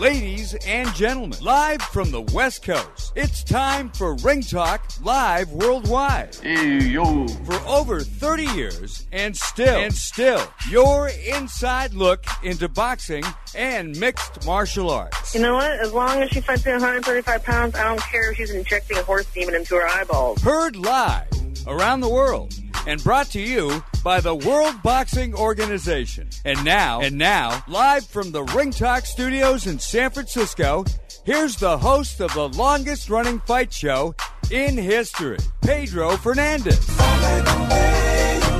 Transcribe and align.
Ladies 0.00 0.54
and 0.66 0.88
gentlemen, 0.94 1.38
live 1.42 1.82
from 1.82 2.10
the 2.10 2.22
West 2.22 2.64
Coast, 2.64 3.12
it's 3.16 3.44
time 3.44 3.90
for 3.90 4.14
Ring 4.14 4.40
Talk 4.40 4.82
Live 5.02 5.52
Worldwide. 5.52 6.36
Hey, 6.36 6.78
yo. 6.78 7.28
For 7.28 7.56
over 7.68 8.00
30 8.00 8.44
years, 8.44 9.06
and 9.12 9.36
still, 9.36 9.78
and 9.78 9.92
still, 9.92 10.42
your 10.70 11.10
inside 11.28 11.92
look 11.92 12.24
into 12.42 12.66
boxing 12.66 13.24
and 13.54 13.94
mixed 14.00 14.46
martial 14.46 14.88
arts. 14.88 15.34
You 15.34 15.42
know 15.42 15.56
what? 15.56 15.70
As 15.72 15.92
long 15.92 16.22
as 16.22 16.30
she 16.30 16.40
fights 16.40 16.66
at 16.66 16.72
135 16.72 17.44
pounds, 17.44 17.74
I 17.74 17.84
don't 17.84 18.00
care 18.00 18.30
if 18.30 18.38
she's 18.38 18.52
injecting 18.52 18.96
a 18.96 19.02
horse 19.02 19.26
demon 19.26 19.54
into 19.54 19.74
her 19.74 19.86
eyeballs. 19.86 20.40
Heard 20.40 20.76
live 20.76 21.28
around 21.66 22.00
the 22.00 22.08
world 22.08 22.54
and 22.86 23.02
brought 23.02 23.26
to 23.30 23.40
you 23.40 23.82
by 24.02 24.20
the 24.20 24.34
World 24.34 24.82
Boxing 24.82 25.34
Organization. 25.34 26.28
And 26.44 26.64
now, 26.64 27.00
and 27.00 27.18
now, 27.18 27.62
live 27.68 28.06
from 28.06 28.32
the 28.32 28.42
Ring 28.44 28.70
Talk 28.70 29.06
Studios 29.06 29.66
in 29.66 29.78
San 29.78 30.10
Francisco, 30.10 30.84
here's 31.24 31.56
the 31.56 31.76
host 31.78 32.20
of 32.20 32.32
the 32.34 32.48
longest 32.48 33.10
running 33.10 33.40
fight 33.40 33.72
show 33.72 34.14
in 34.50 34.76
history, 34.76 35.38
Pedro 35.62 36.16
Fernandez. 36.16 36.86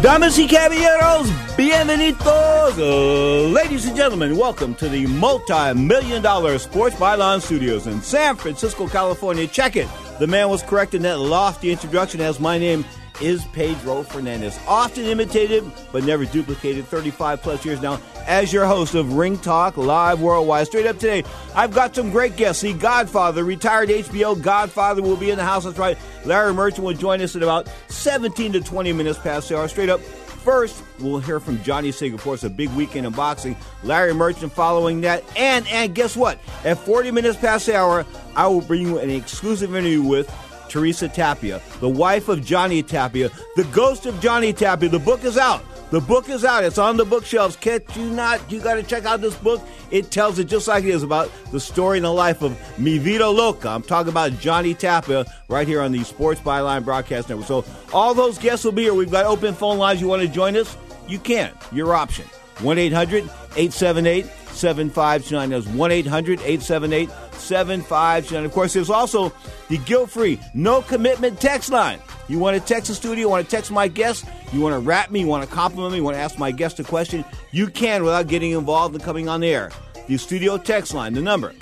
Damas 0.02 0.38
y 0.38 0.46
caballeros, 0.46 1.28
bienvenidos. 1.58 3.52
Ladies 3.52 3.86
and 3.86 3.94
gentlemen, 3.94 4.36
welcome 4.36 4.74
to 4.76 4.88
the 4.88 5.06
multi 5.06 5.74
million 5.74 6.22
dollar 6.22 6.58
Sports 6.58 6.96
Byline 6.96 7.42
Studios 7.42 7.86
in 7.86 8.00
San 8.00 8.36
Francisco, 8.36 8.86
California. 8.88 9.46
Check 9.46 9.76
it. 9.76 9.88
The 10.18 10.26
man 10.26 10.48
was 10.48 10.62
correct 10.62 10.94
in 10.94 11.02
that 11.02 11.18
lofty 11.18 11.70
introduction 11.70 12.22
as 12.22 12.40
my 12.40 12.56
name 12.56 12.82
is 13.20 13.44
Pedro 13.46 14.02
Fernandez. 14.02 14.58
Often 14.66 15.04
imitated, 15.04 15.70
but 15.92 16.04
never 16.04 16.24
duplicated. 16.24 16.86
35 16.86 17.42
plus 17.42 17.64
years 17.64 17.80
now 17.80 18.00
as 18.26 18.52
your 18.52 18.66
host 18.66 18.94
of 18.94 19.14
Ring 19.14 19.38
Talk 19.38 19.76
Live 19.76 20.20
Worldwide. 20.20 20.66
Straight 20.66 20.86
up 20.86 20.98
today, 20.98 21.24
I've 21.54 21.72
got 21.72 21.94
some 21.94 22.10
great 22.10 22.36
guests. 22.36 22.62
The 22.62 22.72
Godfather, 22.72 23.44
retired 23.44 23.88
HBO 23.88 24.40
Godfather, 24.40 25.02
will 25.02 25.16
be 25.16 25.30
in 25.30 25.38
the 25.38 25.44
house. 25.44 25.64
That's 25.64 25.78
right. 25.78 25.98
Larry 26.24 26.54
Merchant 26.54 26.84
will 26.84 26.94
join 26.94 27.20
us 27.20 27.34
in 27.34 27.42
about 27.42 27.68
17 27.88 28.52
to 28.52 28.60
20 28.60 28.92
minutes 28.92 29.18
past 29.18 29.48
the 29.48 29.58
hour. 29.58 29.68
Straight 29.68 29.88
up. 29.88 30.00
First, 30.00 30.82
we'll 30.98 31.18
hear 31.18 31.38
from 31.38 31.62
Johnny 31.62 31.92
Sig. 31.92 32.14
Of 32.14 32.22
course, 32.22 32.44
a 32.44 32.50
big 32.50 32.70
weekend 32.70 33.06
in 33.06 33.12
boxing. 33.12 33.56
Larry 33.82 34.14
Merchant 34.14 34.52
following 34.52 35.02
that. 35.02 35.22
And, 35.36 35.68
and 35.68 35.94
guess 35.94 36.16
what? 36.16 36.38
At 36.64 36.78
40 36.78 37.10
minutes 37.10 37.38
past 37.38 37.66
the 37.66 37.76
hour, 37.76 38.06
I 38.34 38.46
will 38.46 38.62
bring 38.62 38.80
you 38.82 38.98
an 38.98 39.10
exclusive 39.10 39.74
interview 39.74 40.02
with 40.02 40.34
Teresa 40.70 41.08
Tapia, 41.08 41.60
the 41.80 41.88
wife 41.88 42.28
of 42.28 42.44
Johnny 42.44 42.82
Tapia, 42.82 43.30
the 43.56 43.64
ghost 43.64 44.06
of 44.06 44.18
Johnny 44.20 44.52
Tapia. 44.52 44.88
The 44.88 44.98
book 44.98 45.24
is 45.24 45.36
out. 45.36 45.62
The 45.90 46.00
book 46.00 46.28
is 46.28 46.44
out. 46.44 46.62
It's 46.62 46.78
on 46.78 46.96
the 46.96 47.04
bookshelves. 47.04 47.56
Can't 47.56 47.84
you 47.96 48.10
not? 48.10 48.40
You 48.50 48.60
got 48.60 48.74
to 48.74 48.82
check 48.84 49.04
out 49.04 49.20
this 49.20 49.34
book. 49.34 49.60
It 49.90 50.12
tells 50.12 50.38
it 50.38 50.44
just 50.44 50.68
like 50.68 50.84
it 50.84 50.90
is 50.90 51.02
about 51.02 51.32
the 51.50 51.58
story 51.58 51.98
and 51.98 52.04
the 52.04 52.12
life 52.12 52.42
of 52.42 52.56
Mi 52.78 52.98
Vida 52.98 53.28
Loca. 53.28 53.70
I'm 53.70 53.82
talking 53.82 54.10
about 54.10 54.38
Johnny 54.38 54.72
Tapia 54.72 55.26
right 55.48 55.66
here 55.66 55.82
on 55.82 55.90
the 55.90 56.04
Sports 56.04 56.40
Byline 56.40 56.84
Broadcast 56.84 57.28
Network. 57.28 57.48
So 57.48 57.64
all 57.92 58.14
those 58.14 58.38
guests 58.38 58.64
will 58.64 58.70
be 58.70 58.82
here. 58.82 58.94
We've 58.94 59.10
got 59.10 59.26
open 59.26 59.52
phone 59.52 59.78
lines. 59.78 60.00
You 60.00 60.06
want 60.06 60.22
to 60.22 60.28
join 60.28 60.56
us? 60.56 60.76
You 61.08 61.18
can. 61.18 61.52
Your 61.72 61.92
option. 61.92 62.26
1 62.62 62.78
800 62.78 63.24
878 63.56 64.26
7529. 64.52 65.50
That's 65.50 65.66
1 65.66 65.92
800 65.92 66.40
878 66.40 67.10
7529. 67.32 68.44
Of 68.44 68.52
course, 68.52 68.72
there's 68.72 68.90
also 68.90 69.32
the 69.68 69.78
guilt 69.78 70.10
free, 70.10 70.40
no 70.54 70.82
commitment 70.82 71.40
text 71.40 71.70
line. 71.70 72.00
You 72.28 72.38
want 72.38 72.56
to 72.56 72.62
text 72.62 72.88
the 72.88 72.94
studio, 72.94 73.22
you 73.22 73.28
want 73.28 73.44
to 73.44 73.50
text 73.50 73.70
my 73.70 73.88
guest, 73.88 74.24
you 74.52 74.60
want 74.60 74.74
to 74.74 74.80
rap 74.80 75.10
me, 75.10 75.20
you 75.20 75.26
want 75.26 75.48
to 75.48 75.52
compliment 75.52 75.92
me, 75.92 75.98
you 75.98 76.04
want 76.04 76.16
to 76.16 76.20
ask 76.20 76.38
my 76.38 76.52
guest 76.52 76.78
a 76.78 76.84
question, 76.84 77.24
you 77.50 77.66
can 77.68 78.04
without 78.04 78.28
getting 78.28 78.52
involved 78.52 78.94
and 78.94 79.02
coming 79.02 79.28
on 79.28 79.40
the 79.40 79.48
air. 79.48 79.70
The 80.06 80.16
studio 80.16 80.56
text 80.58 80.94
line, 80.94 81.14
the 81.14 81.22
number 81.22 81.52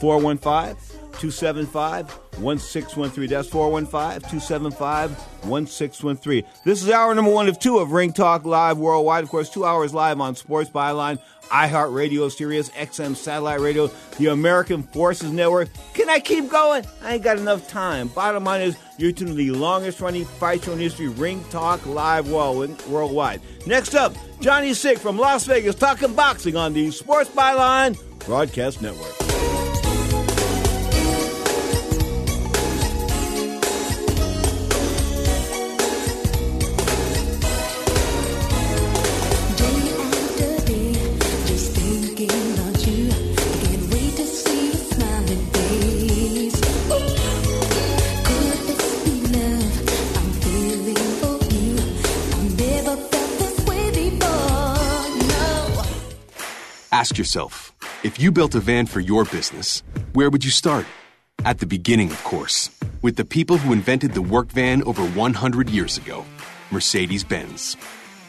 415 0.00 0.91
275 1.22 2.10
1613. 2.40 3.30
That's 3.30 3.48
415 3.48 4.22
275 4.22 5.16
1613. 5.46 6.42
This 6.64 6.82
is 6.82 6.90
hour 6.90 7.14
number 7.14 7.30
one 7.30 7.48
of 7.48 7.60
two 7.60 7.78
of 7.78 7.92
Ring 7.92 8.12
Talk 8.12 8.44
Live 8.44 8.78
Worldwide. 8.78 9.22
Of 9.22 9.30
course, 9.30 9.48
two 9.48 9.64
hours 9.64 9.94
live 9.94 10.20
on 10.20 10.34
Sports 10.34 10.68
Byline, 10.70 11.20
iHeartRadio, 11.44 12.28
Sirius 12.28 12.70
XM 12.70 13.14
Satellite 13.14 13.60
Radio, 13.60 13.88
the 14.18 14.28
American 14.28 14.82
Forces 14.82 15.30
Network. 15.30 15.68
Can 15.94 16.10
I 16.10 16.18
keep 16.18 16.50
going? 16.50 16.84
I 17.02 17.14
ain't 17.14 17.22
got 17.22 17.38
enough 17.38 17.68
time. 17.68 18.08
Bottom 18.08 18.42
line 18.42 18.62
is, 18.62 18.76
you're 18.98 19.12
tuning 19.12 19.36
to 19.36 19.38
the 19.38 19.52
longest 19.52 20.00
running 20.00 20.24
fight 20.24 20.64
show 20.64 20.72
in 20.72 20.80
history, 20.80 21.06
Ring 21.06 21.44
Talk 21.50 21.86
Live 21.86 22.28
Worldwide. 22.28 23.40
Next 23.64 23.94
up, 23.94 24.12
Johnny 24.40 24.74
Sig 24.74 24.98
from 24.98 25.18
Las 25.18 25.44
Vegas 25.44 25.76
talking 25.76 26.14
boxing 26.14 26.56
on 26.56 26.72
the 26.72 26.90
Sports 26.90 27.30
Byline 27.30 27.96
Broadcast 28.26 28.82
Network. 28.82 29.31
Yourself 57.22 57.72
if 58.02 58.18
you 58.18 58.32
built 58.32 58.56
a 58.56 58.60
van 58.60 58.86
for 58.86 58.98
your 58.98 59.24
business, 59.24 59.84
where 60.12 60.28
would 60.28 60.44
you 60.44 60.50
start? 60.50 60.86
At 61.44 61.60
the 61.60 61.66
beginning, 61.66 62.10
of 62.10 62.24
course, 62.24 62.68
with 63.00 63.14
the 63.14 63.24
people 63.24 63.58
who 63.58 63.72
invented 63.72 64.12
the 64.12 64.22
work 64.22 64.48
van 64.48 64.82
over 64.82 65.04
100 65.06 65.70
years 65.70 65.98
ago 65.98 66.24
Mercedes 66.72 67.22
Benz. 67.22 67.76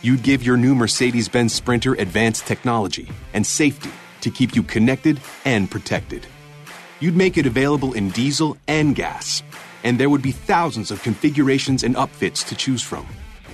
You'd 0.03 0.21
give 0.21 0.43
your 0.43 0.57
new 0.57 0.75
Mercedes 0.75 1.27
Benz 1.27 1.53
Sprinter 1.53 1.93
advanced 1.95 2.45
technology 2.45 3.09
and 3.33 3.47
safety 3.47 3.89
to 4.21 4.29
keep 4.29 4.55
you 4.55 4.61
connected 4.61 5.19
and 5.43 5.71
protected. 5.71 6.27
You'd 6.99 7.17
make 7.17 7.37
it 7.37 7.47
available 7.47 7.93
in 7.93 8.11
diesel 8.11 8.57
and 8.67 8.95
gas, 8.95 9.41
and 9.83 9.99
there 9.99 10.09
would 10.11 10.21
be 10.21 10.33
thousands 10.33 10.91
of 10.91 11.01
configurations 11.01 11.83
and 11.83 11.95
upfits 11.95 12.45
to 12.49 12.55
choose 12.55 12.83
from. 12.83 13.07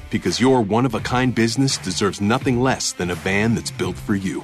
Because 0.10 0.42
your 0.42 0.62
one 0.62 0.86
of 0.86 0.96
a 0.96 1.00
kind 1.00 1.34
business 1.34 1.78
deserves 1.78 2.20
nothing 2.20 2.60
less 2.60 2.92
than 2.92 3.10
a 3.10 3.16
van 3.16 3.56
that's 3.56 3.72
built 3.72 3.96
for 3.96 4.16
you. 4.16 4.44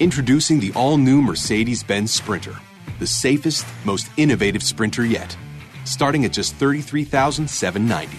Introducing 0.00 0.58
the 0.58 0.72
all 0.74 0.98
new 0.98 1.22
Mercedes 1.22 1.84
Benz 1.84 2.12
Sprinter, 2.12 2.56
the 2.98 3.06
safest, 3.06 3.64
most 3.84 4.10
innovative 4.16 4.60
sprinter 4.60 5.06
yet. 5.06 5.36
Starting 5.84 6.24
at 6.24 6.32
just 6.32 6.56
33,790. 6.56 8.16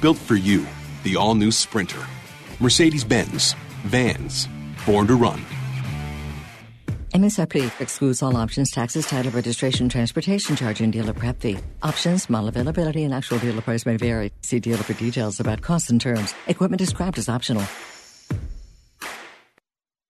Built 0.00 0.16
for 0.16 0.36
you, 0.36 0.66
the 1.02 1.16
all 1.16 1.34
new 1.34 1.50
Sprinter. 1.50 2.02
Mercedes 2.60 3.04
Benz. 3.04 3.54
Vans. 3.84 4.48
Born 4.86 5.06
to 5.08 5.14
run. 5.14 5.44
MSRP 7.12 7.78
excludes 7.78 8.22
all 8.22 8.34
options, 8.34 8.70
taxes, 8.70 9.06
title, 9.06 9.32
registration, 9.32 9.90
transportation 9.90 10.56
charge, 10.56 10.80
and 10.80 10.94
dealer 10.94 11.12
prep 11.12 11.38
fee. 11.40 11.58
Options, 11.82 12.30
model 12.30 12.48
availability, 12.48 13.04
and 13.04 13.12
actual 13.12 13.38
dealer 13.38 13.60
price 13.60 13.84
may 13.84 13.98
vary. 13.98 14.32
See 14.40 14.60
dealer 14.60 14.78
for 14.82 14.94
details 14.94 15.40
about 15.40 15.60
costs 15.60 15.90
and 15.90 16.00
terms. 16.00 16.32
Equipment 16.46 16.78
described 16.78 17.18
as 17.18 17.28
optional. 17.28 17.62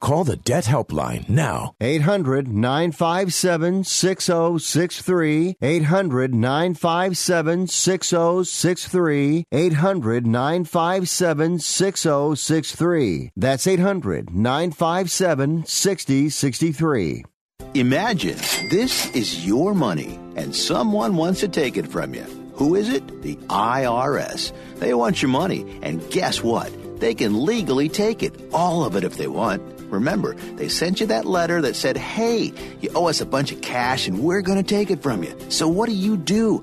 Call 0.00 0.24
the 0.24 0.36
Debt 0.36 0.64
Helpline 0.64 1.28
now. 1.28 1.74
800 1.80 2.48
957 2.48 3.84
6063. 3.84 5.56
800 5.62 6.34
957 6.34 7.66
6063. 7.66 9.44
800 9.50 10.26
957 10.26 11.58
6063. 11.58 13.30
That's 13.36 13.66
800 13.66 14.34
957 14.34 15.64
6063. 15.66 17.24
Imagine 17.74 18.36
this 18.70 19.10
is 19.14 19.46
your 19.46 19.74
money 19.74 20.18
and 20.36 20.54
someone 20.54 21.16
wants 21.16 21.40
to 21.40 21.48
take 21.48 21.76
it 21.76 21.88
from 21.88 22.14
you. 22.14 22.24
Who 22.54 22.74
is 22.76 22.88
it? 22.88 23.22
The 23.22 23.34
IRS. 23.48 24.52
They 24.76 24.94
want 24.94 25.20
your 25.22 25.30
money, 25.30 25.66
and 25.82 26.08
guess 26.10 26.42
what? 26.42 26.70
They 27.00 27.14
can 27.14 27.44
legally 27.44 27.88
take 27.88 28.22
it, 28.22 28.32
all 28.52 28.84
of 28.84 28.94
it 28.94 29.02
if 29.02 29.16
they 29.16 29.26
want. 29.26 29.60
Remember, 29.94 30.34
they 30.56 30.68
sent 30.68 31.00
you 31.00 31.06
that 31.06 31.24
letter 31.24 31.62
that 31.62 31.76
said, 31.76 31.96
hey, 31.96 32.52
you 32.80 32.90
owe 32.94 33.06
us 33.06 33.20
a 33.20 33.26
bunch 33.26 33.52
of 33.52 33.60
cash 33.60 34.06
and 34.08 34.20
we're 34.20 34.42
going 34.42 34.58
to 34.58 34.64
take 34.64 34.90
it 34.90 35.02
from 35.02 35.22
you. 35.22 35.34
So 35.48 35.68
what 35.68 35.88
do 35.88 35.94
you 35.94 36.16
do? 36.16 36.62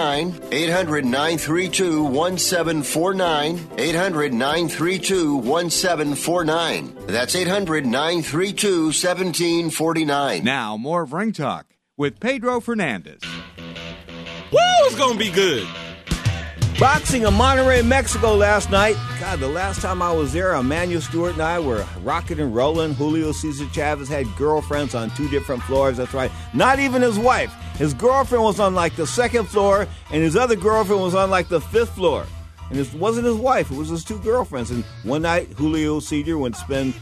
800 0.01 1.05
932 1.05 2.03
1749. 2.03 3.69
800 3.77 4.33
932 4.33 5.35
1749. 5.35 6.95
That's 7.07 7.35
800 7.35 7.85
932 7.85 8.85
1749. 8.85 10.43
Now, 10.43 10.77
more 10.77 11.03
of 11.03 11.13
Ring 11.13 11.31
Talk 11.31 11.67
with 11.97 12.19
Pedro 12.19 12.59
Fernandez. 12.59 13.21
Woo, 14.51 14.59
it's 14.85 14.97
going 14.97 15.13
to 15.13 15.19
be 15.19 15.31
good. 15.31 15.67
Boxing 16.81 17.21
in 17.21 17.33
Monterrey, 17.35 17.85
Mexico 17.85 18.33
last 18.33 18.71
night. 18.71 18.95
God, 19.19 19.37
the 19.37 19.47
last 19.47 19.83
time 19.83 20.01
I 20.01 20.11
was 20.11 20.33
there, 20.33 20.55
Emanuel 20.55 20.99
Steward 20.99 21.33
and 21.33 21.41
I 21.43 21.59
were 21.59 21.85
rocking 22.01 22.39
and 22.39 22.55
rolling. 22.55 22.95
Julio 22.95 23.33
Cesar 23.33 23.67
Chavez 23.71 24.09
had 24.09 24.25
girlfriends 24.35 24.95
on 24.95 25.11
two 25.11 25.29
different 25.29 25.61
floors. 25.61 25.97
That's 25.97 26.15
right. 26.15 26.31
Not 26.55 26.79
even 26.79 27.03
his 27.03 27.19
wife. 27.19 27.53
His 27.75 27.93
girlfriend 27.93 28.43
was 28.43 28.59
on 28.59 28.73
like 28.73 28.95
the 28.95 29.05
second 29.05 29.45
floor, 29.45 29.87
and 30.09 30.23
his 30.23 30.35
other 30.35 30.55
girlfriend 30.55 31.03
was 31.03 31.13
on 31.13 31.29
like 31.29 31.49
the 31.49 31.61
fifth 31.61 31.93
floor. 31.93 32.25
And 32.71 32.79
it 32.79 32.91
wasn't 32.95 33.27
his 33.27 33.35
wife, 33.35 33.69
it 33.69 33.77
was 33.77 33.89
his 33.89 34.03
two 34.03 34.17
girlfriends. 34.17 34.71
And 34.71 34.83
one 35.03 35.21
night, 35.21 35.49
Julio 35.49 35.99
Cesar 35.99 36.49
to 36.49 36.53
spend 36.55 36.95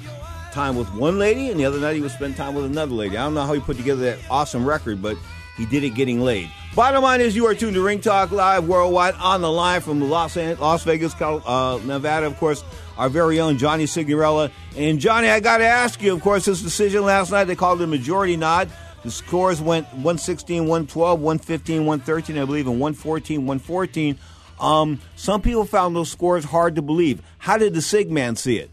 time 0.51 0.75
with 0.75 0.93
one 0.93 1.17
lady, 1.17 1.51
and 1.51 1.57
the 1.57 1.63
other 1.63 1.79
night 1.79 1.95
he 1.95 2.01
would 2.01 2.11
spend 2.11 2.35
time 2.35 2.53
with 2.53 2.65
another 2.65 2.95
lady. 2.95 3.15
I 3.15 3.23
don't 3.23 3.33
know 3.33 3.45
how 3.45 3.53
he 3.53 3.61
put 3.61 3.77
together 3.77 4.01
that 4.01 4.19
awesome 4.29 4.65
record, 4.65 5.01
but 5.01 5.15
he 5.59 5.65
did 5.65 5.83
it 5.83 5.89
getting 5.89 6.21
laid. 6.21 6.49
Bottom 6.73 7.03
line 7.03 7.19
is, 7.19 7.35
you 7.35 7.45
are 7.45 7.53
tuned 7.53 7.73
to 7.73 7.83
Ring 7.83 7.99
Talk 7.99 8.31
Live 8.31 8.65
worldwide 8.65 9.15
on 9.15 9.41
the 9.41 9.51
line 9.51 9.81
from 9.81 9.99
Las, 9.99 10.37
Las 10.37 10.85
Vegas, 10.85 11.13
uh, 11.21 11.79
Nevada, 11.83 12.25
of 12.25 12.37
course, 12.37 12.63
our 12.97 13.09
very 13.09 13.41
own 13.41 13.57
Johnny 13.57 13.83
Signorella. 13.83 14.51
And 14.77 15.01
Johnny, 15.01 15.27
I 15.27 15.41
got 15.41 15.57
to 15.57 15.65
ask 15.65 16.01
you, 16.01 16.13
of 16.13 16.21
course, 16.21 16.45
this 16.45 16.61
decision 16.61 17.03
last 17.03 17.31
night, 17.31 17.43
they 17.43 17.57
called 17.57 17.81
it 17.81 17.83
a 17.83 17.87
majority 17.87 18.37
nod. 18.37 18.69
The 19.03 19.11
scores 19.11 19.61
went 19.61 19.85
116, 19.87 20.61
112, 20.61 21.19
115, 21.19 21.85
113, 21.85 22.37
I 22.37 22.45
believe, 22.45 22.67
and 22.67 22.79
114, 22.79 23.45
114. 23.45 24.17
Um, 24.61 25.01
some 25.17 25.41
people 25.41 25.65
found 25.65 25.93
those 25.93 26.09
scores 26.09 26.45
hard 26.45 26.75
to 26.77 26.81
believe. 26.81 27.21
How 27.37 27.57
did 27.57 27.73
the 27.73 27.81
Sig 27.81 28.09
man 28.09 28.37
see 28.37 28.59
it? 28.59 28.69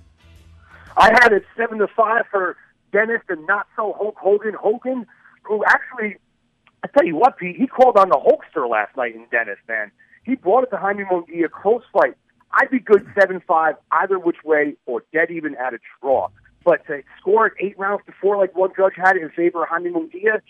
I 0.96 1.10
had 1.20 1.32
it 1.32 1.44
7 1.56 1.78
to 1.78 1.88
5 1.88 2.22
for 2.30 2.56
Dennis 2.92 3.22
and 3.28 3.44
not 3.48 3.66
so 3.74 3.92
Hulk 3.98 4.16
Hogan. 4.16 4.54
Hogan, 4.54 5.04
who 5.42 5.64
actually 5.64 6.16
I 6.86 6.98
tell 6.98 7.06
you 7.06 7.16
what, 7.16 7.36
Pete, 7.36 7.56
he 7.56 7.66
called 7.66 7.96
on 7.96 8.10
the 8.10 8.16
Hulkster 8.16 8.68
last 8.68 8.96
night 8.96 9.16
in 9.16 9.26
Dennis, 9.32 9.58
man. 9.66 9.90
He 10.24 10.36
brought 10.36 10.62
it 10.62 10.70
to 10.70 10.76
Jaime 10.76 11.02
Munguia, 11.02 11.50
close 11.50 11.82
fight. 11.92 12.14
I'd 12.52 12.70
be 12.70 12.78
good 12.78 13.04
7 13.18 13.42
5 13.46 13.74
either 13.90 14.18
which 14.20 14.36
way 14.44 14.76
or 14.86 15.02
dead 15.12 15.32
even 15.32 15.56
at 15.56 15.74
a 15.74 15.78
draw. 16.00 16.28
But 16.64 16.86
to 16.86 17.02
score 17.20 17.48
it 17.48 17.54
eight 17.58 17.76
rounds 17.76 18.02
to 18.06 18.12
four 18.20 18.36
like 18.36 18.54
one 18.56 18.70
judge 18.76 18.92
had 18.96 19.16
it 19.16 19.22
in 19.22 19.30
favor 19.30 19.64
of 19.64 19.68
Jaime 19.68 19.90
Munguia, 19.90 20.40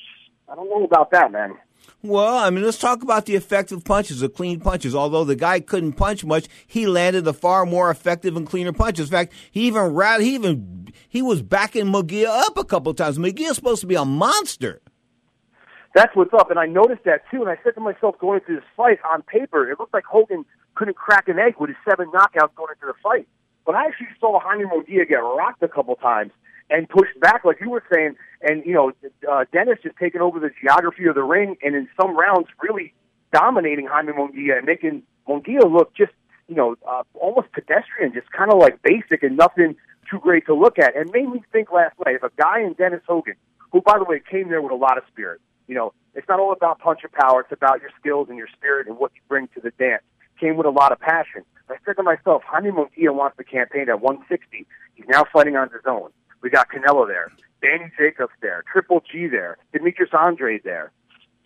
I 0.49 0.55
don't 0.55 0.69
know 0.69 0.85
about 0.85 1.11
that, 1.13 1.33
man. 1.33 1.55
Well, 2.03 2.37
I 2.37 2.51
mean, 2.51 2.65
let's 2.65 2.79
talk 2.79 3.03
about 3.03 3.25
the 3.25 3.35
effective 3.35 3.83
punches, 3.85 4.21
the 4.21 4.29
clean 4.29 4.61
punches. 4.61 4.95
Although 4.95 5.25
the 5.25 5.37
guy 5.37 5.61
couldn't 5.61 5.95
punch 5.95 6.25
much, 6.25 6.49
he 6.67 6.87
landed 6.87 7.25
the 7.25 7.35
far 7.35 7.65
more 7.65 7.91
effective 7.91 8.37
and 8.37 8.47
cleaner 8.47 8.73
punches. 8.73 9.09
In 9.09 9.13
fact, 9.13 9.33
he 9.51 9.67
even 9.69 9.95
rat, 9.95 10.21
he 10.21 10.35
even 10.35 10.93
he 11.09 11.23
was 11.23 11.41
backing 11.41 11.87
Munguia 11.87 12.27
up 12.27 12.59
a 12.59 12.65
couple 12.65 12.93
times. 12.93 13.19
Munguia's 13.19 13.57
supposed 13.57 13.81
to 13.81 13.87
be 13.87 13.95
a 13.95 14.05
monster 14.05 14.83
that's 15.97 16.15
what's 16.15 16.35
up. 16.35 16.51
And 16.51 16.59
I 16.59 16.67
noticed 16.67 17.05
that 17.05 17.23
too. 17.31 17.41
And 17.41 17.49
I 17.49 17.57
said 17.65 17.75
to 17.75 17.81
myself, 17.81 18.19
going 18.19 18.41
into 18.41 18.61
this 18.61 18.69
fight 18.77 18.99
on 19.11 19.23
paper, 19.23 19.71
it 19.71 19.81
looked 19.81 19.95
like 19.95 20.05
Hogan 20.05 20.45
couldn't 20.75 20.97
crack 20.97 21.27
an 21.29 21.39
egg 21.39 21.55
with 21.59 21.71
his 21.71 21.77
seven 21.89 22.13
knockouts 22.13 22.55
going 22.55 22.75
into 22.75 22.87
the 22.87 22.95
fight. 23.03 23.27
But 23.65 23.77
I 23.77 23.87
actually 23.87 24.09
saw 24.21 24.39
Jaime 24.39 24.65
Munguia 24.65 25.09
get 25.09 25.17
rocked 25.17 25.63
a 25.63 25.69
couple 25.69 25.97
times 25.97 26.33
and 26.69 26.87
pushed 26.89 27.19
back, 27.21 27.45
like 27.45 27.61
you 27.61 27.71
were 27.71 27.83
saying. 27.93 28.15
And 28.43 28.65
you 28.67 28.75
know, 28.75 28.93
uh, 29.31 29.47
Dennis 29.53 29.79
just 29.83 29.97
taking 29.97 30.21
over 30.21 30.39
the 30.39 30.51
geography 30.61 31.07
of 31.07 31.15
the 31.15 31.23
ring, 31.23 31.57
and 31.63 31.75
in 31.75 31.89
some 31.99 32.17
rounds, 32.17 32.49
really 32.61 32.93
dominating 33.33 33.87
Jaime 33.87 34.13
Munguia 34.13 34.59
and 34.59 34.67
making 34.67 35.03
Munguia 35.27 35.65
look 35.65 35.95
just 35.97 36.13
you 36.47 36.55
know 36.55 36.77
uh, 36.87 37.05
almost 37.15 37.51
pedestrian, 37.53 38.13
just 38.13 38.31
kind 38.33 38.53
of 38.53 38.59
like 38.59 38.83
basic 38.83 39.23
and 39.23 39.37
nothing 39.37 39.77
too 40.11 40.19
great 40.19 40.45
to 40.47 40.55
look 40.55 40.79
at. 40.79 40.95
And 40.95 41.11
made 41.11 41.29
me 41.29 41.43
think 41.53 41.73
last 41.73 41.95
night 42.05 42.17
if 42.17 42.23
a 42.23 42.31
guy 42.37 42.61
in 42.61 42.75
Dennis 42.75 43.01
Hogan, 43.09 43.35
who 43.73 43.81
by 43.81 43.99
the 43.99 44.05
way 44.05 44.21
came 44.21 44.51
there 44.51 44.61
with 44.61 44.73
a 44.73 44.77
lot 44.77 44.99
of 44.99 45.05
spirit, 45.11 45.41
you 45.67 45.75
know, 45.75 45.93
it's 46.15 46.29
not 46.29 46.41
all 46.41 46.53
about 46.53 46.79
punch 46.79 47.01
and 47.03 47.13
power. 47.13 47.41
It's 47.41 47.53
about 47.53 47.81
your 47.81 47.91
skills 48.01 48.29
and 48.29 48.39
your 48.39 48.49
spirit 48.57 48.87
and 48.87 48.99
what 48.99 49.13
you 49.15 49.21
bring 49.29 49.49
to 49.55 49.61
the 49.61 49.71
dance. 49.79 50.03
Came 50.41 50.57
with 50.57 50.67
a 50.67 50.71
lot 50.71 50.93
of 50.93 51.01
passion. 51.01 51.43
I 51.69 51.77
said 51.85 51.97
to 51.97 52.03
myself, 52.03 52.43
Jaime 52.47 52.71
Munguia 52.71 53.15
wants 53.15 53.37
the 53.37 53.45
campaign 53.45 53.89
at 53.89 54.01
160. 54.01 54.67
He's 54.95 55.07
now 55.09 55.25
fighting 55.33 55.57
on 55.57 55.69
his 55.71 55.83
own. 55.87 56.11
We 56.43 56.51
got 56.51 56.69
Canelo 56.71 57.07
there, 57.09 57.33
Danny 57.61 57.91
Jacobs 57.99 58.33
there, 58.41 58.63
Triple 58.71 59.03
G 59.11 59.27
there, 59.27 59.59
Demetrius 59.73 60.11
Andre 60.13 60.61
there. 60.63 60.93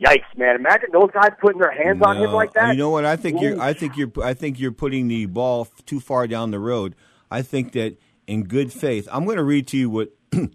Yikes, 0.03 0.37
man! 0.37 0.57
Imagine 0.57 0.89
those 0.93 1.11
guys 1.13 1.31
putting 1.41 1.61
their 1.61 1.73
hands 1.73 2.01
no. 2.01 2.09
on 2.09 2.17
him 2.17 2.33
like 2.33 2.55
that. 2.55 2.71
You 2.71 2.79
know 2.79 2.89
what? 2.91 3.05
I 3.05 3.17
think 3.17 3.39
Ooh. 3.39 3.45
you're. 3.45 3.61
I 3.61 3.75
think 3.75 3.97
you're. 3.97 4.11
I 4.23 4.33
think 4.33 4.59
you're 4.59 4.73
putting 4.73 5.09
the 5.09 5.27
ball 5.27 5.69
too 5.85 6.01
far 6.01 6.27
down 6.27 6.51
the 6.51 6.59
road. 6.59 6.97
I 7.31 7.43
think 7.43 7.73
that 7.73 7.99
in 8.27 8.45
good 8.45 8.73
faith, 8.73 9.09
I'm 9.13 9.25
going 9.25 9.37
to 9.37 9.45
read 9.45 9.67
to 9.69 9.77
you 9.77 9.91
what 9.91 10.17
what 10.33 10.49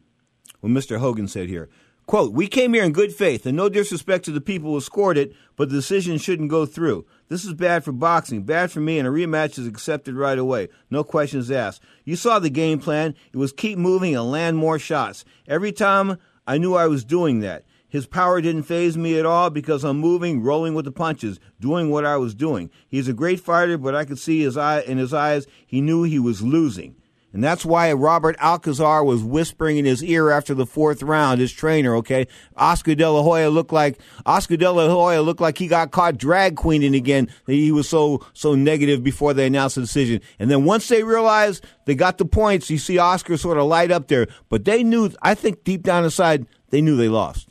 Mr. 0.63 0.97
Hogan 0.97 1.27
said 1.27 1.47
here. 1.47 1.69
Quote, 2.05 2.33
We 2.33 2.47
came 2.47 2.73
here 2.73 2.83
in 2.83 2.91
good 2.91 3.13
faith, 3.15 3.47
and 3.47 3.57
no 3.57 3.67
disrespect 3.67 4.25
to 4.25 4.31
the 4.31 4.41
people 4.41 4.71
who 4.71 4.81
scored 4.81 5.17
it, 5.17 5.33
but 5.55 5.69
the 5.69 5.75
decision 5.75 6.19
shouldn't 6.19 6.51
go 6.51 6.67
through. 6.67 7.05
This 7.29 7.43
is 7.43 7.55
bad 7.55 7.83
for 7.83 7.91
boxing, 7.91 8.43
bad 8.43 8.71
for 8.71 8.79
me, 8.79 8.99
and 8.99 9.07
a 9.07 9.11
rematch 9.11 9.57
is 9.57 9.65
accepted 9.65 10.13
right 10.13 10.37
away. 10.37 10.69
No 10.91 11.03
questions 11.03 11.49
asked. 11.49 11.81
You 12.03 12.15
saw 12.15 12.37
the 12.37 12.51
game 12.51 12.79
plan. 12.79 13.15
It 13.33 13.37
was 13.37 13.51
keep 13.51 13.79
moving 13.79 14.15
and 14.15 14.29
land 14.29 14.57
more 14.57 14.77
shots. 14.77 15.25
Every 15.47 15.71
time 15.71 16.19
I 16.45 16.59
knew 16.59 16.75
I 16.75 16.85
was 16.85 17.03
doing 17.03 17.39
that. 17.39 17.65
His 17.89 18.05
power 18.05 18.41
didn't 18.41 18.63
phase 18.63 18.97
me 18.97 19.17
at 19.17 19.25
all 19.25 19.49
because 19.49 19.83
I'm 19.83 19.97
moving, 19.97 20.43
rolling 20.43 20.75
with 20.75 20.85
the 20.85 20.91
punches, 20.91 21.39
doing 21.59 21.89
what 21.89 22.05
I 22.05 22.17
was 22.17 22.35
doing. 22.35 22.69
He's 22.87 23.07
a 23.07 23.13
great 23.13 23.39
fighter, 23.39 23.77
but 23.77 23.95
I 23.95 24.05
could 24.05 24.19
see 24.19 24.41
his 24.41 24.57
eye 24.57 24.81
in 24.81 24.97
his 24.97 25.13
eyes 25.13 25.47
he 25.65 25.81
knew 25.81 26.03
he 26.03 26.19
was 26.19 26.41
losing. 26.41 26.97
And 27.35 27.43
that's 27.43 27.65
why 27.65 27.91
Robert 27.91 28.37
Alcazar 28.39 29.03
was 29.03 29.21
whispering 29.21 29.75
in 29.75 29.83
his 29.83 30.01
ear 30.01 30.31
after 30.31 30.53
the 30.53 30.65
fourth 30.65 31.03
round, 31.03 31.41
his 31.41 31.51
trainer, 31.51 31.93
okay? 31.97 32.27
Oscar 32.55 32.95
De 32.95 33.11
La 33.11 33.21
Hoya 33.23 33.49
looked 33.49 33.73
like, 33.73 33.99
Oscar 34.25 34.55
De 34.55 34.71
La 34.71 34.87
Hoya 34.87 35.21
looked 35.21 35.41
like 35.41 35.57
he 35.57 35.67
got 35.67 35.91
caught 35.91 36.17
drag 36.17 36.55
queening 36.55 36.95
again. 36.95 37.27
He 37.45 37.73
was 37.73 37.89
so, 37.89 38.25
so 38.31 38.55
negative 38.55 39.03
before 39.03 39.33
they 39.33 39.47
announced 39.47 39.75
the 39.75 39.81
decision. 39.81 40.21
And 40.39 40.49
then 40.49 40.63
once 40.63 40.87
they 40.87 41.03
realized 41.03 41.65
they 41.83 41.93
got 41.93 42.19
the 42.19 42.23
points, 42.23 42.69
you 42.69 42.77
see 42.77 42.99
Oscar 42.99 43.35
sort 43.35 43.57
of 43.57 43.65
light 43.65 43.91
up 43.91 44.07
there. 44.07 44.27
But 44.47 44.63
they 44.63 44.81
knew, 44.81 45.11
I 45.21 45.35
think 45.35 45.65
deep 45.65 45.83
down 45.83 46.05
inside, 46.05 46.47
they 46.69 46.79
knew 46.79 46.95
they 46.95 47.09
lost. 47.09 47.49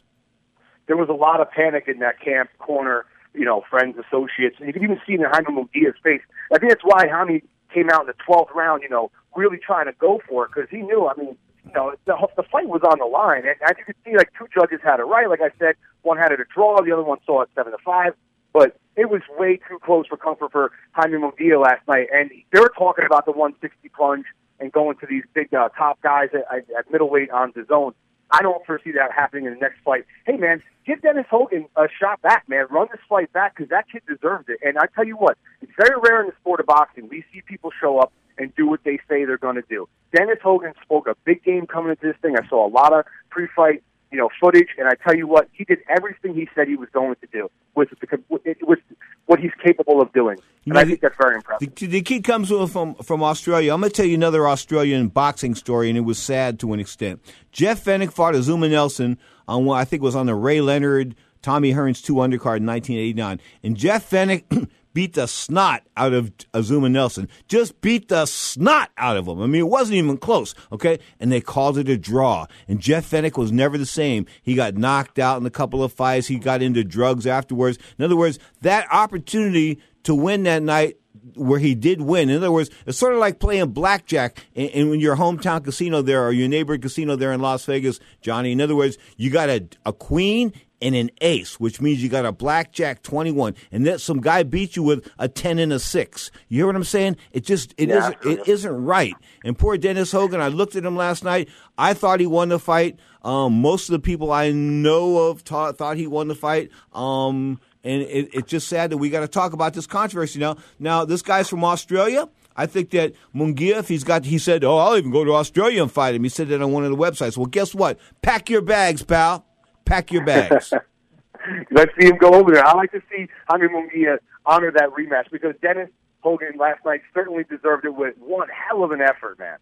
There 0.86 0.96
was 0.96 1.10
a 1.10 1.12
lot 1.12 1.42
of 1.42 1.50
panic 1.50 1.88
in 1.88 1.98
that 1.98 2.18
camp 2.20 2.48
corner, 2.58 3.04
you 3.34 3.44
know, 3.44 3.62
friends, 3.68 3.96
associates. 3.98 4.56
And 4.60 4.66
you 4.66 4.72
could 4.72 4.82
even 4.82 4.98
see 5.06 5.12
in 5.12 5.20
Jaime 5.20 5.54
Munguia's 5.54 5.98
face. 6.02 6.22
I 6.50 6.58
think 6.58 6.72
that's 6.72 6.84
why 6.84 7.06
Jaime 7.06 7.42
came 7.74 7.90
out 7.90 8.02
in 8.02 8.06
the 8.06 8.14
12th 8.26 8.54
round, 8.54 8.82
you 8.82 8.88
know, 8.88 9.10
really 9.36 9.58
trying 9.58 9.86
to 9.86 9.92
go 9.92 10.20
for 10.28 10.44
it 10.44 10.50
because 10.54 10.70
he 10.70 10.78
knew. 10.78 11.06
I 11.06 11.14
mean, 11.18 11.36
you 11.66 11.72
know, 11.72 11.94
the 12.04 12.16
the 12.36 12.42
fight 12.42 12.68
was 12.68 12.82
on 12.82 12.98
the 12.98 13.06
line, 13.06 13.46
and 13.46 13.56
as 13.68 13.76
you 13.78 13.84
could 13.84 13.96
see, 14.04 14.16
like 14.16 14.30
two 14.38 14.46
judges 14.54 14.80
had 14.82 15.00
it 15.00 15.04
right. 15.04 15.28
Like 15.28 15.40
I 15.40 15.50
said, 15.58 15.74
one 16.02 16.18
had 16.18 16.32
it 16.32 16.40
a 16.40 16.44
draw, 16.44 16.80
the 16.82 16.92
other 16.92 17.02
one 17.02 17.18
saw 17.26 17.42
it 17.42 17.48
seven 17.54 17.72
to 17.72 17.78
five. 17.84 18.14
But 18.52 18.78
it 18.94 19.10
was 19.10 19.20
way 19.36 19.58
too 19.68 19.80
close 19.84 20.06
for 20.06 20.16
comfort 20.16 20.52
for 20.52 20.70
Jaime 20.92 21.18
Munguia 21.18 21.60
last 21.60 21.86
night, 21.88 22.06
and 22.14 22.30
they 22.52 22.60
were 22.60 22.72
talking 22.76 23.04
about 23.04 23.24
the 23.24 23.32
160 23.32 23.88
plunge 23.88 24.26
and 24.60 24.70
going 24.70 24.96
to 24.98 25.06
these 25.06 25.24
big 25.34 25.52
uh, 25.52 25.68
top 25.70 26.00
guys 26.02 26.28
at, 26.32 26.64
at 26.78 26.90
middleweight 26.90 27.30
on 27.30 27.52
the 27.56 27.64
zone. 27.68 27.94
I 28.30 28.42
don't 28.42 28.64
foresee 28.64 28.92
that 28.92 29.12
happening 29.12 29.46
in 29.46 29.54
the 29.54 29.60
next 29.60 29.80
fight. 29.84 30.04
Hey, 30.26 30.36
man, 30.36 30.62
give 30.86 31.02
Dennis 31.02 31.26
Hogan 31.30 31.66
a 31.76 31.88
shot 32.00 32.22
back, 32.22 32.48
man. 32.48 32.66
Run 32.70 32.88
this 32.90 33.00
fight 33.08 33.32
back 33.32 33.56
because 33.56 33.70
that 33.70 33.86
kid 33.90 34.02
deserves 34.08 34.46
it. 34.48 34.58
And 34.62 34.78
I 34.78 34.86
tell 34.94 35.04
you 35.04 35.16
what, 35.16 35.36
it's 35.60 35.72
very 35.76 35.98
rare 36.00 36.20
in 36.20 36.28
the 36.28 36.34
sport 36.40 36.60
of 36.60 36.66
boxing. 36.66 37.08
We 37.08 37.24
see 37.32 37.42
people 37.46 37.70
show 37.80 37.98
up 37.98 38.12
and 38.38 38.54
do 38.54 38.66
what 38.66 38.80
they 38.84 38.98
say 39.08 39.24
they're 39.24 39.38
going 39.38 39.56
to 39.56 39.64
do. 39.68 39.88
Dennis 40.14 40.38
Hogan 40.42 40.72
spoke 40.82 41.06
a 41.06 41.16
big 41.24 41.42
game 41.44 41.66
coming 41.66 41.90
into 41.90 42.06
this 42.06 42.16
thing. 42.22 42.36
I 42.36 42.46
saw 42.48 42.66
a 42.66 42.70
lot 42.70 42.92
of 42.92 43.04
pre-fight, 43.30 43.82
you 44.10 44.18
know, 44.18 44.28
footage, 44.40 44.68
and 44.78 44.86
I 44.88 44.94
tell 44.94 45.16
you 45.16 45.26
what, 45.26 45.48
he 45.52 45.64
did 45.64 45.78
everything 45.88 46.34
he 46.34 46.48
said 46.54 46.68
he 46.68 46.76
was 46.76 46.88
going 46.92 47.16
to 47.20 47.26
do 47.32 47.50
with 47.74 47.90
the, 47.90 48.18
with 48.62 48.78
what 49.26 49.40
he's 49.40 49.50
capable 49.62 50.00
of 50.00 50.12
doing. 50.12 50.38
And 50.66 50.78
I 50.78 50.84
think 50.84 51.00
that's 51.00 51.16
very 51.20 51.34
impressive. 51.34 51.74
The, 51.74 51.86
the 51.86 52.00
kid 52.02 52.24
comes 52.24 52.48
from 52.48 52.94
from 52.94 53.22
Australia. 53.22 53.74
I'm 53.74 53.80
going 53.80 53.90
to 53.90 53.96
tell 53.96 54.06
you 54.06 54.14
another 54.14 54.48
Australian 54.48 55.08
boxing 55.08 55.54
story, 55.54 55.88
and 55.88 55.98
it 55.98 56.02
was 56.02 56.18
sad 56.18 56.58
to 56.60 56.72
an 56.72 56.80
extent. 56.80 57.20
Jeff 57.52 57.84
Fenech 57.84 58.12
fought 58.12 58.34
Azuma 58.34 58.68
Nelson 58.68 59.18
on 59.46 59.64
what 59.64 59.76
I 59.76 59.84
think 59.84 60.02
was 60.02 60.16
on 60.16 60.26
the 60.26 60.34
Ray 60.34 60.60
Leonard 60.60 61.16
Tommy 61.44 61.72
Hearns 61.72 62.02
two 62.02 62.14
undercard 62.14 62.56
in 62.56 62.66
1989, 62.66 63.38
and 63.62 63.76
Jeff 63.76 64.08
Fenech 64.08 64.68
beat 64.94 65.12
the 65.12 65.26
snot 65.26 65.82
out 65.94 66.14
of 66.14 66.32
Azuma 66.54 66.88
Nelson. 66.88 67.28
Just 67.48 67.82
beat 67.82 68.08
the 68.08 68.24
snot 68.24 68.90
out 68.96 69.18
of 69.18 69.28
him. 69.28 69.42
I 69.42 69.46
mean, 69.46 69.60
it 69.60 69.68
wasn't 69.68 69.96
even 69.96 70.16
close, 70.16 70.54
okay? 70.72 70.98
And 71.20 71.30
they 71.30 71.42
called 71.42 71.76
it 71.76 71.88
a 71.90 71.98
draw. 71.98 72.46
And 72.66 72.80
Jeff 72.80 73.10
Fenech 73.10 73.36
was 73.36 73.52
never 73.52 73.76
the 73.76 73.84
same. 73.84 74.24
He 74.42 74.54
got 74.54 74.76
knocked 74.76 75.18
out 75.18 75.38
in 75.38 75.44
a 75.44 75.50
couple 75.50 75.84
of 75.84 75.92
fights. 75.92 76.28
He 76.28 76.38
got 76.38 76.62
into 76.62 76.82
drugs 76.82 77.26
afterwards. 77.26 77.76
In 77.98 78.04
other 78.06 78.16
words, 78.16 78.38
that 78.62 78.86
opportunity 78.90 79.80
to 80.04 80.14
win 80.14 80.44
that 80.44 80.62
night 80.62 80.96
where 81.34 81.58
he 81.58 81.74
did 81.74 82.00
win. 82.00 82.30
In 82.30 82.36
other 82.36 82.52
words, 82.52 82.70
it's 82.86 82.98
sort 82.98 83.12
of 83.12 83.18
like 83.18 83.38
playing 83.38 83.70
blackjack 83.70 84.46
in, 84.54 84.68
in 84.68 85.00
your 85.00 85.16
hometown 85.16 85.62
casino 85.62 86.00
there 86.00 86.24
or 86.24 86.32
your 86.32 86.48
neighborhood 86.48 86.82
casino 86.82 87.16
there 87.16 87.32
in 87.32 87.40
Las 87.40 87.64
Vegas, 87.66 88.00
Johnny. 88.22 88.52
In 88.52 88.60
other 88.60 88.76
words, 88.76 88.96
you 89.16 89.30
got 89.30 89.50
a, 89.50 89.66
a 89.84 89.92
queen 89.92 90.52
and 90.84 90.94
an 90.94 91.10
ace, 91.22 91.58
which 91.58 91.80
means 91.80 92.02
you 92.02 92.10
got 92.10 92.26
a 92.26 92.32
blackjack 92.32 93.02
21, 93.02 93.54
and 93.72 93.86
then 93.86 93.98
some 93.98 94.20
guy 94.20 94.42
beat 94.42 94.76
you 94.76 94.82
with 94.82 95.10
a 95.18 95.28
10 95.28 95.58
and 95.58 95.72
a 95.72 95.78
6. 95.78 96.30
You 96.48 96.58
hear 96.58 96.66
what 96.66 96.76
I'm 96.76 96.84
saying? 96.84 97.16
It 97.32 97.44
just, 97.44 97.74
it 97.78 97.88
yeah, 97.88 98.10
isn't, 98.10 98.26
it 98.26 98.48
isn't 98.48 98.84
right. 98.84 99.14
And 99.44 99.58
poor 99.58 99.78
Dennis 99.78 100.12
Hogan, 100.12 100.42
I 100.42 100.48
looked 100.48 100.76
at 100.76 100.84
him 100.84 100.94
last 100.94 101.24
night. 101.24 101.48
I 101.78 101.94
thought 101.94 102.20
he 102.20 102.26
won 102.26 102.50
the 102.50 102.58
fight. 102.58 102.98
Um, 103.22 103.62
most 103.62 103.88
of 103.88 103.94
the 103.94 103.98
people 103.98 104.30
I 104.30 104.52
know 104.52 105.28
of 105.28 105.40
thought, 105.40 105.78
thought 105.78 105.96
he 105.96 106.06
won 106.06 106.28
the 106.28 106.34
fight. 106.34 106.70
Um, 106.92 107.58
and 107.82 108.02
it, 108.02 108.28
it's 108.34 108.50
just 108.50 108.68
sad 108.68 108.90
that 108.90 108.98
we 108.98 109.08
got 109.08 109.20
to 109.20 109.28
talk 109.28 109.54
about 109.54 109.72
this 109.72 109.86
controversy 109.86 110.38
now. 110.38 110.58
Now, 110.78 111.06
this 111.06 111.22
guy's 111.22 111.48
from 111.48 111.64
Australia. 111.64 112.28
I 112.56 112.66
think 112.66 112.90
that 112.90 113.14
Munguia, 113.34 113.78
if 113.78 113.88
he's 113.88 114.04
got, 114.04 114.26
he 114.26 114.38
said, 114.38 114.62
"Oh, 114.62 114.76
I'll 114.76 114.96
even 114.96 115.10
go 115.10 115.24
to 115.24 115.32
Australia 115.32 115.82
and 115.82 115.90
fight 115.90 116.14
him." 116.14 116.22
He 116.22 116.28
said 116.28 116.48
that 116.48 116.62
on 116.62 116.70
one 116.70 116.84
of 116.84 116.90
the 116.90 116.96
websites. 116.96 117.36
Well, 117.36 117.46
guess 117.46 117.74
what? 117.74 117.98
Pack 118.22 118.48
your 118.48 118.62
bags, 118.62 119.02
pal. 119.02 119.44
Pack 119.84 120.12
your 120.12 120.24
bags. 120.24 120.72
Let's 121.70 121.92
see 122.00 122.06
him 122.06 122.16
go 122.16 122.30
over 122.30 122.52
there. 122.52 122.66
I 122.66 122.74
like 122.74 122.92
to 122.92 123.02
see 123.10 123.26
Jaime 123.48 123.68
Munguia 123.68 124.18
honor 124.46 124.72
that 124.72 124.90
rematch 124.90 125.30
because 125.30 125.54
Dennis 125.60 125.90
Hogan 126.20 126.56
last 126.58 126.84
night 126.84 127.02
certainly 127.12 127.44
deserved 127.44 127.84
it 127.84 127.94
with 127.94 128.14
one 128.18 128.48
hell 128.48 128.82
of 128.82 128.92
an 128.92 129.00
effort, 129.00 129.38
man. 129.38 129.58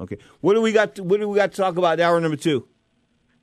Okay, 0.00 0.18
what 0.40 0.54
do 0.54 0.60
we 0.60 0.72
got? 0.72 0.96
To, 0.96 1.02
what 1.02 1.20
do 1.20 1.28
we 1.28 1.36
got 1.36 1.52
to 1.52 1.56
talk 1.56 1.76
about? 1.76 2.00
Hour 2.00 2.20
number 2.20 2.36
two. 2.36 2.66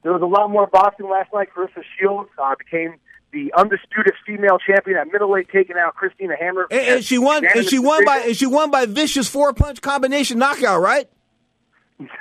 There 0.04 0.12
was 0.12 0.22
a 0.22 0.26
lot 0.26 0.50
more 0.50 0.68
boxing 0.68 1.10
last 1.10 1.32
night. 1.34 1.50
Claressa 1.56 1.84
Shields 1.98 2.30
uh, 2.38 2.56
became 2.58 2.96
the 3.32 3.52
undisputed 3.58 4.14
female 4.26 4.58
champion 4.60 4.98
at 4.98 5.08
middleweight, 5.12 5.50
taking 5.50 5.78
out 5.78 5.96
Christina 5.96 6.36
Hammer. 6.40 6.68
And, 6.70 6.82
and 6.82 7.04
she 7.04 7.18
won. 7.18 7.46
And 7.46 7.66
she 7.68 7.80
won 7.80 8.06
by. 8.06 8.18
And 8.20 8.36
she 8.36 8.46
won 8.46 8.70
by 8.70 8.86
vicious 8.86 9.28
four 9.28 9.54
punch 9.54 9.82
combination 9.82 10.38
knockout, 10.38 10.82
right? 10.82 11.10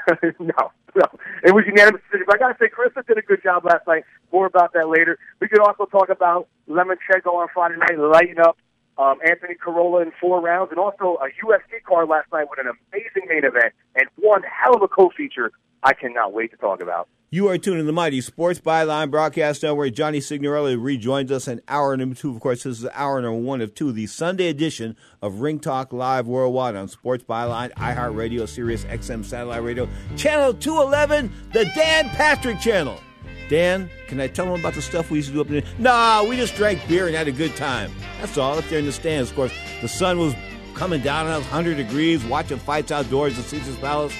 no, 0.38 0.72
no, 0.94 1.06
it 1.44 1.54
was 1.54 1.64
unanimous 1.66 2.02
decision. 2.10 2.26
But 2.26 2.36
I 2.36 2.38
got 2.38 2.58
to 2.58 2.58
say, 2.58 2.70
Claressa 2.70 3.06
did 3.06 3.18
a 3.18 3.22
good 3.22 3.42
job 3.42 3.64
last 3.64 3.86
night. 3.86 4.04
More 4.32 4.46
about 4.46 4.72
that 4.74 4.88
later. 4.88 5.18
We 5.40 5.48
could 5.48 5.60
also 5.60 5.86
talk 5.86 6.08
about 6.08 6.48
Lomachenko 6.68 7.26
on 7.26 7.48
Friday 7.52 7.76
night, 7.76 7.98
lighting 7.98 8.38
up 8.38 8.56
um, 8.98 9.18
Anthony 9.26 9.54
Crolla 9.54 10.02
in 10.02 10.12
four 10.20 10.40
rounds, 10.40 10.70
and 10.70 10.78
also 10.78 11.18
a 11.20 11.28
UFC 11.44 11.82
card 11.86 12.08
last 12.08 12.30
night 12.32 12.46
with 12.50 12.58
an 12.58 12.66
amazing 12.66 13.28
main 13.28 13.44
event 13.44 13.72
and 13.94 14.08
one 14.16 14.42
hell 14.42 14.76
of 14.76 14.82
a 14.82 14.88
co-feature. 14.88 15.50
I 15.82 15.94
cannot 15.94 16.32
wait 16.32 16.50
to 16.52 16.56
talk 16.56 16.80
about. 16.80 17.08
You 17.34 17.48
are 17.48 17.56
tuning 17.56 17.78
to 17.78 17.84
the 17.84 17.94
Mighty 17.94 18.20
Sports 18.20 18.60
Byline 18.60 19.10
Broadcast 19.10 19.62
Network. 19.62 19.78
Where 19.78 19.88
Johnny 19.88 20.20
Signorelli 20.20 20.76
rejoins 20.76 21.32
us 21.32 21.48
in 21.48 21.62
hour 21.66 21.96
number 21.96 22.14
two. 22.14 22.34
Of 22.34 22.40
course, 22.42 22.64
this 22.64 22.80
is 22.80 22.86
hour 22.92 23.22
number 23.22 23.40
one 23.40 23.62
of 23.62 23.74
two, 23.74 23.90
the 23.90 24.06
Sunday 24.06 24.48
edition 24.48 24.98
of 25.22 25.40
Ring 25.40 25.58
Talk 25.58 25.94
Live 25.94 26.26
Worldwide 26.26 26.76
on 26.76 26.88
Sports 26.88 27.24
Byline, 27.24 27.72
iHeartRadio, 27.72 28.46
Sirius 28.46 28.84
XM 28.84 29.24
Satellite 29.24 29.62
Radio, 29.62 29.88
Channel 30.14 30.52
211, 30.52 31.32
the 31.54 31.64
Dan 31.74 32.10
Patrick 32.10 32.60
Channel. 32.60 33.00
Dan, 33.48 33.88
can 34.08 34.20
I 34.20 34.26
tell 34.26 34.44
them 34.44 34.60
about 34.60 34.74
the 34.74 34.82
stuff 34.82 35.10
we 35.10 35.16
used 35.16 35.28
to 35.28 35.34
do 35.34 35.40
up 35.40 35.48
there? 35.48 35.62
Nah, 35.78 36.22
we 36.24 36.36
just 36.36 36.54
drank 36.54 36.86
beer 36.86 37.06
and 37.06 37.16
had 37.16 37.28
a 37.28 37.32
good 37.32 37.56
time. 37.56 37.90
That's 38.20 38.36
all 38.36 38.58
up 38.58 38.64
there 38.66 38.78
in 38.78 38.84
the 38.84 38.92
stands. 38.92 39.30
Of 39.30 39.36
course, 39.36 39.54
the 39.80 39.88
sun 39.88 40.18
was 40.18 40.34
coming 40.74 41.00
down 41.00 41.28
at 41.28 41.36
100 41.36 41.78
degrees, 41.78 42.22
watching 42.26 42.58
fights 42.58 42.92
outdoors 42.92 43.38
at 43.38 43.46
Caesar's 43.46 43.78
Palace. 43.78 44.12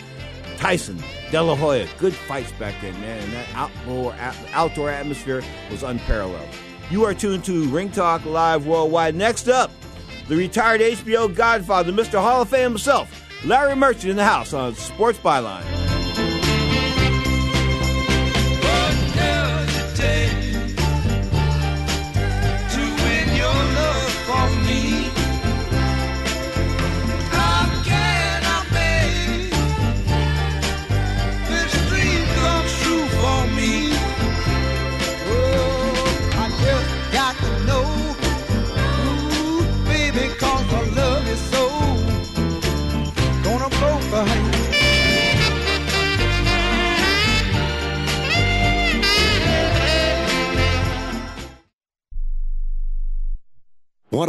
Tyson, 0.57 1.03
De 1.31 1.43
La 1.43 1.55
Hoya, 1.55 1.87
good 1.99 2.15
fights 2.15 2.53
back 2.53 2.75
then, 2.81 2.93
man, 3.01 3.23
and 3.23 3.33
that 3.33 3.47
outdoor, 3.55 4.15
outdoor 4.53 4.91
atmosphere 4.91 5.43
was 5.71 5.83
unparalleled. 5.83 6.49
You 6.91 7.05
are 7.05 7.15
tuned 7.15 7.45
to 7.45 7.67
Ring 7.69 7.91
Talk 7.91 8.25
Live 8.25 8.67
Worldwide. 8.67 9.15
Next 9.15 9.49
up, 9.49 9.71
the 10.29 10.37
retired 10.37 10.81
HBO 10.81 11.35
Godfather, 11.35 11.93
Mr. 11.93 12.21
Hall 12.21 12.43
of 12.43 12.49
Fame 12.49 12.71
himself, 12.71 13.11
Larry 13.45 13.75
Merchant 13.75 14.11
in 14.11 14.17
the 14.17 14.25
house 14.25 14.53
on 14.53 14.75
Sports 14.75 15.19
Byline. 15.19 15.92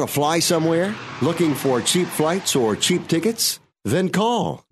To 0.04 0.08
fly 0.08 0.40
somewhere? 0.40 0.94
Looking 1.22 1.56
for 1.56 1.80
cheap 1.80 2.10
flights 2.10 2.58
or 2.58 2.76
cheap 2.76 3.08
tickets? 3.08 3.62
Then 3.86 4.10
call. 4.10 4.66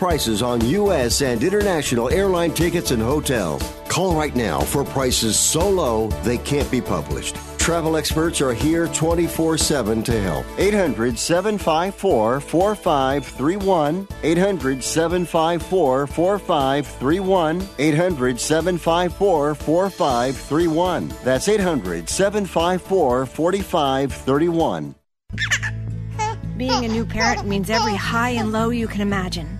prices 0.00 0.40
on 0.40 0.64
U.S. 0.64 1.20
and 1.20 1.44
international 1.44 2.08
airline 2.08 2.54
tickets 2.54 2.90
and 2.90 3.02
hotels. 3.02 3.62
Call 3.88 4.14
right 4.14 4.34
now 4.34 4.58
for 4.58 4.82
prices 4.82 5.38
so 5.38 5.68
low 5.68 6.08
they 6.24 6.38
can't 6.38 6.70
be 6.70 6.80
published. 6.80 7.36
Travel 7.58 7.98
experts 7.98 8.40
are 8.40 8.54
here 8.54 8.88
24 8.88 9.58
7 9.58 10.02
to 10.04 10.18
help. 10.22 10.46
800 10.56 11.18
754 11.18 12.40
4531. 12.40 14.08
800 14.22 14.82
754 14.82 16.06
4531. 16.06 17.68
800 17.78 18.40
754 18.40 19.54
4531. 19.54 21.12
That's 21.22 21.46
800 21.46 22.08
754 22.08 23.26
4531. 23.26 24.94
Being 26.56 26.84
a 26.86 26.88
new 26.88 27.04
parent 27.04 27.46
means 27.46 27.68
every 27.68 27.94
high 27.94 28.30
and 28.30 28.50
low 28.50 28.70
you 28.70 28.88
can 28.88 29.02
imagine. 29.02 29.59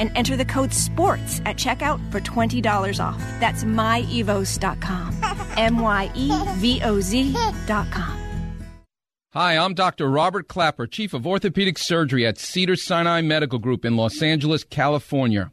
and 0.00 0.10
enter 0.16 0.36
the 0.36 0.44
code 0.44 0.74
SPORTS 0.74 1.40
at 1.44 1.56
checkout 1.56 2.00
for 2.10 2.18
$20 2.18 3.04
off. 3.04 3.20
That's 3.38 3.62
myevoz.com. 3.62 5.16
M 5.56 5.78
Y 5.78 6.10
E 6.16 6.32
V 6.56 6.82
O 6.82 7.00
Z.com. 7.00 8.16
Hi, 9.32 9.56
I'm 9.56 9.74
Dr. 9.74 10.10
Robert 10.10 10.48
Klapper, 10.48 10.88
Chief 10.88 11.14
of 11.14 11.24
Orthopedic 11.24 11.78
Surgery 11.78 12.26
at 12.26 12.36
Cedar 12.36 12.74
Sinai 12.74 13.20
Medical 13.20 13.60
Group 13.60 13.84
in 13.84 13.96
Los 13.96 14.20
Angeles, 14.22 14.64
California 14.64 15.52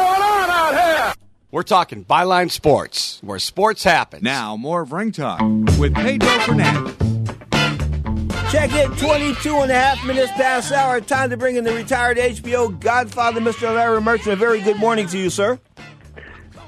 We're 1.51 1.63
talking 1.63 2.05
Byline 2.05 2.49
Sports, 2.49 3.19
where 3.21 3.37
sports 3.37 3.83
happen. 3.83 4.23
Now, 4.23 4.55
more 4.55 4.83
of 4.83 4.93
Ring 4.93 5.11
Talk 5.11 5.41
with 5.77 5.93
Pedro 5.93 6.29
Fernandez. 6.39 6.95
Check 8.49 8.71
it, 8.71 8.97
22 8.97 9.57
and 9.57 9.69
a 9.69 9.75
half 9.75 10.01
minutes 10.05 10.31
past 10.31 10.71
hour. 10.71 11.01
Time 11.01 11.29
to 11.29 11.35
bring 11.35 11.57
in 11.57 11.65
the 11.65 11.73
retired 11.73 12.15
HBO 12.15 12.79
Godfather, 12.79 13.41
Mr. 13.41 13.63
Larry 13.75 13.99
Merchant. 13.99 14.31
A 14.31 14.35
very 14.37 14.61
good 14.61 14.77
morning 14.77 15.07
to 15.07 15.17
you, 15.17 15.29
sir. 15.29 15.59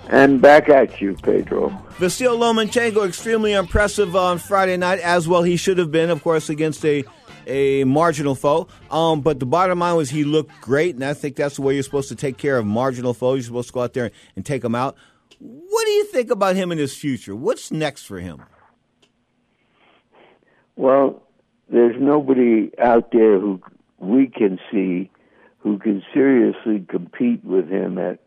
And 0.09 0.41
back 0.41 0.67
at 0.67 0.99
you, 0.99 1.15
Pedro. 1.15 1.69
Vasil 1.97 2.37
Lomachenko, 2.37 3.07
extremely 3.07 3.53
impressive 3.53 4.17
on 4.17 4.37
Friday 4.37 4.75
night, 4.75 4.99
as 4.99 5.29
well 5.29 5.43
he 5.43 5.55
should 5.55 5.77
have 5.77 5.91
been, 5.91 6.09
of 6.09 6.21
course, 6.21 6.49
against 6.49 6.83
a 6.83 7.05
a 7.47 7.83
marginal 7.83 8.35
foe. 8.35 8.67
Um, 8.91 9.21
but 9.21 9.39
the 9.39 9.45
bottom 9.45 9.79
line 9.79 9.95
was 9.95 10.09
he 10.09 10.23
looked 10.23 10.59
great, 10.61 10.95
and 10.95 11.03
I 11.03 11.13
think 11.13 11.35
that's 11.35 11.55
the 11.55 11.61
way 11.61 11.73
you're 11.73 11.83
supposed 11.83 12.09
to 12.09 12.15
take 12.15 12.37
care 12.37 12.57
of 12.57 12.65
marginal 12.65 13.13
foes. 13.13 13.37
You're 13.37 13.43
supposed 13.43 13.67
to 13.69 13.73
go 13.73 13.81
out 13.81 13.93
there 13.93 14.11
and 14.35 14.45
take 14.45 14.61
them 14.61 14.75
out. 14.75 14.95
What 15.39 15.85
do 15.85 15.91
you 15.91 16.05
think 16.05 16.31
about 16.31 16.55
him 16.55 16.71
in 16.71 16.77
his 16.77 16.95
future? 16.95 17.35
What's 17.35 17.71
next 17.71 18.03
for 18.03 18.19
him? 18.19 18.43
Well, 20.75 21.21
there's 21.69 21.95
nobody 21.99 22.71
out 22.79 23.11
there 23.11 23.39
who 23.39 23.61
we 23.99 24.27
can 24.27 24.59
see 24.71 25.09
who 25.59 25.79
can 25.79 26.03
seriously 26.13 26.85
compete 26.87 27.43
with 27.43 27.69
him 27.69 27.97
at 27.97 28.19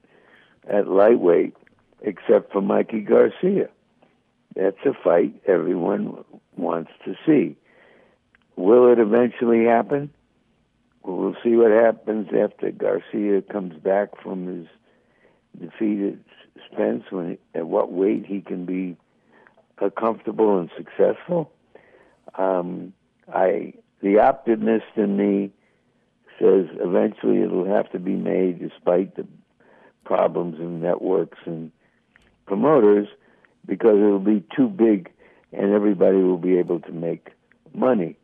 at 0.68 0.88
lightweight, 0.88 1.55
except 2.00 2.52
for 2.52 2.61
Mikey 2.61 3.00
Garcia. 3.00 3.68
That's 4.57 4.79
a 4.85 4.94
fight 5.05 5.35
everyone 5.46 6.24
wants 6.57 6.90
to 7.05 7.14
see. 7.24 7.57
Will 8.57 8.90
it 8.90 8.99
eventually 8.99 9.64
happen? 9.64 10.11
We'll 11.03 11.37
see 11.45 11.55
what 11.57 11.71
happens 11.71 12.29
after 12.29 12.71
Garcia 12.73 13.42
comes 13.42 13.75
back 13.81 14.21
from 14.21 14.47
his 14.47 14.66
defeat 15.61 16.14
at 16.14 16.19
Spence. 16.73 17.05
When 17.11 17.38
at 17.55 17.66
what 17.66 17.92
weight 17.92 18.27
he 18.27 18.40
can 18.40 18.64
be 18.64 18.97
uh, 19.79 19.90
comfortable 19.90 20.59
and 20.59 20.71
successful. 20.77 21.53
Um, 22.37 22.92
I 23.33 23.75
the 24.03 24.19
optimist 24.19 24.87
in 24.97 25.16
me 25.16 25.53
says 26.38 26.66
eventually 26.81 27.42
it'll 27.42 27.66
have 27.66 27.90
to 27.92 27.99
be 27.99 28.14
made, 28.14 28.59
despite 28.59 29.16
the 29.16 29.27
problems 30.05 30.59
in 30.59 30.81
networks 30.81 31.38
and 31.47 31.73
promoters, 32.47 33.09
because 33.64 33.97
it'll 33.97 34.19
be 34.19 34.45
too 34.55 34.69
big, 34.69 35.11
and 35.53 35.73
everybody 35.73 36.19
will 36.19 36.38
be 36.38 36.59
able 36.59 36.81
to 36.81 36.92
make 36.92 37.31
money. 37.75 38.16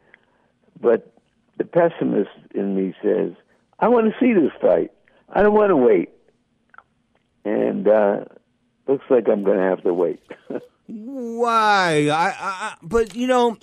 But 0.83 1.15
the 1.57 1.65
pessimist 1.65 2.31
in 2.55 2.77
me 2.77 2.95
says, 3.03 3.33
I 3.79 3.89
want 3.89 4.13
to 4.13 4.21
see 4.21 4.33
this 4.35 4.53
fight. 4.61 4.91
I 5.31 5.43
don't 5.43 5.55
want 5.55 5.71
to 5.71 5.77
wait. 5.77 6.11
And 7.45 7.89
uh, 7.89 8.25
looks 8.87 9.05
like 9.09 9.29
I'm 9.29 9.45
going 9.45 9.59
to 9.59 9.65
have 9.65 9.83
to 9.85 9.95
wait. 9.95 10.21
Why? 10.87 12.09
I, 12.13 12.35
I, 12.39 12.75
but 12.83 13.15
you 13.15 13.27
know, 13.27 13.57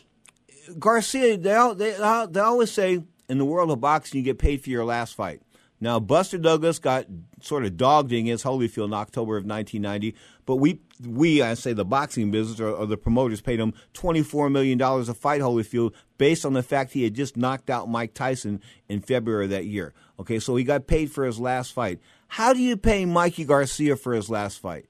Garcia, 0.79 1.37
they, 1.37 1.73
they 1.75 2.25
they 2.29 2.39
always 2.39 2.71
say 2.71 3.03
in 3.27 3.37
the 3.37 3.45
world 3.45 3.69
of 3.71 3.79
boxing, 3.79 4.17
you 4.17 4.23
get 4.23 4.39
paid 4.39 4.63
for 4.63 4.69
your 4.69 4.85
last 4.85 5.15
fight. 5.15 5.41
Now, 5.79 5.99
Buster 5.99 6.37
Douglas 6.37 6.79
got 6.79 7.05
sort 7.41 7.63
of 7.63 7.77
dogged 7.77 8.11
against 8.11 8.43
Holyfield 8.43 8.85
in 8.85 8.93
October 8.93 9.37
of 9.37 9.45
1990, 9.45 10.15
but 10.45 10.57
we, 10.57 10.81
we 11.05 11.41
I 11.41 11.53
say 11.53 11.73
the 11.73 11.85
boxing 11.85 12.31
business 12.31 12.59
or, 12.59 12.69
or 12.69 12.85
the 12.85 12.97
promoters 12.97 13.41
paid 13.41 13.59
him 13.59 13.73
$24 13.93 14.51
million 14.51 14.77
to 14.77 15.13
fight 15.13 15.41
Holyfield 15.41 15.93
based 16.17 16.45
on 16.45 16.53
the 16.53 16.63
fact 16.63 16.91
he 16.91 17.03
had 17.03 17.13
just 17.13 17.37
knocked 17.37 17.69
out 17.69 17.89
Mike 17.89 18.13
Tyson 18.13 18.61
in 18.87 19.01
February 19.01 19.45
of 19.45 19.51
that 19.51 19.65
year. 19.65 19.93
Okay, 20.19 20.39
so 20.39 20.55
he 20.55 20.63
got 20.63 20.87
paid 20.87 21.11
for 21.11 21.25
his 21.25 21.39
last 21.39 21.73
fight. 21.73 21.99
How 22.27 22.53
do 22.53 22.59
you 22.59 22.75
pay 22.77 23.05
Mikey 23.05 23.45
Garcia 23.45 23.95
for 23.95 24.13
his 24.13 24.29
last 24.29 24.59
fight? 24.59 24.85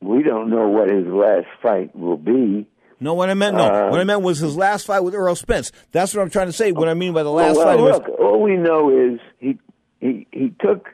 We 0.00 0.22
don't 0.22 0.48
know 0.48 0.68
what 0.68 0.90
his 0.90 1.06
last 1.06 1.46
fight 1.62 1.94
will 1.94 2.16
be. 2.16 2.66
No, 3.00 3.14
what 3.14 3.30
I 3.30 3.34
meant 3.34 3.56
no. 3.56 3.64
Uh, 3.64 3.90
what 3.90 4.00
I 4.00 4.04
meant 4.04 4.22
was 4.22 4.38
his 4.38 4.56
last 4.56 4.86
fight 4.86 5.00
with 5.00 5.14
Errol 5.14 5.34
Spence. 5.34 5.72
That's 5.92 6.14
what 6.14 6.22
I'm 6.22 6.30
trying 6.30 6.48
to 6.48 6.52
say. 6.52 6.72
What 6.72 6.88
I 6.88 6.94
mean 6.94 7.12
by 7.12 7.22
the 7.22 7.30
last 7.30 7.56
well, 7.56 7.64
fight 7.66 7.76
well, 7.76 7.84
was 7.84 7.98
look, 7.98 8.20
all 8.20 8.42
we 8.42 8.56
know 8.56 8.90
is 8.90 9.20
he 9.38 9.58
he 10.00 10.26
he 10.32 10.54
took 10.60 10.88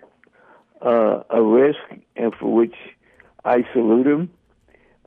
uh, 0.82 1.22
a 1.30 1.42
risk, 1.42 1.78
and 2.16 2.34
for 2.34 2.52
which 2.52 2.74
I 3.44 3.64
salute 3.72 4.06
him. 4.06 4.30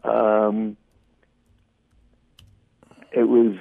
Um, 0.03 0.77
it 3.11 3.23
was 3.23 3.55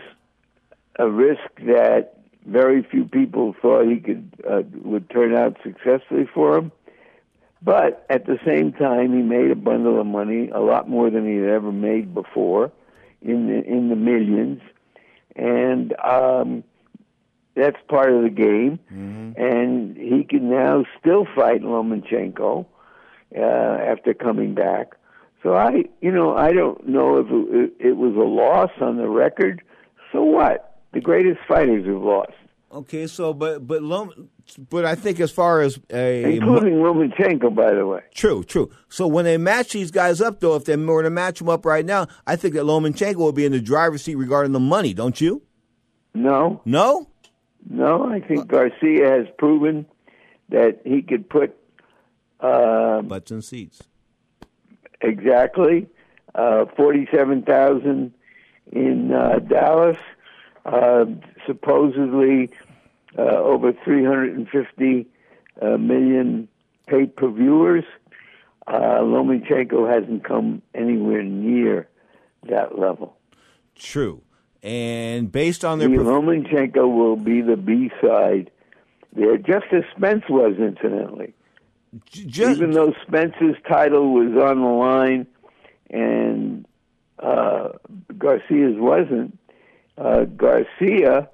a 0.98 1.08
risk 1.08 1.40
that 1.66 2.18
very 2.46 2.82
few 2.82 3.04
people 3.04 3.54
thought 3.60 3.86
he 3.86 3.98
could 3.98 4.30
uh, 4.48 4.62
would 4.82 5.10
turn 5.10 5.34
out 5.34 5.56
successfully 5.62 6.26
for 6.32 6.56
him. 6.56 6.72
But 7.60 8.06
at 8.08 8.26
the 8.26 8.38
same 8.46 8.72
time, 8.72 9.12
he 9.12 9.22
made 9.22 9.50
a 9.50 9.56
bundle 9.56 10.00
of 10.00 10.06
money, 10.06 10.48
a 10.50 10.60
lot 10.60 10.88
more 10.88 11.10
than 11.10 11.26
he 11.26 11.36
had 11.36 11.48
ever 11.48 11.72
made 11.72 12.14
before, 12.14 12.70
in 13.20 13.48
the 13.48 13.64
in 13.64 13.88
the 13.88 13.96
millions, 13.96 14.60
and 15.34 15.92
um, 16.00 16.62
that's 17.58 17.76
part 17.88 18.12
of 18.12 18.22
the 18.22 18.30
game. 18.30 18.78
Mm-hmm. 18.92 19.40
And 19.40 19.96
he 19.96 20.24
can 20.24 20.48
now 20.48 20.84
still 21.00 21.26
fight 21.34 21.62
Lomachenko 21.62 22.66
uh, 23.36 23.40
after 23.40 24.14
coming 24.14 24.54
back. 24.54 24.94
So 25.42 25.54
I, 25.54 25.84
you 26.00 26.10
know, 26.12 26.36
I 26.36 26.52
don't 26.52 26.88
know 26.88 27.18
if 27.18 27.26
it, 27.30 27.88
it 27.88 27.96
was 27.96 28.14
a 28.14 28.18
loss 28.18 28.70
on 28.80 28.96
the 28.96 29.08
record. 29.08 29.62
So 30.12 30.22
what? 30.22 30.80
The 30.92 31.00
greatest 31.00 31.40
fighters 31.46 31.86
have 31.86 32.02
lost. 32.02 32.32
Okay, 32.70 33.06
so 33.06 33.32
but 33.32 33.66
but 33.66 33.82
Lom, 33.82 34.28
but 34.68 34.84
I 34.84 34.94
think 34.94 35.20
as 35.20 35.30
far 35.30 35.62
as 35.62 35.78
a 35.90 36.36
including 36.36 36.74
Lomachenko, 36.74 37.54
by 37.54 37.72
the 37.72 37.86
way. 37.86 38.02
True, 38.14 38.44
true. 38.44 38.70
So 38.90 39.06
when 39.06 39.24
they 39.24 39.38
match 39.38 39.72
these 39.72 39.90
guys 39.90 40.20
up, 40.20 40.40
though, 40.40 40.54
if 40.54 40.64
they 40.64 40.76
were 40.76 41.02
to 41.02 41.10
match 41.10 41.38
them 41.38 41.48
up 41.48 41.64
right 41.64 41.84
now, 41.84 42.08
I 42.26 42.36
think 42.36 42.54
that 42.54 42.64
Lomachenko 42.64 43.16
will 43.16 43.32
be 43.32 43.46
in 43.46 43.52
the 43.52 43.60
driver's 43.60 44.02
seat 44.02 44.16
regarding 44.16 44.52
the 44.52 44.60
money. 44.60 44.92
Don't 44.92 45.18
you? 45.18 45.42
No, 46.14 46.60
No. 46.64 47.07
No. 47.68 48.04
I 48.10 48.20
think 48.20 48.48
Garcia 48.48 49.10
has 49.10 49.26
proven 49.38 49.86
that 50.48 50.80
he 50.84 51.02
could 51.02 51.28
put 51.28 51.56
uh, 52.40 53.02
Butts 53.02 53.30
and 53.30 53.44
seats. 53.44 53.82
exactly 55.00 55.86
uh, 56.34 56.66
forty-seven 56.76 57.42
thousand 57.42 58.12
in 58.72 59.12
uh, 59.12 59.38
Dallas. 59.40 59.98
Uh, 60.64 61.06
supposedly 61.46 62.50
uh, 63.16 63.22
over 63.22 63.72
350 63.72 65.06
uh, 65.62 65.78
million 65.78 66.46
paid 66.86 67.16
per 67.16 67.30
viewers. 67.30 67.84
Uh, 68.66 69.00
Lomachenko 69.00 69.88
hasn't 69.90 70.24
come 70.24 70.60
anywhere 70.74 71.22
near 71.22 71.88
that 72.50 72.78
level. 72.78 73.16
True. 73.74 74.20
And 74.62 75.30
based 75.30 75.64
on 75.64 75.78
their 75.78 75.88
The 75.88 75.96
Lomachenko 75.96 76.92
will 76.92 77.16
be 77.16 77.42
the 77.42 77.56
B 77.56 77.90
side 78.02 78.50
there, 79.14 79.36
just 79.38 79.66
as 79.72 79.84
Spence 79.96 80.24
was, 80.28 80.56
incidentally. 80.58 81.34
Even 82.12 82.72
though 82.72 82.92
Spence's 83.06 83.56
title 83.66 84.12
was 84.12 84.36
on 84.42 84.60
the 84.60 84.68
line 84.68 85.26
and 85.90 86.66
uh, 87.18 87.70
Garcia's 88.18 88.76
wasn't, 88.76 89.38
uh, 89.96 90.24
Garcia 90.24 91.30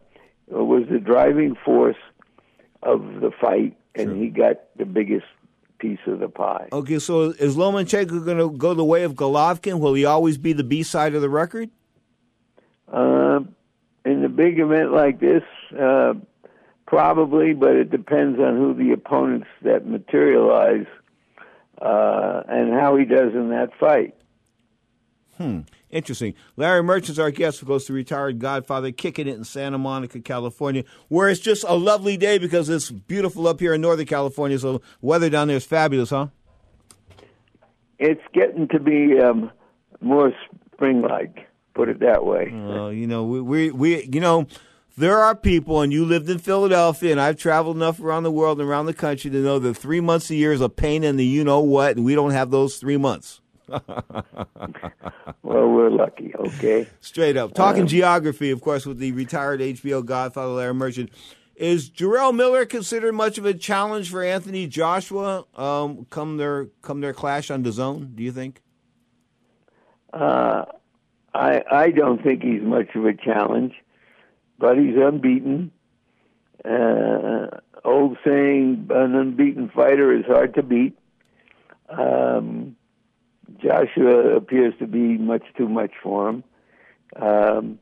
was 0.48 0.84
the 0.90 0.98
driving 0.98 1.56
force 1.64 1.96
of 2.82 3.20
the 3.20 3.30
fight, 3.40 3.76
and 3.94 4.20
he 4.20 4.28
got 4.28 4.76
the 4.76 4.84
biggest 4.84 5.26
piece 5.78 5.98
of 6.06 6.20
the 6.20 6.28
pie. 6.28 6.68
Okay, 6.72 6.98
so 6.98 7.30
is 7.30 7.56
Lomachenko 7.56 8.24
going 8.24 8.38
to 8.38 8.50
go 8.56 8.74
the 8.74 8.84
way 8.84 9.02
of 9.02 9.14
Golovkin? 9.14 9.80
Will 9.80 9.94
he 9.94 10.04
always 10.04 10.38
be 10.38 10.52
the 10.52 10.64
B 10.64 10.82
side 10.82 11.14
of 11.14 11.22
the 11.22 11.30
record? 11.30 11.70
Uh, 12.92 13.40
in 14.04 14.24
a 14.24 14.28
big 14.28 14.58
event 14.58 14.92
like 14.92 15.18
this, 15.20 15.42
uh, 15.78 16.14
probably, 16.86 17.54
but 17.54 17.72
it 17.72 17.90
depends 17.90 18.38
on 18.38 18.56
who 18.56 18.74
the 18.74 18.92
opponents 18.92 19.48
that 19.62 19.86
materialize 19.86 20.86
uh, 21.80 22.42
and 22.48 22.72
how 22.72 22.96
he 22.96 23.04
does 23.04 23.32
in 23.34 23.50
that 23.50 23.70
fight. 23.78 24.14
Hmm. 25.38 25.60
Interesting. 25.90 26.34
Larry 26.56 26.82
Merchant's 26.82 27.18
our 27.18 27.30
guest, 27.30 27.60
who 27.60 27.66
goes 27.66 27.84
to 27.84 27.92
retired 27.92 28.40
Godfather, 28.40 28.90
kicking 28.90 29.28
it 29.28 29.36
in 29.36 29.44
Santa 29.44 29.78
Monica, 29.78 30.20
California, 30.20 30.84
where 31.08 31.28
it's 31.28 31.40
just 31.40 31.64
a 31.66 31.74
lovely 31.74 32.16
day 32.16 32.36
because 32.36 32.68
it's 32.68 32.90
beautiful 32.90 33.46
up 33.46 33.60
here 33.60 33.74
in 33.74 33.80
Northern 33.80 34.06
California. 34.06 34.58
So 34.58 34.82
weather 35.00 35.30
down 35.30 35.48
there 35.48 35.56
is 35.56 35.64
fabulous, 35.64 36.10
huh? 36.10 36.28
It's 37.98 38.22
getting 38.32 38.66
to 38.68 38.80
be 38.80 39.20
um, 39.20 39.52
more 40.00 40.32
spring-like. 40.74 41.48
Put 41.74 41.88
it 41.88 42.00
that 42.00 42.24
way. 42.24 42.50
Well, 42.52 42.92
you 42.92 43.06
know, 43.06 43.24
we, 43.24 43.40
we, 43.40 43.70
we, 43.70 44.04
you 44.04 44.20
know, 44.20 44.46
there 44.96 45.18
are 45.18 45.34
people, 45.34 45.80
and 45.80 45.92
you 45.92 46.04
lived 46.04 46.30
in 46.30 46.38
Philadelphia, 46.38 47.10
and 47.10 47.20
I've 47.20 47.36
traveled 47.36 47.76
enough 47.76 48.00
around 48.00 48.22
the 48.22 48.30
world 48.30 48.60
and 48.60 48.68
around 48.68 48.86
the 48.86 48.94
country 48.94 49.30
to 49.30 49.36
know 49.38 49.58
that 49.58 49.74
three 49.74 50.00
months 50.00 50.30
a 50.30 50.36
year 50.36 50.52
is 50.52 50.60
a 50.60 50.68
pain 50.68 51.02
in 51.02 51.16
the 51.16 51.24
you 51.24 51.42
know 51.42 51.60
what, 51.60 51.96
and 51.96 52.04
we 52.04 52.14
don't 52.14 52.30
have 52.30 52.52
those 52.52 52.76
three 52.76 52.96
months. 52.96 53.40
well, 53.68 53.82
we're 55.42 55.90
lucky, 55.90 56.32
okay? 56.36 56.86
Straight 57.00 57.36
up. 57.36 57.54
Talking 57.54 57.82
Um, 57.82 57.88
geography, 57.88 58.50
of 58.50 58.60
course, 58.60 58.86
with 58.86 58.98
the 58.98 59.10
retired 59.12 59.60
HBO 59.60 60.04
Godfather 60.04 60.52
Larry 60.52 60.74
Merchant. 60.74 61.10
Is 61.56 61.88
Jarrell 61.88 62.34
Miller 62.34 62.66
considered 62.66 63.12
much 63.12 63.38
of 63.38 63.46
a 63.46 63.54
challenge 63.54 64.10
for 64.10 64.22
Anthony 64.22 64.66
Joshua 64.66 65.44
um, 65.54 66.06
come 66.10 66.36
their 66.36 66.66
come 66.82 67.00
their 67.00 67.12
clash 67.12 67.50
on 67.50 67.62
the 67.62 67.72
zone? 67.72 68.12
Do 68.14 68.22
you 68.22 68.32
think? 68.32 68.60
Uh, 70.12 70.64
I 71.34 71.62
I 71.70 71.90
don't 71.90 72.22
think 72.22 72.42
he's 72.42 72.62
much 72.62 72.94
of 72.94 73.04
a 73.04 73.14
challenge, 73.14 73.74
but 74.58 74.78
he's 74.78 74.96
unbeaten. 74.96 75.72
Uh, 76.64 77.48
old 77.84 78.16
saying, 78.24 78.86
an 78.90 79.14
unbeaten 79.14 79.70
fighter 79.74 80.16
is 80.16 80.24
hard 80.24 80.54
to 80.54 80.62
beat. 80.62 80.96
Um, 81.90 82.76
Joshua 83.58 84.36
appears 84.36 84.74
to 84.78 84.86
be 84.86 85.18
much 85.18 85.42
too 85.56 85.68
much 85.68 85.90
for 86.02 86.30
him. 86.30 86.44
Um, 87.16 87.78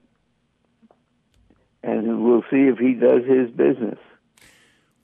and 1.83 2.25
we'll 2.25 2.45
see 2.51 2.69
if 2.69 2.79
he 2.79 2.95
does 2.95 3.25
his 3.25 3.51
business. 3.51 3.99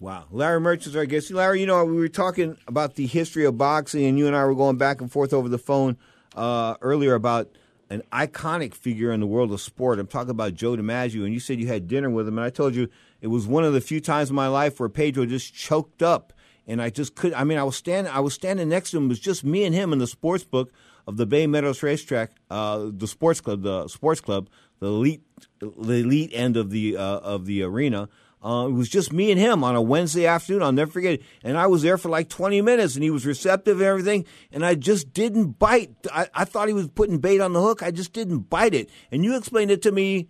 Wow. 0.00 0.26
Larry 0.30 0.60
Merchant's 0.60 0.96
our 0.96 1.06
guest. 1.06 1.30
Larry, 1.30 1.60
you 1.60 1.66
know, 1.66 1.84
we 1.84 1.96
were 1.96 2.08
talking 2.08 2.56
about 2.68 2.94
the 2.94 3.06
history 3.06 3.44
of 3.44 3.58
boxing, 3.58 4.04
and 4.04 4.18
you 4.18 4.26
and 4.26 4.36
I 4.36 4.44
were 4.44 4.54
going 4.54 4.76
back 4.76 5.00
and 5.00 5.10
forth 5.10 5.32
over 5.32 5.48
the 5.48 5.58
phone 5.58 5.96
uh, 6.36 6.76
earlier 6.80 7.14
about 7.14 7.50
an 7.90 8.02
iconic 8.12 8.74
figure 8.74 9.12
in 9.12 9.20
the 9.20 9.26
world 9.26 9.52
of 9.52 9.60
sport. 9.60 9.98
I'm 9.98 10.06
talking 10.06 10.30
about 10.30 10.54
Joe 10.54 10.76
DiMaggio, 10.76 11.24
and 11.24 11.32
you 11.32 11.40
said 11.40 11.58
you 11.58 11.66
had 11.66 11.88
dinner 11.88 12.10
with 12.10 12.28
him, 12.28 12.38
and 12.38 12.44
I 12.44 12.50
told 12.50 12.74
you 12.74 12.88
it 13.20 13.28
was 13.28 13.46
one 13.46 13.64
of 13.64 13.72
the 13.72 13.80
few 13.80 14.00
times 14.00 14.30
in 14.30 14.36
my 14.36 14.48
life 14.48 14.78
where 14.78 14.88
Pedro 14.88 15.26
just 15.26 15.54
choked 15.54 16.02
up, 16.02 16.32
and 16.66 16.82
I 16.82 16.90
just 16.90 17.14
could. 17.14 17.32
I 17.32 17.44
mean, 17.44 17.58
I 17.58 17.64
was 17.64 17.76
standing, 17.76 18.12
I 18.12 18.20
was 18.20 18.34
standing 18.34 18.68
next 18.68 18.90
to 18.90 18.98
him. 18.98 19.06
It 19.06 19.08
was 19.08 19.20
just 19.20 19.44
me 19.44 19.64
and 19.64 19.74
him 19.74 19.92
in 19.92 19.98
the 19.98 20.06
sports 20.06 20.44
book 20.44 20.72
of 21.06 21.16
the 21.16 21.26
Bay 21.26 21.46
Meadows 21.46 21.82
Racetrack, 21.82 22.32
uh, 22.50 22.90
the 22.92 23.08
sports 23.08 23.40
club, 23.40 23.62
the 23.62 23.88
sports 23.88 24.20
club, 24.20 24.50
the 24.80 24.86
elite, 24.86 25.22
the 25.60 25.70
elite 25.70 26.30
end 26.34 26.56
of 26.56 26.70
the 26.70 26.96
uh, 26.96 27.18
of 27.20 27.46
the 27.46 27.62
arena. 27.62 28.08
Uh, 28.42 28.66
it 28.68 28.72
was 28.72 28.88
just 28.88 29.12
me 29.12 29.32
and 29.32 29.40
him 29.40 29.64
on 29.64 29.74
a 29.74 29.82
Wednesday 29.82 30.26
afternoon. 30.26 30.62
I'll 30.62 30.72
never 30.72 30.90
forget 30.90 31.14
it. 31.14 31.22
And 31.42 31.56
I 31.56 31.66
was 31.66 31.82
there 31.82 31.98
for 31.98 32.08
like 32.08 32.28
20 32.28 32.62
minutes, 32.62 32.94
and 32.94 33.02
he 33.02 33.10
was 33.10 33.26
receptive 33.26 33.78
and 33.78 33.86
everything. 33.86 34.26
And 34.52 34.64
I 34.64 34.76
just 34.76 35.12
didn't 35.12 35.58
bite. 35.58 35.90
I, 36.12 36.28
I 36.32 36.44
thought 36.44 36.68
he 36.68 36.74
was 36.74 36.88
putting 36.88 37.18
bait 37.18 37.40
on 37.40 37.52
the 37.52 37.60
hook. 37.60 37.82
I 37.82 37.90
just 37.90 38.12
didn't 38.12 38.50
bite 38.50 38.74
it. 38.74 38.90
And 39.10 39.24
you 39.24 39.36
explained 39.36 39.72
it 39.72 39.82
to 39.82 39.92
me 39.92 40.28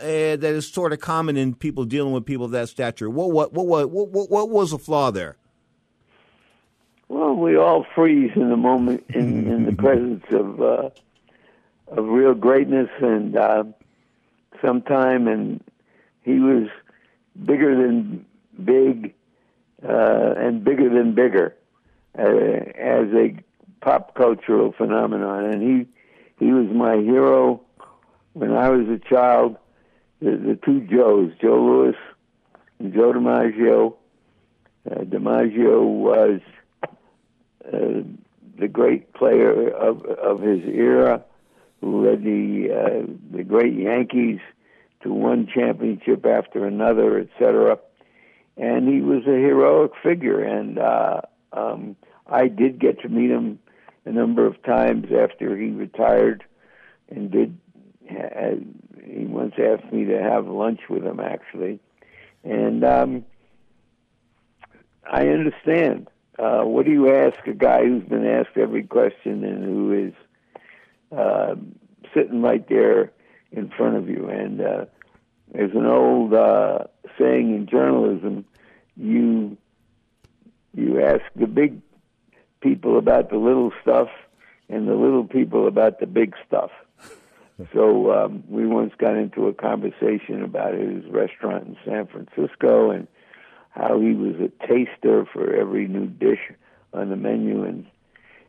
uh, 0.00 0.36
that 0.36 0.44
is 0.44 0.66
sort 0.66 0.92
of 0.92 1.00
common 1.00 1.36
in 1.36 1.54
people 1.54 1.84
dealing 1.84 2.12
with 2.12 2.24
people 2.24 2.44
of 2.44 2.52
that 2.52 2.68
stature. 2.68 3.08
What 3.08 3.32
what 3.32 3.52
what 3.52 3.66
what 3.66 3.90
what, 3.90 4.30
what, 4.30 4.48
was 4.50 4.70
the 4.70 4.78
flaw 4.78 5.10
there? 5.10 5.36
Well, 7.08 7.34
we 7.34 7.56
all 7.56 7.86
freeze 7.94 8.30
in 8.36 8.50
the 8.50 8.56
moment 8.56 9.04
in, 9.10 9.50
in 9.50 9.64
the 9.66 9.72
presence 9.76 10.24
of 10.30 10.60
uh, 10.60 10.90
of 11.88 12.04
real 12.06 12.34
greatness, 12.34 12.88
and 13.00 13.36
uh, 13.36 13.64
sometime, 14.64 15.26
and 15.26 15.62
he 16.22 16.38
was 16.38 16.68
bigger 17.44 17.76
than 17.76 18.24
big, 18.62 19.14
uh, 19.86 20.34
and 20.36 20.64
bigger 20.64 20.88
than 20.88 21.14
bigger, 21.14 21.56
uh, 22.18 22.22
as 22.22 23.08
a 23.14 23.34
pop 23.80 24.14
cultural 24.14 24.72
phenomenon, 24.72 25.44
and 25.46 25.62
he 25.62 25.86
he 26.44 26.52
was 26.52 26.66
my 26.68 26.96
hero 26.96 27.60
when 28.32 28.52
I 28.52 28.68
was 28.70 28.88
a 28.88 28.98
child. 28.98 29.56
The, 30.20 30.32
the 30.32 30.58
two 30.62 30.80
Joes, 30.80 31.32
Joe 31.40 31.62
Louis 31.62 31.96
and 32.78 32.92
Joe 32.92 33.12
DiMaggio. 33.12 33.94
Uh, 34.90 35.04
DiMaggio 35.04 35.82
was 35.82 36.40
uh, 37.66 38.02
the 38.58 38.68
great 38.68 39.12
player 39.14 39.70
of 39.70 40.04
of 40.04 40.40
his 40.40 40.60
era, 40.64 41.24
who 41.80 42.06
led 42.06 42.22
the 42.22 42.70
uh, 42.70 43.36
the 43.36 43.44
great 43.44 43.74
Yankees 43.74 44.40
to 45.02 45.12
one 45.12 45.46
championship 45.52 46.26
after 46.26 46.66
another, 46.66 47.18
etc. 47.18 47.78
And 48.56 48.88
he 48.88 49.00
was 49.00 49.22
a 49.26 49.30
heroic 49.30 49.92
figure, 50.02 50.42
and 50.42 50.78
uh, 50.78 51.20
um, 51.52 51.96
I 52.26 52.48
did 52.48 52.78
get 52.78 53.00
to 53.02 53.08
meet 53.08 53.30
him 53.30 53.58
a 54.04 54.10
number 54.12 54.46
of 54.46 54.62
times 54.62 55.06
after 55.12 55.56
he 55.56 55.70
retired, 55.70 56.44
and 57.08 57.30
did. 57.30 57.58
Uh, 58.10 58.56
he 59.04 59.24
once 59.24 59.54
asked 59.58 59.92
me 59.92 60.04
to 60.04 60.20
have 60.20 60.46
lunch 60.46 60.80
with 60.88 61.04
him, 61.04 61.20
actually, 61.20 61.78
and 62.44 62.84
um, 62.84 63.24
I 65.10 65.28
understand. 65.28 66.08
uh, 66.40 66.62
what 66.62 66.86
do 66.86 66.92
you 66.92 67.14
ask 67.14 67.46
a 67.46 67.52
guy 67.52 67.84
who's 67.84 68.04
been 68.04 68.26
asked 68.26 68.56
every 68.56 68.82
question 68.82 69.44
and 69.44 69.62
who 69.62 69.92
is 69.92 70.14
uh, 71.16 71.54
sitting 72.14 72.40
right 72.40 72.66
there 72.68 73.12
in 73.52 73.70
front 73.70 73.96
of 73.96 74.08
you? 74.08 74.28
And 74.28 74.60
uh, 74.60 74.84
there's 75.52 75.74
an 75.74 75.86
old 75.86 76.34
uh, 76.34 76.84
saying 77.18 77.54
in 77.54 77.66
journalism: 77.66 78.44
you 78.96 79.56
you 80.74 81.02
ask 81.02 81.22
the 81.34 81.46
big 81.46 81.80
people 82.60 82.98
about 82.98 83.30
the 83.30 83.36
little 83.36 83.72
stuff, 83.82 84.08
and 84.68 84.88
the 84.88 84.94
little 84.94 85.24
people 85.24 85.66
about 85.66 86.00
the 86.00 86.06
big 86.06 86.34
stuff. 86.46 86.70
So 87.74 88.10
um, 88.10 88.42
we 88.48 88.66
once 88.66 88.94
got 88.96 89.16
into 89.16 89.46
a 89.46 89.52
conversation 89.52 90.42
about 90.42 90.72
his 90.72 91.04
restaurant 91.10 91.66
in 91.66 91.76
San 91.84 92.06
Francisco 92.06 92.90
and 92.90 93.06
how 93.68 94.00
he 94.00 94.14
was 94.14 94.36
a 94.36 94.48
taster 94.66 95.26
for 95.30 95.54
every 95.54 95.86
new 95.86 96.06
dish 96.06 96.40
on 96.94 97.10
the 97.10 97.16
menu 97.16 97.64
and 97.64 97.86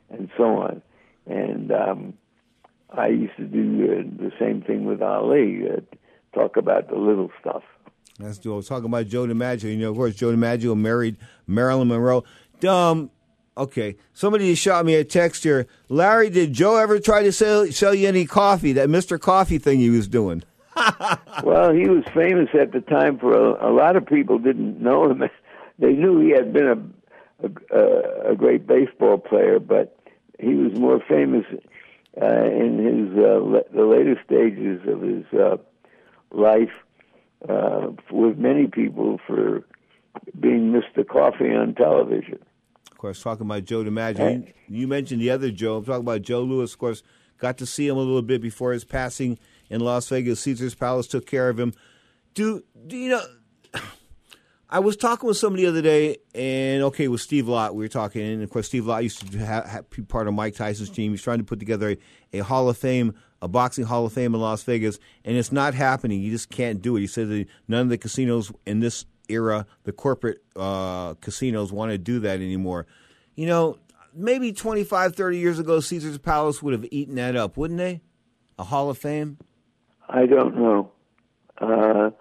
and 0.09 0.29
so 0.37 0.57
on. 0.57 0.81
And 1.25 1.71
um, 1.71 2.13
I 2.91 3.07
used 3.07 3.35
to 3.37 3.45
do 3.45 3.83
uh, 3.85 4.23
the 4.23 4.31
same 4.39 4.61
thing 4.61 4.85
with 4.85 5.01
Ali, 5.01 5.63
uh, 5.69 5.79
talk 6.33 6.57
about 6.57 6.89
the 6.89 6.95
little 6.95 7.31
stuff. 7.39 7.63
That's 8.19 8.37
Joe. 8.37 8.53
I 8.53 8.55
was 8.57 8.67
talking 8.67 8.85
about 8.85 9.07
Joe 9.07 9.25
DiMaggio. 9.25 9.63
You 9.63 9.77
know, 9.77 9.91
of 9.91 9.95
course, 9.95 10.15
Joe 10.15 10.31
DiMaggio 10.31 10.77
married 10.77 11.17
Marilyn 11.47 11.87
Monroe. 11.87 12.23
Um, 12.67 13.09
okay, 13.57 13.95
somebody 14.13 14.51
just 14.51 14.61
shot 14.61 14.85
me 14.85 14.95
a 14.95 15.03
text 15.03 15.43
here. 15.43 15.67
Larry, 15.89 16.29
did 16.29 16.53
Joe 16.53 16.77
ever 16.77 16.99
try 16.99 17.23
to 17.23 17.31
sell, 17.31 17.65
sell 17.67 17.95
you 17.95 18.07
any 18.07 18.25
coffee? 18.25 18.73
That 18.73 18.89
Mr. 18.89 19.19
Coffee 19.19 19.57
thing 19.57 19.79
he 19.79 19.89
was 19.89 20.07
doing. 20.07 20.43
well, 21.43 21.73
he 21.73 21.87
was 21.87 22.03
famous 22.13 22.49
at 22.59 22.71
the 22.71 22.81
time 22.81 23.17
for 23.17 23.33
a, 23.33 23.69
a 23.69 23.71
lot 23.71 23.95
of 23.95 24.05
people 24.05 24.37
didn't 24.37 24.81
know 24.81 25.09
him. 25.09 25.23
They 25.79 25.93
knew 25.93 26.19
he 26.19 26.29
had 26.29 26.53
been 26.53 26.67
a 26.67 26.77
a, 27.71 28.31
a 28.31 28.35
great 28.35 28.67
baseball 28.67 29.17
player, 29.17 29.59
but 29.59 29.97
he 30.39 30.53
was 30.55 30.77
more 30.77 31.01
famous 31.07 31.45
uh, 32.19 32.45
in 32.45 32.77
his 32.79 33.17
uh, 33.17 33.39
le- 33.39 33.69
the 33.73 33.83
later 33.83 34.19
stages 34.25 34.81
of 34.87 35.01
his 35.01 35.25
uh, 35.39 35.57
life 36.31 36.71
uh, 37.47 37.91
with 38.11 38.37
many 38.37 38.67
people 38.67 39.19
for 39.25 39.63
being 40.39 40.73
Mr. 40.73 41.07
Coffee 41.07 41.53
on 41.53 41.73
television. 41.75 42.39
Of 42.91 42.97
course, 42.97 43.21
talking 43.21 43.45
about 43.45 43.65
Joe 43.65 43.83
DiMaggio. 43.83 44.47
You, 44.67 44.79
you 44.81 44.87
mentioned 44.87 45.21
the 45.21 45.29
other 45.29 45.51
Joe. 45.51 45.77
I'm 45.77 45.85
talking 45.85 46.01
about 46.01 46.21
Joe 46.21 46.41
Louis. 46.41 46.71
Of 46.71 46.77
course, 46.77 47.01
got 47.37 47.57
to 47.59 47.65
see 47.65 47.87
him 47.87 47.95
a 47.95 47.99
little 47.99 48.21
bit 48.21 48.41
before 48.41 48.73
his 48.73 48.83
passing 48.83 49.39
in 49.69 49.79
Las 49.81 50.07
Vegas. 50.09 50.39
Caesar's 50.41 50.75
Palace 50.75 51.07
took 51.07 51.25
care 51.25 51.49
of 51.49 51.59
him. 51.59 51.73
Do 52.33 52.63
do 52.87 52.97
you 52.97 53.09
know? 53.09 53.23
I 54.73 54.79
was 54.79 54.95
talking 54.95 55.27
with 55.27 55.35
somebody 55.35 55.63
the 55.63 55.69
other 55.69 55.81
day, 55.81 56.19
and 56.33 56.81
okay, 56.83 57.09
with 57.09 57.19
Steve 57.19 57.49
Lott, 57.49 57.75
we 57.75 57.83
were 57.83 57.89
talking, 57.89 58.21
and 58.21 58.41
of 58.41 58.49
course, 58.49 58.67
Steve 58.67 58.85
Lott 58.85 59.03
used 59.03 59.19
to 59.19 59.83
be 59.89 60.01
part 60.03 60.29
of 60.29 60.33
Mike 60.33 60.55
Tyson's 60.55 60.89
team. 60.89 61.11
He's 61.11 61.21
trying 61.21 61.39
to 61.39 61.43
put 61.43 61.59
together 61.59 61.97
a, 62.31 62.39
a 62.39 62.43
Hall 62.43 62.69
of 62.69 62.77
Fame, 62.77 63.13
a 63.41 63.49
boxing 63.49 63.83
Hall 63.83 64.05
of 64.05 64.13
Fame 64.13 64.33
in 64.33 64.39
Las 64.39 64.63
Vegas, 64.63 64.97
and 65.25 65.35
it's 65.35 65.51
not 65.51 65.73
happening. 65.73 66.21
You 66.21 66.31
just 66.31 66.49
can't 66.49 66.81
do 66.81 66.95
it. 66.95 67.01
He 67.01 67.07
said 67.07 67.27
that 67.27 67.47
none 67.67 67.81
of 67.81 67.89
the 67.89 67.97
casinos 67.97 68.53
in 68.65 68.79
this 68.79 69.05
era, 69.27 69.65
the 69.83 69.91
corporate 69.91 70.37
uh, 70.55 71.15
casinos, 71.15 71.73
want 71.73 71.91
to 71.91 71.97
do 71.97 72.19
that 72.19 72.35
anymore. 72.35 72.87
You 73.35 73.47
know, 73.47 73.77
maybe 74.13 74.53
25, 74.53 75.17
30 75.17 75.37
years 75.37 75.59
ago, 75.59 75.81
Caesar's 75.81 76.17
Palace 76.17 76.63
would 76.63 76.71
have 76.71 76.85
eaten 76.91 77.15
that 77.15 77.35
up, 77.35 77.57
wouldn't 77.57 77.77
they? 77.77 77.99
A 78.57 78.63
Hall 78.63 78.89
of 78.89 78.97
Fame? 78.97 79.37
I 80.07 80.25
don't 80.27 80.55
know. 80.55 80.93
Uh, 81.57 82.11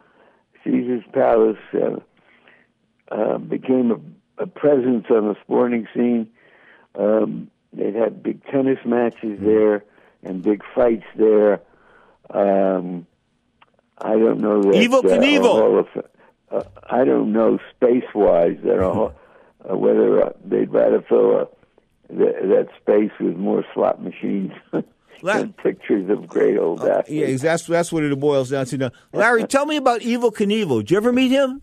Caesar's 0.64 1.04
Palace 1.12 1.56
uh, 1.74 2.00
uh, 3.10 3.38
became 3.38 3.90
a, 3.90 4.42
a, 4.42 4.46
presence 4.46 5.06
on 5.10 5.28
the 5.28 5.36
sporting 5.42 5.86
scene. 5.94 6.28
Um, 6.94 7.50
they'd 7.72 7.94
have 7.94 8.22
big 8.22 8.44
tennis 8.46 8.78
matches 8.84 9.38
there 9.40 9.84
and 10.22 10.42
big 10.42 10.62
fights 10.74 11.06
there. 11.16 11.60
Um, 12.30 13.06
I 13.98 14.12
don't 14.12 14.40
know 14.40 14.62
that. 14.62 14.74
Knievel. 14.74 15.86
Uh, 15.96 16.56
uh, 16.56 16.62
I 16.88 17.04
don't 17.04 17.32
know 17.32 17.58
space 17.76 18.04
wise 18.14 18.58
that 18.64 18.80
all, 18.82 19.14
uh, 19.68 19.76
whether 19.76 20.24
uh, 20.24 20.32
they'd 20.44 20.72
rather 20.72 21.02
fill 21.02 21.36
a, 21.36 21.48
th- 22.08 22.36
that 22.42 22.68
space 22.80 23.12
with 23.20 23.36
more 23.36 23.64
slot 23.74 24.02
machines. 24.02 24.52
and 25.22 25.54
pictures 25.58 26.08
of 26.08 26.26
great 26.26 26.56
old 26.56 26.80
athletes. 26.80 27.10
Uh, 27.10 27.12
yeah, 27.12 27.36
that's 27.36 27.66
that's 27.66 27.92
what 27.92 28.02
it 28.02 28.18
boils 28.18 28.50
down 28.50 28.64
to. 28.66 28.78
Now, 28.78 28.90
Larry, 29.12 29.44
tell 29.44 29.66
me 29.66 29.76
about 29.76 30.00
Evel 30.00 30.32
Knievel. 30.32 30.78
Did 30.78 30.92
you 30.92 30.96
ever 30.96 31.12
meet 31.12 31.30
him? 31.30 31.60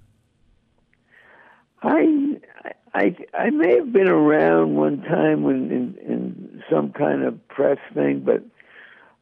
I 1.81 2.37
I 2.93 3.15
I 3.33 3.49
may 3.49 3.75
have 3.75 3.91
been 3.91 4.09
around 4.09 4.75
one 4.75 5.01
time 5.01 5.43
when 5.43 5.71
in, 5.71 5.97
in 6.05 6.63
some 6.69 6.91
kind 6.91 7.23
of 7.23 7.47
press 7.47 7.77
thing, 7.93 8.21
but 8.25 8.43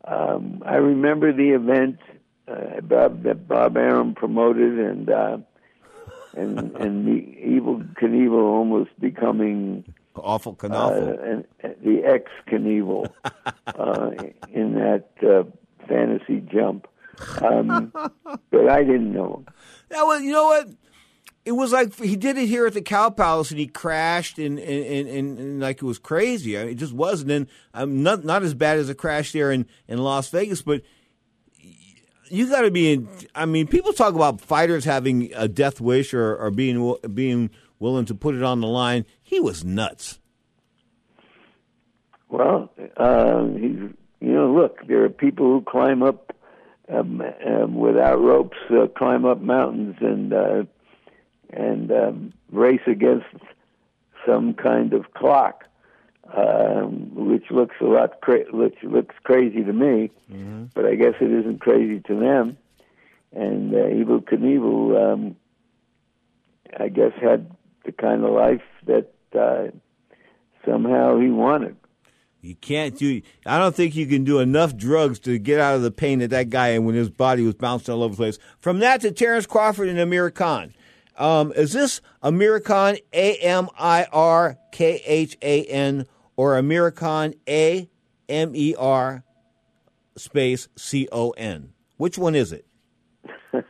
um, 0.05 0.63
I 0.65 0.75
remember 0.75 1.33
the 1.33 1.49
event 1.49 1.99
uh, 2.47 2.81
Bob, 2.81 3.23
that 3.23 3.47
Bob 3.47 3.75
Arum 3.77 4.13
promoted, 4.13 4.79
and 4.79 5.09
uh, 5.09 5.37
and 6.35 6.59
and 6.75 7.07
the 7.07 7.37
evil 7.39 7.81
Knievel 8.01 8.41
almost 8.41 8.91
becoming 8.99 9.83
awful 10.15 10.55
Knievel, 10.55 11.19
uh, 11.19 11.21
and, 11.23 11.45
and 11.61 11.75
the 11.83 12.03
ex 12.05 12.31
Knievel 12.47 13.09
uh, 13.67 14.11
in 14.49 14.75
that 14.75 15.09
uh, 15.23 15.43
fantasy 15.87 16.41
jump. 16.41 16.87
Um, 17.41 17.91
but 18.51 18.69
I 18.69 18.83
didn't 18.83 19.13
know. 19.13 19.43
Yeah, 19.89 20.03
well, 20.03 20.19
you 20.19 20.31
know 20.31 20.45
what? 20.45 20.67
It 21.45 21.51
was 21.51 21.71
like 21.71 21.95
he 21.95 22.15
did 22.15 22.37
it 22.37 22.47
here 22.47 22.65
at 22.65 22.73
the 22.73 22.81
Cow 22.81 23.11
Palace, 23.11 23.51
and 23.51 23.59
he 23.59 23.67
crashed, 23.67 24.39
and 24.39 24.57
and, 24.59 25.07
and, 25.07 25.39
and 25.39 25.59
like 25.59 25.77
it 25.77 25.85
was 25.85 25.99
crazy. 25.99 26.57
I 26.57 26.63
mean, 26.63 26.71
it 26.71 26.75
just 26.75 26.93
wasn't. 26.93 27.31
And 27.31 27.47
um, 27.73 28.03
not 28.03 28.25
not 28.25 28.41
as 28.41 28.55
bad 28.55 28.79
as 28.79 28.89
a 28.89 28.95
crash 28.95 29.31
there 29.31 29.51
in, 29.51 29.67
in 29.87 29.99
Las 29.99 30.29
Vegas, 30.29 30.63
but 30.63 30.81
you 32.29 32.49
got 32.49 32.61
to 32.61 32.71
be 32.71 32.93
in. 32.93 33.07
I 33.35 33.45
mean, 33.45 33.67
people 33.67 33.93
talk 33.93 34.15
about 34.15 34.41
fighters 34.41 34.85
having 34.85 35.31
a 35.35 35.47
death 35.47 35.79
wish 35.79 36.15
or, 36.15 36.35
or 36.35 36.49
being 36.49 36.95
being 37.13 37.51
willing 37.79 38.05
to 38.05 38.15
put 38.15 38.33
it 38.33 38.41
on 38.41 38.59
the 38.59 38.67
line. 38.67 39.05
He 39.21 39.39
was 39.39 39.63
nuts. 39.63 40.19
Well, 42.27 42.71
uh, 42.97 43.45
he's 43.49 43.79
you 44.19 44.33
know, 44.33 44.51
look, 44.51 44.79
there 44.87 45.03
are 45.03 45.09
people 45.09 45.45
who 45.45 45.61
climb 45.61 46.01
up 46.01 46.35
um, 46.91 47.21
um, 47.45 47.75
without 47.75 48.19
ropes, 48.19 48.57
uh, 48.71 48.87
climb 48.97 49.25
up 49.25 49.41
mountains, 49.41 49.97
and 50.01 50.33
uh, 50.33 50.63
and 51.55 51.91
um, 51.91 52.33
race 52.51 52.81
against 52.85 53.25
some 54.27 54.53
kind 54.53 54.93
of 54.93 55.13
clock, 55.13 55.63
um, 56.35 57.11
which 57.15 57.45
looks 57.49 57.75
a 57.81 57.85
lot 57.85 58.21
cra- 58.21 58.51
which 58.51 58.75
looks 58.83 59.15
crazy 59.23 59.63
to 59.63 59.73
me, 59.73 60.11
mm-hmm. 60.31 60.65
but 60.73 60.85
I 60.85 60.95
guess 60.95 61.13
it 61.21 61.31
isn't 61.31 61.61
crazy 61.61 62.01
to 62.01 62.19
them. 62.19 62.57
And 63.31 63.73
uh, 63.73 63.77
Evel 63.77 64.23
Knievel, 64.23 65.13
um, 65.13 65.35
I 66.79 66.89
guess, 66.89 67.11
had 67.21 67.51
the 67.85 67.91
kind 67.91 68.23
of 68.23 68.31
life 68.31 68.63
that 68.85 69.13
uh, 69.37 69.67
somehow 70.65 71.19
he 71.19 71.29
wanted. 71.29 71.77
You 72.41 72.55
can't 72.55 72.95
do. 72.97 73.21
I 73.45 73.57
don't 73.57 73.75
think 73.75 73.95
you 73.95 74.05
can 74.05 74.23
do 74.23 74.39
enough 74.39 74.75
drugs 74.75 75.19
to 75.21 75.39
get 75.39 75.59
out 75.59 75.75
of 75.75 75.81
the 75.81 75.91
pain 75.91 76.19
that 76.19 76.29
that 76.29 76.49
guy 76.51 76.69
in 76.69 76.85
when 76.85 76.95
his 76.95 77.09
body 77.09 77.43
was 77.43 77.55
bouncing 77.55 77.93
all 77.93 78.03
over 78.03 78.13
the 78.13 78.17
place. 78.17 78.37
From 78.59 78.79
that 78.79 79.01
to 79.01 79.11
Terrence 79.11 79.47
Crawford 79.47 79.89
and 79.89 79.99
Amir 79.99 80.29
Khan. 80.29 80.73
Um, 81.17 81.53
is 81.53 81.73
this 81.73 82.01
Amir 82.21 82.59
Khan, 82.59 82.97
A 83.13 83.37
M 83.37 83.69
I 83.77 84.05
R 84.11 84.57
K 84.71 85.01
H 85.05 85.37
A 85.41 85.63
N, 85.65 86.07
or 86.35 86.57
Amir 86.57 86.91
Khan, 86.91 87.33
A 87.47 87.89
M 88.27 88.55
E 88.55 88.75
R 88.77 89.23
space 90.17 90.67
C 90.75 91.07
O 91.11 91.31
N? 91.31 91.73
Which 91.97 92.17
one 92.17 92.35
is 92.35 92.51
it? 92.51 92.65
you 93.53 93.63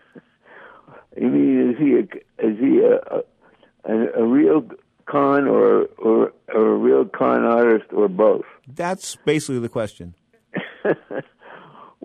mean 1.18 1.72
is 1.72 1.78
he 1.78 1.94
a, 1.94 2.48
is 2.48 2.60
he 2.60 2.80
a, 2.80 3.00
a, 3.86 4.22
a 4.22 4.26
real 4.26 4.68
con 5.06 5.48
or, 5.48 5.86
or 5.98 6.34
or 6.54 6.68
a 6.68 6.78
real 6.78 7.06
con 7.06 7.44
artist 7.44 7.86
or 7.94 8.08
both? 8.08 8.46
That's 8.68 9.16
basically 9.18 9.60
the 9.60 9.70
question. 9.70 10.16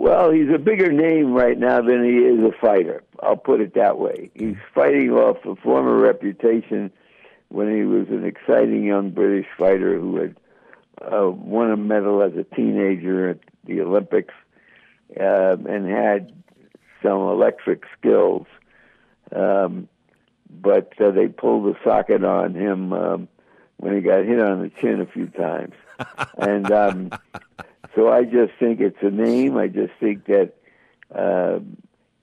Well, 0.01 0.31
he's 0.31 0.49
a 0.49 0.59
bigger 0.59 0.91
name 0.91 1.35
right 1.35 1.59
now 1.59 1.83
than 1.83 2.03
he 2.03 2.21
is 2.21 2.43
a 2.43 2.53
fighter. 2.59 3.05
I'll 3.23 3.37
put 3.37 3.61
it 3.61 3.75
that 3.75 3.99
way. 3.99 4.31
He's 4.33 4.57
fighting 4.75 5.11
off 5.11 5.45
a 5.45 5.57
former 5.57 5.95
reputation 5.95 6.91
when 7.49 7.71
he 7.71 7.83
was 7.83 8.09
an 8.09 8.25
exciting 8.25 8.83
young 8.83 9.11
British 9.11 9.45
fighter 9.59 10.01
who 10.01 10.17
had 10.17 10.37
uh, 11.03 11.29
won 11.29 11.71
a 11.71 11.77
medal 11.77 12.23
as 12.23 12.33
a 12.35 12.45
teenager 12.45 13.29
at 13.29 13.41
the 13.67 13.83
Olympics 13.83 14.33
uh, 15.21 15.59
and 15.69 15.87
had 15.87 16.33
some 17.03 17.21
electric 17.21 17.83
skills. 17.99 18.47
Um, 19.37 19.87
but 20.49 20.99
uh, 20.99 21.11
they 21.11 21.29
pulled 21.29 21.67
the 21.67 21.79
socket 21.85 22.25
on 22.25 22.55
him 22.55 22.95
um, 22.95 23.29
when 23.77 23.97
he 23.97 24.01
got 24.01 24.25
hit 24.25 24.41
on 24.41 24.63
the 24.63 24.71
chin 24.81 25.03
a 25.03 25.07
few 25.07 25.27
times. 25.27 25.75
and 26.39 26.73
um, 26.73 27.11
so 27.95 28.09
I 28.09 28.25
just 28.25 28.53
think 28.59 28.81
it's 28.81 29.03
a 29.03 29.11
name. 29.11 29.57
I 29.57 29.69
just 29.69 29.93
think 29.99 30.27
that 30.27 30.53
uh, 31.15 31.61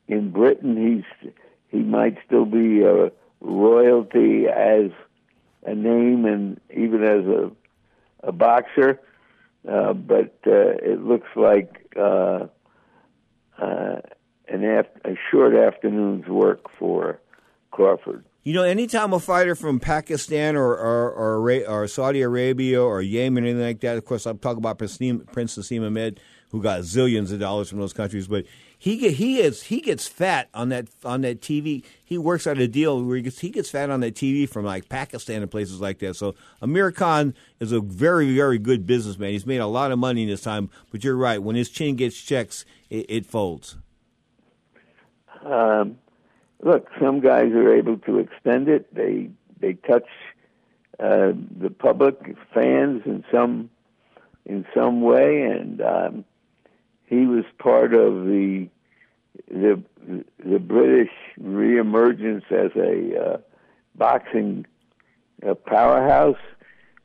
in 0.08 0.32
Britain 0.32 0.76
he's 0.78 1.32
he 1.70 1.80
might 1.80 2.18
still 2.26 2.46
be 2.46 2.82
a 2.84 3.12
royalty 3.42 4.48
as 4.48 4.92
a 5.66 5.76
name 5.76 6.26
and 6.26 6.60
even 6.76 7.04
as 7.04 7.26
a 7.26 7.52
a 8.24 8.32
boxer, 8.32 9.00
uh, 9.70 9.94
but 9.94 10.36
uh, 10.48 10.76
it 10.82 11.04
looks 11.04 11.30
like 11.36 11.88
uh, 11.96 12.48
uh, 13.60 14.02
an 14.48 14.64
af- 14.64 15.06
a 15.06 15.16
short 15.30 15.56
afternoon's 15.56 16.28
work 16.28 16.66
for 16.80 17.20
Crawford. 17.72 18.24
You 18.48 18.54
know, 18.54 18.64
anytime 18.64 19.12
a 19.12 19.20
fighter 19.20 19.56
from 19.56 19.78
Pakistan 19.78 20.56
or 20.56 20.74
or, 20.74 21.12
or, 21.12 21.66
or 21.68 21.86
Saudi 21.86 22.22
Arabia 22.22 22.82
or 22.82 23.02
Yemen 23.02 23.44
or 23.44 23.48
anything 23.48 23.66
like 23.66 23.82
that, 23.82 23.98
of 23.98 24.06
course, 24.06 24.26
I'm 24.26 24.38
talking 24.38 24.60
about 24.60 24.78
Prince 24.78 24.98
Naseem 24.98 25.84
Hamed, 25.84 26.22
who 26.52 26.62
got 26.62 26.80
zillions 26.84 27.34
of 27.34 27.42
dollars 27.42 27.70
from 27.70 27.80
those 27.80 27.92
countries, 27.92 28.26
but 28.26 28.46
he 28.78 28.96
get, 28.96 29.16
he 29.16 29.36
gets 29.36 29.64
he 29.64 29.82
gets 29.82 30.08
fat 30.08 30.48
on 30.54 30.70
that 30.70 30.88
on 31.04 31.24
that 31.24 31.42
TV. 31.42 31.84
He 32.06 32.18
works 32.18 32.48
out 32.48 32.58
a 32.58 32.70
deal 32.70 33.04
where 33.04 33.18
he 33.18 33.24
gets 33.24 33.40
he 33.40 33.50
gets 33.50 33.70
fat 33.70 33.90
on 33.90 34.00
that 34.00 34.16
TV 34.16 34.48
from 34.48 34.64
like 34.64 34.88
Pakistan 34.88 35.42
and 35.42 35.52
places 35.52 35.82
like 35.82 36.00
that. 36.00 36.16
So 36.16 36.34
Amir 36.62 36.94
Khan 36.94 37.34
is 37.60 37.74
a 37.74 37.82
very 37.82 38.34
very 38.34 38.60
good 38.60 38.86
businessman. 38.86 39.32
He's 39.32 39.46
made 39.46 39.58
a 39.58 39.68
lot 39.68 39.92
of 39.92 40.00
money 40.00 40.24
in 40.24 40.30
his 40.30 40.40
time. 40.40 40.70
But 40.90 41.04
you're 41.04 41.18
right. 41.18 41.44
When 41.44 41.58
his 41.58 41.70
chin 41.70 41.98
gets 41.98 42.16
checks, 42.16 42.64
it, 42.90 43.08
it 43.10 43.26
folds. 43.26 43.76
Um, 45.44 45.98
look, 46.64 46.88
some 47.00 47.20
guys 47.20 47.52
are 47.52 47.74
able 47.74 47.98
to 48.00 48.20
extend 48.20 48.68
it. 48.70 48.94
They 48.94 49.30
they 49.60 49.74
touch 49.74 50.08
uh, 51.00 51.34
the 51.60 51.70
public 51.70 52.18
fans 52.54 53.04
in 53.06 53.24
some 53.32 53.70
in 54.46 54.66
some 54.74 55.02
way, 55.02 55.44
and 55.44 55.82
um, 55.82 56.26
he 57.06 57.26
was 57.26 57.46
part 57.60 57.94
of 57.94 58.26
the 58.26 58.70
the 59.50 59.82
the 60.44 60.60
British 60.60 61.12
reemergence 61.40 62.50
as 62.52 62.72
a 62.76 63.24
uh, 63.24 63.38
boxing 63.96 64.66
uh, 65.48 65.54
powerhouse 65.54 66.40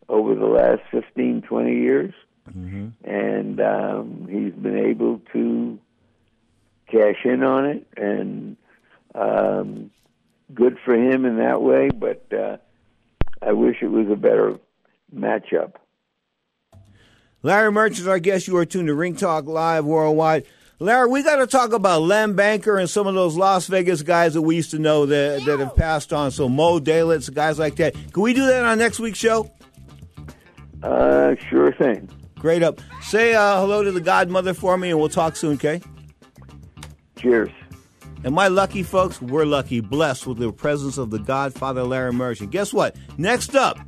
over 0.08 0.34
the 0.34 0.46
last 0.46 0.82
15, 0.90 1.42
20 1.42 1.72
years, 1.72 2.14
mm-hmm. 2.50 2.88
and 3.04 3.60
um, 3.60 4.26
he's 4.30 4.52
been 4.52 4.78
able 4.78 5.20
to 5.32 5.78
cash 6.90 7.24
in 7.24 7.42
on 7.42 7.64
it, 7.66 7.86
and 7.96 8.56
um, 9.14 9.90
good 10.52 10.78
for 10.84 10.94
him 10.94 11.24
in 11.24 11.38
that 11.38 11.62
way. 11.62 11.90
But 11.90 12.26
uh, 12.32 12.56
I 13.40 13.52
wish 13.52 13.76
it 13.82 13.88
was 13.88 14.08
a 14.10 14.16
better 14.16 14.58
matchup. 15.14 15.74
Larry 17.42 17.72
Merchant, 17.72 18.08
our 18.08 18.18
guest. 18.18 18.46
You 18.46 18.56
are 18.56 18.64
tuned 18.64 18.86
to 18.86 18.94
Ring 18.94 19.16
Talk 19.16 19.46
Live 19.46 19.84
Worldwide. 19.84 20.46
Larry, 20.78 21.08
we 21.08 21.22
got 21.22 21.36
to 21.36 21.46
talk 21.46 21.72
about 21.72 22.02
Lem 22.02 22.34
Banker 22.34 22.76
and 22.76 22.90
some 22.90 23.06
of 23.06 23.14
those 23.14 23.36
Las 23.36 23.68
Vegas 23.68 24.02
guys 24.02 24.34
that 24.34 24.42
we 24.42 24.56
used 24.56 24.72
to 24.72 24.78
know 24.78 25.06
that 25.06 25.44
that 25.44 25.60
have 25.60 25.76
passed 25.76 26.12
on. 26.12 26.30
So 26.30 26.48
Moe 26.48 26.80
Dalitz, 26.80 27.32
guys 27.32 27.58
like 27.58 27.76
that. 27.76 27.94
Can 28.12 28.22
we 28.22 28.34
do 28.34 28.46
that 28.46 28.64
on 28.64 28.78
next 28.78 28.98
week's 28.98 29.18
show? 29.18 29.50
Uh, 30.82 31.36
sure 31.48 31.72
thing. 31.72 32.08
Great 32.36 32.64
up. 32.64 32.80
Say 33.02 33.34
uh, 33.34 33.60
hello 33.60 33.84
to 33.84 33.92
the 33.92 34.00
Godmother 34.00 34.54
for 34.54 34.76
me, 34.76 34.90
and 34.90 34.98
we'll 34.98 35.08
talk 35.08 35.36
soon. 35.36 35.54
Okay. 35.54 35.80
Cheers. 37.16 37.50
And 38.24 38.34
my 38.34 38.48
lucky 38.48 38.82
folks, 38.82 39.20
we're 39.20 39.44
lucky, 39.44 39.80
blessed 39.80 40.26
with 40.26 40.38
the 40.38 40.52
presence 40.52 40.96
of 40.96 41.10
the 41.10 41.18
Godfather 41.18 41.82
Larry 41.82 42.12
Merchant. 42.12 42.50
Guess 42.50 42.72
what? 42.72 42.94
Next 43.18 43.56
up, 43.56 43.78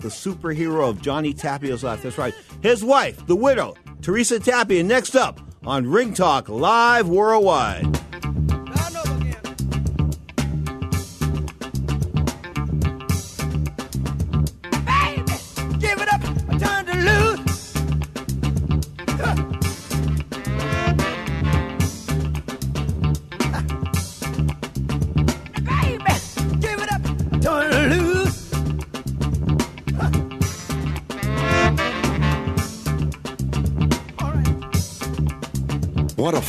the 0.00 0.08
superhero 0.08 0.88
of 0.88 1.02
Johnny 1.02 1.34
Tapia's 1.34 1.84
life. 1.84 2.02
That's 2.02 2.18
right. 2.18 2.34
His 2.62 2.82
wife, 2.82 3.26
the 3.26 3.36
widow, 3.36 3.74
Teresa 4.00 4.40
Tapia. 4.40 4.82
Next 4.82 5.14
up 5.14 5.40
on 5.66 5.86
Ring 5.86 6.14
Talk 6.14 6.48
Live 6.48 7.08
Worldwide. 7.08 8.00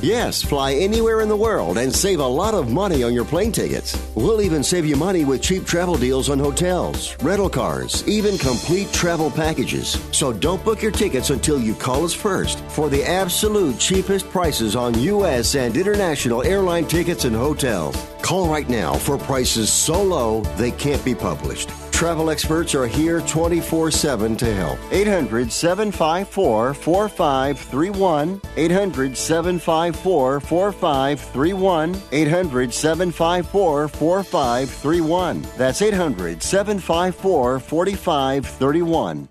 Yes, 0.00 0.40
fly 0.40 0.74
anywhere 0.74 1.22
in 1.22 1.28
the 1.28 1.34
world 1.34 1.76
and 1.76 1.92
save 1.92 2.20
a 2.20 2.24
lot 2.24 2.54
of 2.54 2.70
money 2.70 3.02
on 3.02 3.12
your 3.12 3.24
plane 3.24 3.50
tickets. 3.50 4.00
We'll 4.14 4.40
even 4.40 4.62
save 4.62 4.86
you 4.86 4.94
money 4.94 5.24
with 5.24 5.42
cheap 5.42 5.66
travel 5.66 5.96
deals 5.96 6.30
on 6.30 6.38
hotels, 6.38 7.16
rental 7.20 7.50
cars, 7.50 8.06
even 8.06 8.38
complete 8.38 8.92
travel 8.92 9.28
packages. 9.28 10.00
So 10.12 10.32
don't 10.32 10.64
book 10.64 10.82
your 10.82 10.92
tickets 10.92 11.30
until 11.30 11.60
you 11.60 11.74
call 11.74 12.04
us 12.04 12.14
first 12.14 12.60
for 12.68 12.88
the 12.88 13.02
absolute 13.02 13.80
cheapest 13.80 14.30
prices 14.30 14.76
on 14.76 14.96
U.S. 15.00 15.56
and 15.56 15.76
international 15.76 16.44
airline 16.44 16.86
tickets 16.86 17.24
and 17.24 17.34
hotels. 17.34 17.96
Call 18.22 18.48
right 18.48 18.68
now 18.68 18.94
for 18.94 19.18
prices 19.18 19.72
so 19.72 20.00
low 20.00 20.42
they 20.58 20.70
can't 20.70 21.04
be 21.04 21.14
published. 21.14 21.70
Travel 21.98 22.30
experts 22.30 22.76
are 22.76 22.86
here 22.86 23.20
24 23.22 23.90
7 23.90 24.36
to 24.36 24.54
help. 24.54 24.78
800 24.92 25.50
754 25.50 26.72
4531. 26.72 28.40
800 28.56 29.16
754 29.16 30.38
4531. 30.38 32.00
800 32.12 32.72
754 32.72 33.88
4531. 33.88 35.42
That's 35.56 35.82
800 35.82 36.40
754 36.40 37.58
4531. 37.58 39.28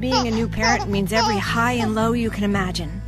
Being 0.00 0.26
a 0.26 0.30
new 0.32 0.48
parent 0.48 0.90
means 0.90 1.12
every 1.12 1.38
high 1.38 1.74
and 1.74 1.94
low 1.94 2.10
you 2.10 2.28
can 2.28 2.42
imagine. 2.42 3.07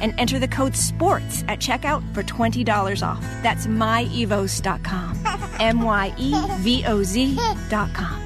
and 0.00 0.14
enter 0.18 0.38
the 0.38 0.48
code 0.48 0.74
SPORTS 0.74 1.44
at 1.48 1.58
checkout 1.58 2.02
for 2.14 2.22
$20 2.22 3.06
off. 3.06 3.22
That's 3.42 3.66
myevoz.com. 3.66 5.18
M 5.60 5.82
Y 5.82 6.14
E 6.18 6.34
V 6.60 6.84
O 6.86 7.02
Z.com. 7.02 8.22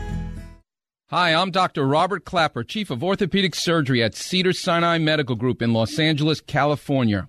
Hi, 1.10 1.34
I'm 1.34 1.50
Dr. 1.50 1.86
Robert 1.86 2.24
Klapper, 2.24 2.64
Chief 2.64 2.90
of 2.90 3.04
Orthopedic 3.04 3.54
Surgery 3.54 4.02
at 4.02 4.14
Cedar 4.14 4.54
Sinai 4.54 4.96
Medical 4.96 5.36
Group 5.36 5.60
in 5.60 5.74
Los 5.74 5.98
Angeles, 5.98 6.40
California 6.40 7.28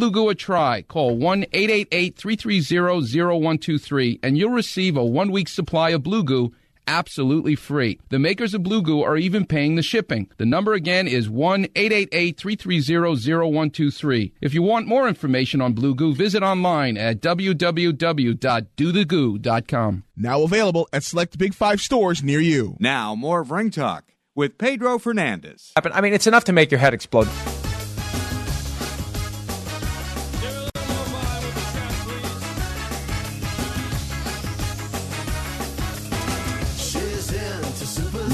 Blue 0.01 0.09
Goo 0.09 0.29
a 0.29 0.35
try. 0.35 0.81
Call 0.81 1.15
1 1.15 1.43
888 1.53 2.15
330 2.15 3.21
0123 3.21 4.19
and 4.23 4.35
you'll 4.35 4.49
receive 4.49 4.97
a 4.97 5.05
one 5.05 5.31
week 5.31 5.47
supply 5.47 5.91
of 5.91 6.01
Blue 6.01 6.23
Goo 6.23 6.51
absolutely 6.87 7.53
free. 7.53 7.99
The 8.09 8.17
makers 8.17 8.55
of 8.55 8.63
Blue 8.63 8.81
Goo 8.81 9.03
are 9.03 9.15
even 9.15 9.45
paying 9.45 9.75
the 9.75 9.83
shipping. 9.83 10.27
The 10.37 10.45
number 10.47 10.73
again 10.73 11.07
is 11.07 11.29
1 11.29 11.67
888 11.75 12.35
330 12.35 13.47
0123. 13.47 14.33
If 14.41 14.55
you 14.55 14.63
want 14.63 14.87
more 14.87 15.07
information 15.07 15.61
on 15.61 15.73
Blue 15.73 15.93
Goo, 15.93 16.15
visit 16.15 16.41
online 16.41 16.97
at 16.97 17.21
www.dothegoo.com. 17.21 20.03
Now 20.17 20.41
available 20.41 20.89
at 20.91 21.03
select 21.03 21.37
Big 21.37 21.53
Five 21.53 21.79
stores 21.79 22.23
near 22.23 22.39
you. 22.39 22.75
Now, 22.79 23.13
more 23.13 23.41
of 23.41 23.51
Ring 23.51 23.69
Talk 23.69 24.05
with 24.33 24.57
Pedro 24.57 24.97
Fernandez. 24.97 25.73
I 25.75 26.01
mean, 26.01 26.15
it's 26.15 26.25
enough 26.25 26.45
to 26.45 26.53
make 26.53 26.71
your 26.71 26.79
head 26.79 26.95
explode. 26.95 27.27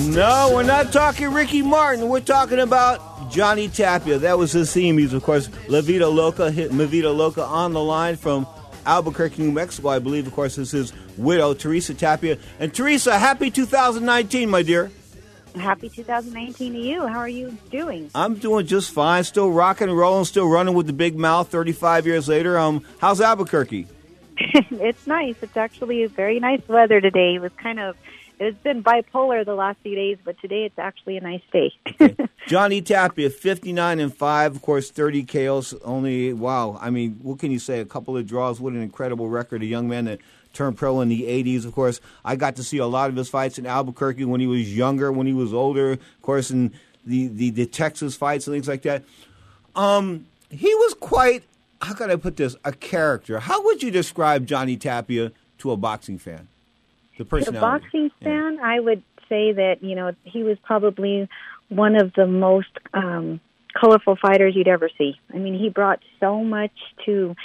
No, 0.08 0.52
we're 0.54 0.64
not 0.64 0.94
talking 0.94 1.34
Ricky 1.34 1.62
Martin. 1.62 2.08
We're 2.08 2.22
talking 2.22 2.60
about 2.60 3.30
Johnny 3.30 3.68
Tapia. 3.68 4.18
That 4.20 4.38
was 4.38 4.54
his 4.54 4.72
theme 4.72 4.96
music, 4.96 5.18
of 5.18 5.24
course. 5.24 5.50
La 5.68 5.82
Vida 5.82 6.08
Loca 6.08 6.50
hit 6.50 6.74
La 6.74 6.86
Vida 6.86 7.12
Loca 7.12 7.44
on 7.44 7.74
the 7.74 7.84
line 7.84 8.16
from 8.16 8.48
Albuquerque, 8.86 9.44
New 9.44 9.52
Mexico. 9.52 9.90
I 9.90 10.00
believe, 10.00 10.26
of 10.26 10.34
course, 10.34 10.56
this 10.56 10.74
is 10.74 10.92
his 10.92 11.18
widow, 11.18 11.54
Teresa 11.54 11.94
Tapia. 11.94 12.38
And 12.58 12.74
Teresa, 12.74 13.20
happy 13.20 13.52
2019, 13.52 14.50
my 14.50 14.62
dear. 14.62 14.92
Happy 15.56 15.90
2019 15.90 16.74
to 16.74 16.80
you. 16.80 17.06
How 17.06 17.20
are 17.20 17.28
you 17.28 17.58
doing? 17.70 18.10
I'm 18.16 18.36
doing 18.36 18.66
just 18.66 18.92
fine. 18.92 19.26
Still 19.26 19.52
rocking 19.52 19.90
and 19.90 19.98
rolling. 19.98 20.24
Still 20.24 20.48
running 20.48 20.74
with 20.74 20.88
the 20.88 20.94
big 20.94 21.18
mouth. 21.18 21.50
35 21.50 22.06
years 22.06 22.30
later. 22.30 22.58
Um, 22.58 22.86
how's 23.00 23.20
Albuquerque? 23.20 23.88
it's 24.38 25.06
nice. 25.06 25.36
It's 25.42 25.58
actually 25.58 26.06
very 26.06 26.40
nice 26.40 26.66
weather 26.70 27.02
today. 27.02 27.36
It 27.36 27.42
was 27.42 27.52
kind 27.58 27.80
of 27.80 27.98
it's 28.40 28.58
been 28.64 28.84
bipolar 28.84 29.44
the 29.46 29.56
last 29.56 29.80
few 29.82 29.96
days, 29.96 30.18
but 30.24 30.40
today 30.40 30.64
it's 30.64 30.78
actually 30.78 31.18
a 31.18 31.22
nice 31.22 31.42
day. 31.52 31.74
Johnny 32.48 32.82
Tapia, 32.82 33.30
59 33.30 34.00
and 34.00 34.14
5, 34.14 34.56
of 34.56 34.62
course, 34.62 34.92
30 34.92 35.24
KOs. 35.24 35.74
Only, 35.84 36.34
wow. 36.34 36.78
I 36.80 36.90
mean, 36.90 37.20
what 37.22 37.40
can 37.40 37.52
you 37.52 37.60
say? 37.60 37.80
A 37.80 37.86
couple 37.86 38.16
of 38.16 38.28
draws. 38.28 38.60
What 38.60 38.74
an 38.74 38.82
incredible 38.82 39.28
record. 39.28 39.64
A 39.64 39.66
young 39.66 39.88
man 39.90 40.06
that 40.06 40.20
turned 40.54 40.78
pro 40.78 41.02
in 41.02 41.10
the 41.10 41.24
80s. 41.24 41.66
Of 41.66 41.74
course, 41.74 42.00
I 42.24 42.36
got 42.36 42.56
to 42.58 42.64
see 42.64 42.78
a 42.78 42.86
lot 42.86 43.10
of 43.10 43.16
his 43.16 43.30
fights 43.30 43.58
in 43.58 43.66
Albuquerque 43.66 44.26
when 44.26 44.40
he 44.40 44.48
was 44.48 44.76
younger, 44.76 45.12
when 45.12 45.28
he 45.28 45.34
was 45.34 45.54
older, 45.54 45.94
of 45.94 46.22
course, 46.22 46.52
in 46.52 46.74
the, 47.06 47.28
the, 47.28 47.50
the 47.50 47.66
Texas 47.66 48.16
fights 48.16 48.48
and 48.48 48.56
things 48.56 48.68
like 48.68 48.84
that. 48.84 49.04
Um, 49.76 50.28
he 50.50 50.74
was 50.76 50.94
quite, 50.94 51.44
how 51.82 51.94
can 51.94 52.12
I 52.12 52.16
put 52.16 52.38
this, 52.38 52.56
a 52.64 52.72
character. 52.72 53.40
How 53.40 53.64
would 53.66 53.82
you 53.82 53.92
describe 53.92 54.46
Johnny 54.46 54.78
Tapia 54.78 55.32
to 55.60 55.72
a 55.72 55.78
boxing 55.78 56.18
fan? 56.18 56.48
The 57.18 57.26
personality. 57.26 57.52
The 57.52 57.62
boxing 57.62 58.12
fan, 58.24 58.56
yeah. 58.56 58.62
I 58.64 58.80
would 58.80 59.04
say 59.30 59.52
that 59.54 59.78
you 59.82 59.96
know 59.96 60.14
he 60.24 60.44
was 60.44 60.58
probably 60.64 61.28
one 61.70 61.96
of 61.96 62.14
the 62.14 62.28
most 62.28 62.70
um, 62.94 63.40
colorful 63.80 64.16
fighters 64.16 64.56
you'd 64.56 64.68
ever 64.68 64.90
see. 64.98 65.20
I 65.34 65.38
mean, 65.38 65.58
he 65.58 65.70
brought 65.70 66.00
so 66.20 66.44
much 66.44 66.72
to 67.06 67.36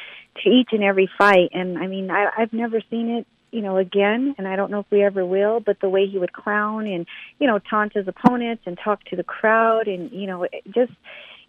to 0.43 0.49
each 0.49 0.69
and 0.73 0.83
every 0.83 1.11
fight, 1.19 1.51
and 1.53 1.79
I 1.79 1.87
mean, 1.87 2.11
I, 2.11 2.29
I've 2.37 2.53
never 2.53 2.81
seen 2.91 3.11
it 3.11 3.27
you 3.53 3.61
know, 3.61 3.77
again, 3.77 4.35
and 4.39 4.49
I 4.49 4.57
don't 4.57 4.71
know 4.71 4.81
if 4.81 4.87
we 4.91 5.05
ever 5.05 5.25
will, 5.25 5.61
but 5.61 5.79
the 5.81 5.89
way 5.89 6.07
he 6.07 6.19
would 6.19 6.33
clown 6.33 6.87
and, 6.87 7.07
you 7.39 7.47
know, 7.47 7.59
taunt 7.59 7.93
his 7.93 8.09
opponents 8.09 8.63
and 8.67 8.79
talk 8.83 9.05
to 9.05 9.17
the 9.17 9.23
crowd 9.23 9.89
and, 9.89 10.11
you 10.11 10.27
know, 10.27 10.45
it 10.45 10.65
just, 10.75 10.93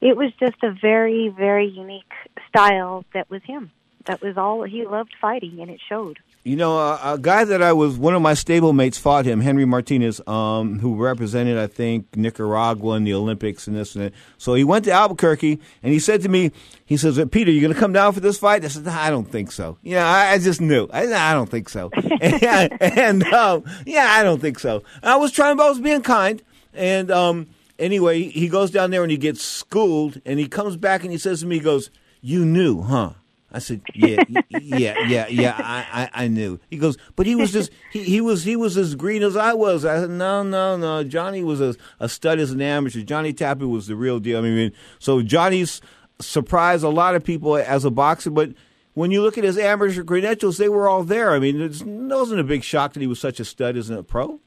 it 0.01 0.17
was 0.17 0.31
just 0.37 0.61
a 0.63 0.71
very, 0.71 1.29
very 1.29 1.65
unique 1.65 2.11
style 2.49 3.05
that 3.13 3.29
was 3.29 3.41
him. 3.43 3.71
That 4.05 4.21
was 4.21 4.37
all, 4.37 4.63
he 4.63 4.85
loved 4.85 5.15
fighting 5.19 5.61
and 5.61 5.71
it 5.71 5.79
showed. 5.87 6.19
You 6.45 6.57
know, 6.57 6.77
a, 6.77 7.13
a, 7.13 7.17
guy 7.17 7.45
that 7.45 7.63
I 7.63 7.71
was 7.71 7.97
one 7.97 8.13
of 8.13 8.21
my 8.21 8.33
stablemates 8.33 8.99
fought 8.99 9.23
him, 9.23 9.39
Henry 9.39 9.63
Martinez, 9.63 10.19
um, 10.27 10.77
who 10.79 11.01
represented, 11.01 11.57
I 11.57 11.67
think, 11.67 12.17
Nicaragua 12.17 12.95
in 12.95 13.05
the 13.05 13.13
Olympics 13.13 13.65
and 13.65 13.77
this 13.77 13.95
and 13.95 14.05
that. 14.05 14.13
So 14.37 14.53
he 14.53 14.65
went 14.65 14.83
to 14.85 14.91
Albuquerque 14.91 15.61
and 15.81 15.93
he 15.93 15.99
said 15.99 16.21
to 16.23 16.27
me, 16.27 16.51
he 16.83 16.97
says, 16.97 17.17
"Peter, 17.31 17.49
you 17.49 17.61
going 17.61 17.73
to 17.73 17.79
come 17.79 17.93
down 17.93 18.11
for 18.11 18.19
this 18.19 18.37
fight?" 18.37 18.65
I 18.65 18.67
said, 18.67 18.85
"I 18.89 19.09
don't 19.09 19.23
think 19.23 19.53
so." 19.53 19.77
Yeah, 19.83 20.05
I, 20.05 20.33
I 20.33 20.37
just 20.37 20.59
knew. 20.59 20.89
I, 20.91 21.05
I 21.13 21.33
don't 21.33 21.49
think 21.49 21.69
so. 21.69 21.89
and, 22.21 22.81
and 22.81 23.23
um, 23.27 23.63
yeah, 23.85 24.07
I 24.09 24.23
don't 24.23 24.41
think 24.41 24.59
so. 24.59 24.83
I 25.01 25.15
was 25.15 25.31
trying, 25.31 25.55
but 25.55 25.67
I 25.67 25.69
was 25.69 25.79
being 25.79 26.01
kind. 26.01 26.41
And 26.73 27.09
um, 27.09 27.47
anyway, 27.79 28.23
he 28.23 28.49
goes 28.49 28.69
down 28.69 28.91
there 28.91 29.03
and 29.03 29.11
he 29.11 29.17
gets 29.17 29.41
schooled, 29.41 30.19
and 30.25 30.39
he 30.39 30.49
comes 30.49 30.75
back 30.75 31.03
and 31.03 31.11
he 31.11 31.17
says 31.17 31.39
to 31.39 31.45
me, 31.45 31.55
he 31.55 31.61
goes, 31.61 31.89
"You 32.19 32.43
knew, 32.43 32.81
huh?" 32.81 33.13
I 33.53 33.59
said, 33.59 33.81
yeah, 33.93 34.23
yeah, 34.49 34.95
yeah, 35.07 35.27
yeah. 35.27 35.55
I, 35.57 36.09
I, 36.11 36.23
I 36.23 36.27
knew. 36.27 36.59
He 36.71 36.77
goes, 36.77 36.97
but 37.15 37.27
he 37.27 37.35
was 37.35 37.51
just 37.51 37.71
he, 37.91 38.03
he 38.03 38.19
was 38.19 38.43
he 38.43 38.55
was 38.55 38.75
as 38.77 38.95
green 38.95 39.21
as 39.21 39.37
I 39.37 39.53
was. 39.53 39.85
I 39.85 39.99
said, 39.99 40.09
no, 40.09 40.41
no, 40.41 40.75
no. 40.75 41.03
Johnny 41.03 41.43
was 41.43 41.61
a, 41.61 41.75
a 41.99 42.09
stud 42.09 42.39
as 42.39 42.49
an 42.49 42.61
amateur. 42.61 43.01
Johnny 43.01 43.31
Tapia 43.31 43.67
was 43.67 43.85
the 43.85 43.95
real 43.95 44.19
deal. 44.19 44.39
I 44.39 44.41
mean, 44.41 44.71
so 44.97 45.21
Johnny's 45.21 45.81
surprised 46.19 46.83
a 46.83 46.89
lot 46.89 47.13
of 47.13 47.23
people 47.23 47.55
as 47.55 47.85
a 47.85 47.91
boxer, 47.91 48.31
but 48.31 48.53
when 48.95 49.11
you 49.11 49.21
look 49.21 49.37
at 49.37 49.43
his 49.43 49.57
amateur 49.57 50.03
credentials, 50.03 50.57
they 50.57 50.69
were 50.69 50.87
all 50.87 51.03
there. 51.03 51.31
I 51.31 51.39
mean, 51.39 51.61
it 51.61 51.81
wasn't 51.85 52.39
a 52.39 52.43
big 52.43 52.63
shock 52.63 52.93
that 52.93 53.01
he 53.01 53.07
was 53.07 53.19
such 53.19 53.39
a 53.39 53.45
stud 53.45 53.77
as 53.77 53.91
a 53.91 54.01
pro. 54.01 54.39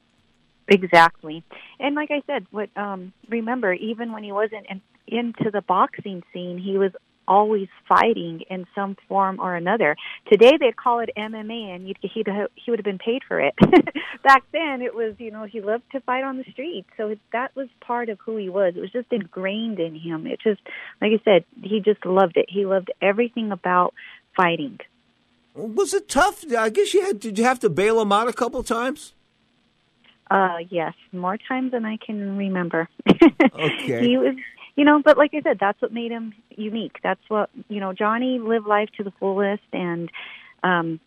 Exactly, 0.66 1.44
and 1.78 1.94
like 1.94 2.10
I 2.10 2.22
said, 2.26 2.44
what 2.50 2.70
um, 2.76 3.12
remember, 3.28 3.72
even 3.72 4.10
when 4.10 4.24
he 4.24 4.32
wasn't 4.32 4.66
in, 4.68 4.80
into 5.06 5.52
the 5.52 5.62
boxing 5.62 6.24
scene, 6.32 6.58
he 6.58 6.76
was 6.76 6.90
always 7.28 7.68
fighting 7.88 8.42
in 8.48 8.66
some 8.74 8.96
form 9.08 9.40
or 9.40 9.54
another. 9.54 9.96
Today 10.30 10.52
they'd 10.58 10.76
call 10.76 11.00
it 11.00 11.10
MMA, 11.16 11.74
and 11.74 11.88
you'd, 11.88 11.98
he'd 12.00 12.28
he 12.54 12.70
would 12.70 12.78
have 12.78 12.84
been 12.84 12.98
paid 12.98 13.22
for 13.26 13.40
it. 13.40 13.54
Back 14.22 14.44
then, 14.52 14.82
it 14.82 14.94
was 14.94 15.14
you 15.18 15.30
know 15.30 15.44
he 15.44 15.60
loved 15.60 15.84
to 15.92 16.00
fight 16.00 16.24
on 16.24 16.38
the 16.38 16.44
street, 16.50 16.86
so 16.96 17.08
it, 17.08 17.20
that 17.32 17.54
was 17.54 17.68
part 17.80 18.08
of 18.08 18.18
who 18.20 18.36
he 18.36 18.48
was. 18.48 18.74
It 18.76 18.80
was 18.80 18.92
just 18.92 19.12
ingrained 19.12 19.78
in 19.78 19.94
him. 19.94 20.26
It 20.26 20.40
just 20.42 20.60
like 21.00 21.12
I 21.12 21.20
said, 21.24 21.44
he 21.62 21.80
just 21.80 22.04
loved 22.04 22.36
it. 22.36 22.46
He 22.48 22.66
loved 22.66 22.90
everything 23.00 23.52
about 23.52 23.94
fighting. 24.36 24.78
Was 25.54 25.94
it 25.94 26.08
tough? 26.08 26.44
I 26.56 26.68
guess 26.68 26.92
you 26.92 27.02
had. 27.02 27.20
Did 27.20 27.38
you 27.38 27.44
have 27.44 27.60
to 27.60 27.70
bail 27.70 28.00
him 28.00 28.12
out 28.12 28.28
a 28.28 28.32
couple 28.32 28.62
times? 28.62 29.14
Uh, 30.30 30.58
yes, 30.70 30.92
more 31.12 31.38
times 31.48 31.70
than 31.70 31.84
I 31.84 31.98
can 32.04 32.36
remember. 32.36 32.88
okay. 33.08 34.08
he 34.08 34.18
was 34.18 34.34
you 34.76 34.84
know, 34.84 35.00
but 35.02 35.16
like 35.16 35.32
I 35.34 35.40
said, 35.40 35.56
that's 35.58 35.80
what 35.80 35.92
made 35.92 36.12
him 36.12 36.34
unique. 36.50 36.98
That's 37.02 37.20
what 37.28 37.50
you 37.68 37.80
know. 37.80 37.92
Johnny 37.94 38.38
lived 38.38 38.66
life 38.66 38.90
to 38.98 39.04
the 39.04 39.12
fullest, 39.18 39.62
and 39.72 40.10
um, 40.62 41.00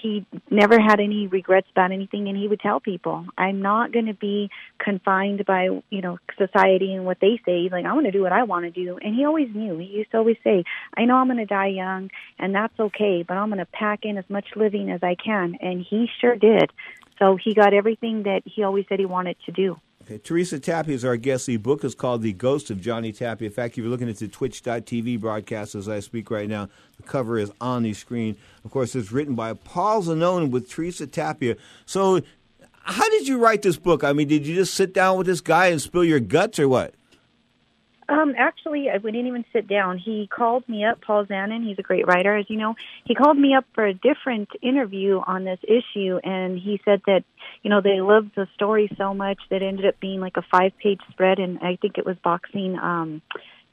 he 0.00 0.26
never 0.50 0.80
had 0.80 0.98
any 0.98 1.28
regrets 1.28 1.68
about 1.70 1.92
anything. 1.92 2.28
And 2.28 2.36
he 2.36 2.48
would 2.48 2.58
tell 2.58 2.80
people, 2.80 3.26
"I'm 3.38 3.62
not 3.62 3.92
going 3.92 4.06
to 4.06 4.14
be 4.14 4.50
confined 4.78 5.44
by 5.46 5.68
you 5.88 6.00
know 6.00 6.18
society 6.36 6.94
and 6.94 7.06
what 7.06 7.18
they 7.20 7.40
say. 7.46 7.68
Like 7.70 7.84
I 7.84 7.92
want 7.92 8.06
to 8.06 8.12
do 8.12 8.22
what 8.22 8.32
I 8.32 8.42
want 8.42 8.64
to 8.64 8.70
do." 8.70 8.98
And 9.00 9.14
he 9.14 9.24
always 9.24 9.54
knew. 9.54 9.78
He 9.78 9.86
used 9.86 10.10
to 10.10 10.18
always 10.18 10.38
say, 10.42 10.64
"I 10.96 11.04
know 11.04 11.14
I'm 11.14 11.28
going 11.28 11.38
to 11.38 11.46
die 11.46 11.68
young, 11.68 12.10
and 12.40 12.52
that's 12.52 12.78
okay, 12.78 13.24
but 13.26 13.36
I'm 13.36 13.50
going 13.50 13.58
to 13.58 13.66
pack 13.66 14.00
in 14.04 14.18
as 14.18 14.28
much 14.28 14.46
living 14.56 14.90
as 14.90 15.02
I 15.04 15.14
can." 15.14 15.56
And 15.60 15.86
he 15.88 16.08
sure 16.20 16.34
did. 16.34 16.72
So 17.20 17.36
he 17.36 17.54
got 17.54 17.72
everything 17.72 18.24
that 18.24 18.42
he 18.46 18.64
always 18.64 18.84
said 18.88 18.98
he 18.98 19.06
wanted 19.06 19.36
to 19.46 19.52
do. 19.52 19.78
Teresa 20.18 20.58
Tapia 20.58 20.94
is 20.94 21.04
our 21.04 21.16
guest. 21.16 21.46
The 21.46 21.56
book 21.56 21.84
is 21.84 21.94
called 21.94 22.22
The 22.22 22.32
Ghost 22.32 22.70
of 22.70 22.80
Johnny 22.80 23.12
Tapia. 23.12 23.46
In 23.46 23.52
fact, 23.52 23.74
if 23.74 23.78
you're 23.78 23.88
looking 23.88 24.08
at 24.08 24.16
the 24.16 24.28
twitch.tv 24.28 25.20
broadcast 25.20 25.74
as 25.74 25.88
I 25.88 26.00
speak 26.00 26.30
right 26.30 26.48
now, 26.48 26.68
the 26.96 27.02
cover 27.02 27.38
is 27.38 27.52
on 27.60 27.82
the 27.82 27.94
screen. 27.94 28.36
Of 28.64 28.70
course, 28.70 28.94
it's 28.94 29.12
written 29.12 29.34
by 29.34 29.54
Paul 29.54 30.02
Zanon 30.02 30.50
with 30.50 30.68
Teresa 30.68 31.06
Tapia. 31.06 31.56
So, 31.86 32.20
how 32.84 33.08
did 33.10 33.28
you 33.28 33.38
write 33.38 33.62
this 33.62 33.76
book? 33.76 34.02
I 34.02 34.12
mean, 34.12 34.28
did 34.28 34.46
you 34.46 34.54
just 34.54 34.74
sit 34.74 34.92
down 34.92 35.16
with 35.18 35.26
this 35.26 35.40
guy 35.40 35.66
and 35.66 35.80
spill 35.80 36.04
your 36.04 36.20
guts 36.20 36.58
or 36.58 36.68
what? 36.68 36.94
Um, 38.08 38.34
actually, 38.36 38.88
we 39.02 39.12
didn't 39.12 39.28
even 39.28 39.44
sit 39.52 39.68
down. 39.68 39.98
He 39.98 40.26
called 40.26 40.68
me 40.68 40.84
up, 40.84 41.00
Paul 41.00 41.24
Zanon. 41.26 41.66
He's 41.66 41.78
a 41.78 41.82
great 41.82 42.06
writer, 42.06 42.36
as 42.36 42.46
you 42.48 42.58
know. 42.58 42.74
He 43.04 43.14
called 43.14 43.38
me 43.38 43.54
up 43.54 43.64
for 43.74 43.86
a 43.86 43.94
different 43.94 44.48
interview 44.60 45.20
on 45.24 45.44
this 45.44 45.60
issue, 45.62 46.18
and 46.22 46.58
he 46.58 46.80
said 46.84 47.02
that 47.06 47.24
you 47.62 47.70
know 47.70 47.80
they 47.80 48.00
loved 48.00 48.32
the 48.34 48.48
story 48.54 48.90
so 48.98 49.14
much 49.14 49.38
that 49.50 49.62
it 49.62 49.66
ended 49.66 49.86
up 49.86 50.00
being 50.00 50.20
like 50.20 50.36
a 50.36 50.42
five-page 50.42 51.00
spread, 51.10 51.38
and 51.38 51.58
I 51.60 51.76
think 51.80 51.98
it 51.98 52.06
was 52.06 52.16
boxing. 52.22 52.78
um 52.78 53.22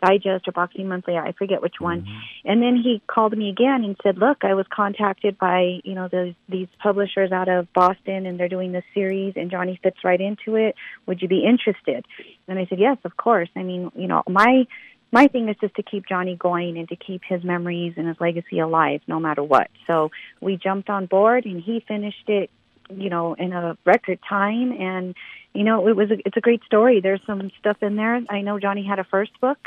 Digest 0.04 0.48
or 0.48 0.52
Boxing 0.54 0.88
Monthly, 0.88 1.18
I 1.18 1.34
forget 1.34 1.62
which 1.62 1.76
one. 1.80 2.02
Mm-hmm. 2.02 2.50
And 2.50 2.62
then 2.62 2.76
he 2.82 3.02
called 3.08 3.38
me 3.38 3.50
again 3.50 3.84
and 3.84 3.98
said, 4.02 4.18
"Look, 4.18 4.40
I 4.44 4.54
was 4.54 4.66
contacted 4.74 5.38
by 5.38 5.80
you 5.84 5.94
know 5.94 6.08
those 6.08 6.34
these 6.48 6.68
publishers 6.82 7.32
out 7.32 7.50
of 7.50 7.72
Boston, 7.74 8.26
and 8.26 8.40
they're 8.40 8.50
doing 8.50 8.72
this 8.72 8.86
series, 8.94 9.34
and 9.36 9.52
Johnny 9.52 9.80
fits 9.82 9.98
right 10.04 10.20
into 10.20 10.56
it. 10.56 10.76
Would 11.06 11.22
you 11.22 11.28
be 11.28 11.46
interested?" 11.46 12.06
And 12.48 12.58
I 12.58 12.66
said, 12.68 12.80
"Yes, 12.80 12.98
of 13.04 13.18
course. 13.18 13.50
I 13.56 13.64
mean, 13.64 13.92
you 13.96 14.08
know, 14.08 14.24
my 14.30 14.66
my 15.12 15.28
thing 15.28 15.50
is 15.50 15.58
just 15.60 15.76
to 15.76 15.84
keep 15.84 16.08
Johnny 16.08 16.36
going 16.36 16.78
and 16.78 16.88
to 16.90 16.96
keep 16.96 17.22
his 17.28 17.44
memories 17.44 17.96
and 17.98 18.08
his 18.08 18.18
legacy 18.22 18.60
alive, 18.60 19.02
no 19.08 19.20
matter 19.20 19.44
what. 19.44 19.70
So 19.88 20.12
we 20.40 20.56
jumped 20.56 20.90
on 20.90 21.08
board, 21.08 21.46
and 21.46 21.62
he 21.62 21.84
finished 21.88 22.30
it, 22.30 22.52
you 22.90 23.10
know, 23.10 23.34
in 23.34 23.52
a 23.54 23.78
record 23.86 24.20
time, 24.28 24.72
and." 24.72 25.16
You 25.52 25.64
know, 25.64 25.88
it 25.88 25.96
was 25.96 26.12
a, 26.12 26.18
it's 26.28 26.38
a 26.38 26.42
great 26.42 26.64
story. 26.66 27.02
There's 27.02 27.22
some 27.26 27.50
stuff 27.58 27.78
in 27.82 27.96
there. 27.96 28.22
I 28.30 28.42
know 28.42 28.60
Johnny 28.60 28.86
had 28.86 29.00
a 29.00 29.04
first 29.04 29.32
book, 29.42 29.58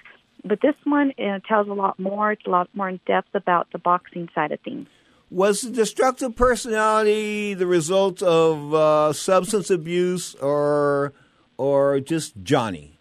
but 0.44 0.60
this 0.60 0.74
one 0.84 1.12
uh, 1.18 1.38
tells 1.46 1.68
a 1.68 1.72
lot 1.72 1.98
more. 1.98 2.32
It's 2.32 2.46
a 2.46 2.50
lot 2.50 2.68
more 2.74 2.88
in 2.88 3.00
depth 3.06 3.34
about 3.34 3.68
the 3.72 3.78
boxing 3.78 4.28
side 4.34 4.52
of 4.52 4.60
things. 4.60 4.88
Was 5.30 5.62
the 5.62 5.70
destructive 5.70 6.36
personality 6.36 7.54
the 7.54 7.66
result 7.66 8.22
of 8.22 8.74
uh, 8.74 9.12
substance 9.12 9.70
abuse 9.70 10.34
or 10.36 11.14
or 11.56 12.00
just 12.00 12.34
Johnny? 12.42 12.98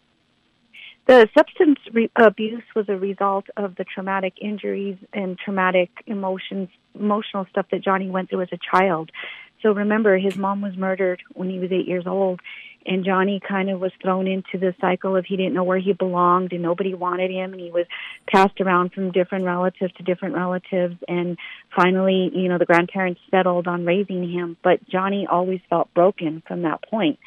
The 1.07 1.27
substance 1.37 1.79
re- 1.91 2.11
abuse 2.15 2.63
was 2.75 2.87
a 2.87 2.95
result 2.95 3.45
of 3.57 3.75
the 3.75 3.83
traumatic 3.83 4.35
injuries 4.39 4.97
and 5.11 5.37
traumatic 5.37 5.89
emotions, 6.05 6.69
emotional 6.97 7.45
stuff 7.49 7.65
that 7.71 7.83
Johnny 7.83 8.09
went 8.09 8.29
through 8.29 8.43
as 8.43 8.49
a 8.53 8.59
child. 8.71 9.11
So 9.61 9.73
remember, 9.73 10.17
his 10.17 10.37
mom 10.37 10.61
was 10.61 10.77
murdered 10.77 11.21
when 11.33 11.49
he 11.49 11.59
was 11.59 11.71
eight 11.71 11.87
years 11.87 12.07
old, 12.07 12.39
and 12.85 13.05
Johnny 13.05 13.39
kind 13.47 13.69
of 13.69 13.79
was 13.79 13.91
thrown 14.01 14.27
into 14.27 14.57
the 14.59 14.73
cycle 14.81 15.15
of 15.15 15.25
he 15.25 15.37
didn't 15.37 15.53
know 15.53 15.63
where 15.63 15.79
he 15.79 15.93
belonged 15.93 16.53
and 16.53 16.61
nobody 16.61 16.93
wanted 16.93 17.31
him, 17.31 17.53
and 17.53 17.61
he 17.61 17.71
was 17.71 17.85
passed 18.31 18.59
around 18.61 18.93
from 18.93 19.11
different 19.11 19.45
relatives 19.45 19.93
to 19.97 20.03
different 20.03 20.35
relatives, 20.35 20.95
and 21.07 21.37
finally, 21.75 22.31
you 22.33 22.49
know, 22.49 22.57
the 22.57 22.65
grandparents 22.65 23.21
settled 23.29 23.67
on 23.67 23.85
raising 23.85 24.29
him, 24.29 24.57
but 24.63 24.87
Johnny 24.89 25.27
always 25.29 25.61
felt 25.69 25.93
broken 25.93 26.43
from 26.47 26.63
that 26.63 26.81
point. 26.89 27.19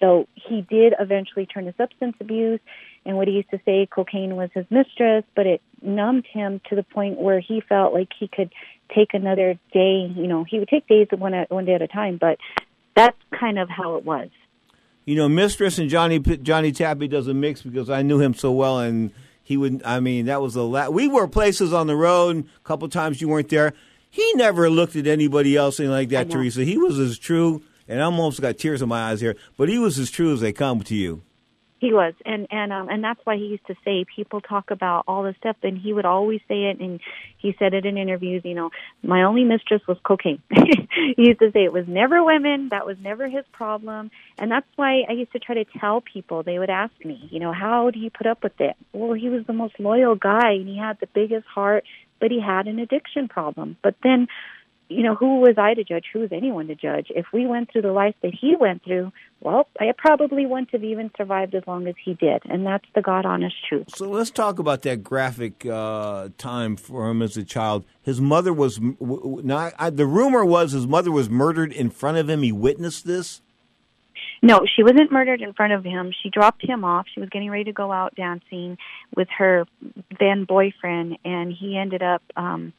So 0.00 0.28
he 0.34 0.60
did 0.62 0.94
eventually 1.00 1.46
turn 1.46 1.64
to 1.64 1.74
substance 1.76 2.14
abuse 2.20 2.60
and 3.04 3.16
what 3.16 3.26
he 3.26 3.34
used 3.34 3.50
to 3.50 3.60
say 3.64 3.86
cocaine 3.86 4.36
was 4.36 4.50
his 4.52 4.66
mistress, 4.70 5.24
but 5.34 5.46
it 5.46 5.62
numbed 5.80 6.26
him 6.30 6.60
to 6.68 6.76
the 6.76 6.82
point 6.82 7.18
where 7.18 7.40
he 7.40 7.62
felt 7.66 7.94
like 7.94 8.08
he 8.18 8.28
could 8.28 8.52
take 8.94 9.14
another 9.14 9.54
day. 9.72 10.12
You 10.14 10.26
know, 10.26 10.44
he 10.44 10.58
would 10.58 10.68
take 10.68 10.86
days 10.86 11.08
one 11.10 11.34
at, 11.34 11.50
one 11.50 11.64
day 11.64 11.74
at 11.74 11.82
a 11.82 11.88
time, 11.88 12.18
but 12.20 12.38
that's 12.94 13.16
kind 13.38 13.58
of 13.58 13.68
how 13.68 13.96
it 13.96 14.04
was. 14.04 14.28
You 15.08 15.14
know, 15.14 15.26
mistress 15.26 15.78
and 15.78 15.88
Johnny 15.88 16.18
Johnny 16.18 16.70
Tapia 16.70 17.08
does 17.08 17.28
a 17.28 17.32
mix 17.32 17.62
because 17.62 17.88
I 17.88 18.02
knew 18.02 18.20
him 18.20 18.34
so 18.34 18.52
well, 18.52 18.80
and 18.80 19.10
he 19.42 19.56
would. 19.56 19.80
I 19.82 20.00
mean, 20.00 20.26
that 20.26 20.42
was 20.42 20.54
a 20.54 20.60
lot. 20.60 20.92
We 20.92 21.08
were 21.08 21.26
places 21.26 21.72
on 21.72 21.86
the 21.86 21.96
road. 21.96 22.44
A 22.58 22.68
couple 22.68 22.86
times 22.90 23.22
you 23.22 23.26
weren't 23.26 23.48
there. 23.48 23.72
He 24.10 24.30
never 24.34 24.68
looked 24.68 24.96
at 24.96 25.06
anybody 25.06 25.56
else 25.56 25.80
anything 25.80 25.92
like 25.92 26.08
that, 26.10 26.28
Teresa. 26.28 26.62
He 26.62 26.76
was 26.76 26.98
as 26.98 27.18
true, 27.18 27.62
and 27.88 28.00
I 28.00 28.02
almost 28.02 28.42
got 28.42 28.58
tears 28.58 28.82
in 28.82 28.90
my 28.90 29.10
eyes 29.10 29.22
here. 29.22 29.34
But 29.56 29.70
he 29.70 29.78
was 29.78 29.98
as 29.98 30.10
true 30.10 30.30
as 30.34 30.42
they 30.42 30.52
come 30.52 30.82
to 30.82 30.94
you. 30.94 31.22
He 31.80 31.92
was, 31.92 32.14
and 32.26 32.48
and 32.50 32.72
um, 32.72 32.88
and 32.88 33.04
that's 33.04 33.20
why 33.22 33.36
he 33.36 33.44
used 33.44 33.66
to 33.68 33.74
say 33.84 34.04
people 34.04 34.40
talk 34.40 34.72
about 34.72 35.04
all 35.06 35.22
this 35.22 35.36
stuff, 35.36 35.56
and 35.62 35.78
he 35.78 35.92
would 35.92 36.04
always 36.04 36.40
say 36.48 36.64
it, 36.64 36.80
and 36.80 36.98
he 37.36 37.54
said 37.56 37.72
it 37.72 37.86
in 37.86 37.96
interviews. 37.96 38.42
You 38.44 38.54
know, 38.54 38.70
my 39.02 39.22
only 39.22 39.44
mistress 39.44 39.80
was 39.86 39.96
cocaine. 40.02 40.42
he 40.50 41.14
used 41.16 41.38
to 41.38 41.52
say 41.52 41.64
it 41.64 41.72
was 41.72 41.86
never 41.86 42.24
women. 42.24 42.70
That 42.70 42.84
was 42.84 42.96
never 43.00 43.28
his 43.28 43.44
problem, 43.52 44.10
and 44.38 44.50
that's 44.50 44.66
why 44.74 45.02
I 45.08 45.12
used 45.12 45.32
to 45.32 45.38
try 45.38 45.54
to 45.54 45.64
tell 45.78 46.00
people. 46.00 46.42
They 46.42 46.58
would 46.58 46.70
ask 46.70 46.92
me, 47.04 47.28
you 47.30 47.38
know, 47.38 47.52
how 47.52 47.90
do 47.90 48.00
you 48.00 48.10
put 48.10 48.26
up 48.26 48.42
with 48.42 48.60
it? 48.60 48.74
Well, 48.92 49.12
he 49.12 49.28
was 49.28 49.46
the 49.46 49.52
most 49.52 49.78
loyal 49.78 50.16
guy, 50.16 50.52
and 50.52 50.66
he 50.66 50.76
had 50.76 50.98
the 50.98 51.06
biggest 51.06 51.46
heart, 51.46 51.84
but 52.20 52.32
he 52.32 52.40
had 52.40 52.66
an 52.66 52.80
addiction 52.80 53.28
problem. 53.28 53.76
But 53.82 53.94
then 54.02 54.26
you 54.88 55.02
know, 55.02 55.14
who 55.14 55.40
was 55.40 55.54
I 55.58 55.74
to 55.74 55.84
judge? 55.84 56.06
Who 56.12 56.20
was 56.20 56.32
anyone 56.32 56.66
to 56.68 56.74
judge? 56.74 57.08
If 57.10 57.26
we 57.32 57.46
went 57.46 57.70
through 57.70 57.82
the 57.82 57.92
life 57.92 58.14
that 58.22 58.32
he 58.34 58.56
went 58.56 58.82
through, 58.84 59.12
well, 59.40 59.68
I 59.78 59.92
probably 59.96 60.46
wouldn't 60.46 60.70
have 60.72 60.82
even 60.82 61.10
survived 61.16 61.54
as 61.54 61.62
long 61.66 61.86
as 61.86 61.94
he 62.02 62.14
did, 62.14 62.42
and 62.46 62.66
that's 62.66 62.86
the 62.94 63.02
God 63.02 63.26
honest 63.26 63.54
truth. 63.68 63.94
So 63.94 64.08
let's 64.08 64.30
talk 64.30 64.58
about 64.58 64.82
that 64.82 65.04
graphic 65.04 65.66
uh, 65.66 66.30
time 66.38 66.76
for 66.76 67.10
him 67.10 67.20
as 67.22 67.36
a 67.36 67.44
child. 67.44 67.84
His 68.02 68.20
mother 68.20 68.52
was 68.52 68.80
not. 68.80 69.74
I, 69.78 69.90
the 69.90 70.06
rumor 70.06 70.44
was 70.44 70.72
his 70.72 70.86
mother 70.86 71.12
was 71.12 71.28
murdered 71.28 71.72
in 71.72 71.90
front 71.90 72.16
of 72.16 72.28
him. 72.28 72.42
He 72.42 72.52
witnessed 72.52 73.06
this. 73.06 73.42
No, 74.40 74.60
she 74.76 74.82
wasn't 74.82 75.12
murdered 75.12 75.42
in 75.42 75.52
front 75.52 75.72
of 75.72 75.84
him. 75.84 76.12
She 76.22 76.30
dropped 76.30 76.64
him 76.64 76.84
off. 76.84 77.06
She 77.12 77.20
was 77.20 77.28
getting 77.28 77.50
ready 77.50 77.64
to 77.64 77.72
go 77.72 77.92
out 77.92 78.14
dancing 78.14 78.78
with 79.16 79.28
her 79.36 79.66
then 80.18 80.44
boyfriend, 80.44 81.18
and 81.24 81.52
he 81.52 81.76
ended 81.76 82.02
up. 82.02 82.22
um 82.36 82.72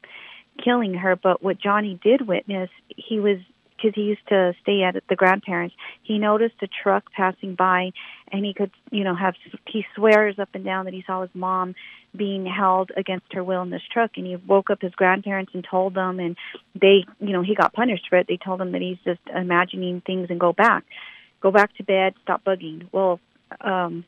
killing 0.63 0.93
her. 0.95 1.15
But 1.15 1.43
what 1.43 1.59
Johnny 1.59 1.99
did 2.03 2.27
witness, 2.27 2.69
he 2.95 3.19
was 3.19 3.37
because 3.75 3.95
he 3.95 4.01
used 4.01 4.27
to 4.27 4.53
stay 4.61 4.83
at 4.83 5.01
the 5.07 5.15
grandparents. 5.15 5.75
He 6.03 6.17
noticed 6.17 6.55
a 6.61 6.67
truck 6.67 7.11
passing 7.13 7.55
by, 7.55 7.91
and 8.31 8.43
he 8.43 8.53
could, 8.53 8.71
you 8.91 9.03
know, 9.03 9.15
have 9.15 9.35
he 9.67 9.85
swears 9.95 10.37
up 10.37 10.49
and 10.53 10.65
down 10.65 10.85
that 10.85 10.93
he 10.93 11.03
saw 11.05 11.21
his 11.21 11.29
mom 11.33 11.75
being 12.15 12.45
held 12.45 12.91
against 12.97 13.31
her 13.33 13.43
will 13.43 13.61
in 13.61 13.69
this 13.69 13.81
truck. 13.91 14.11
And 14.15 14.25
he 14.25 14.35
woke 14.35 14.69
up 14.69 14.81
his 14.81 14.93
grandparents 14.93 15.51
and 15.53 15.65
told 15.69 15.93
them, 15.93 16.19
and 16.19 16.35
they, 16.79 17.05
you 17.19 17.33
know, 17.33 17.41
he 17.41 17.55
got 17.55 17.73
punished 17.73 18.07
for 18.09 18.17
it. 18.17 18.27
They 18.27 18.37
told 18.37 18.61
him 18.61 18.71
that 18.73 18.81
he's 18.81 18.97
just 19.05 19.21
imagining 19.33 20.01
things 20.01 20.27
and 20.29 20.39
go 20.39 20.53
back, 20.53 20.83
go 21.41 21.51
back 21.51 21.75
to 21.77 21.83
bed, 21.83 22.15
stop 22.23 22.43
bugging. 22.43 22.87
Well, 22.91 23.19
um, 23.61 24.05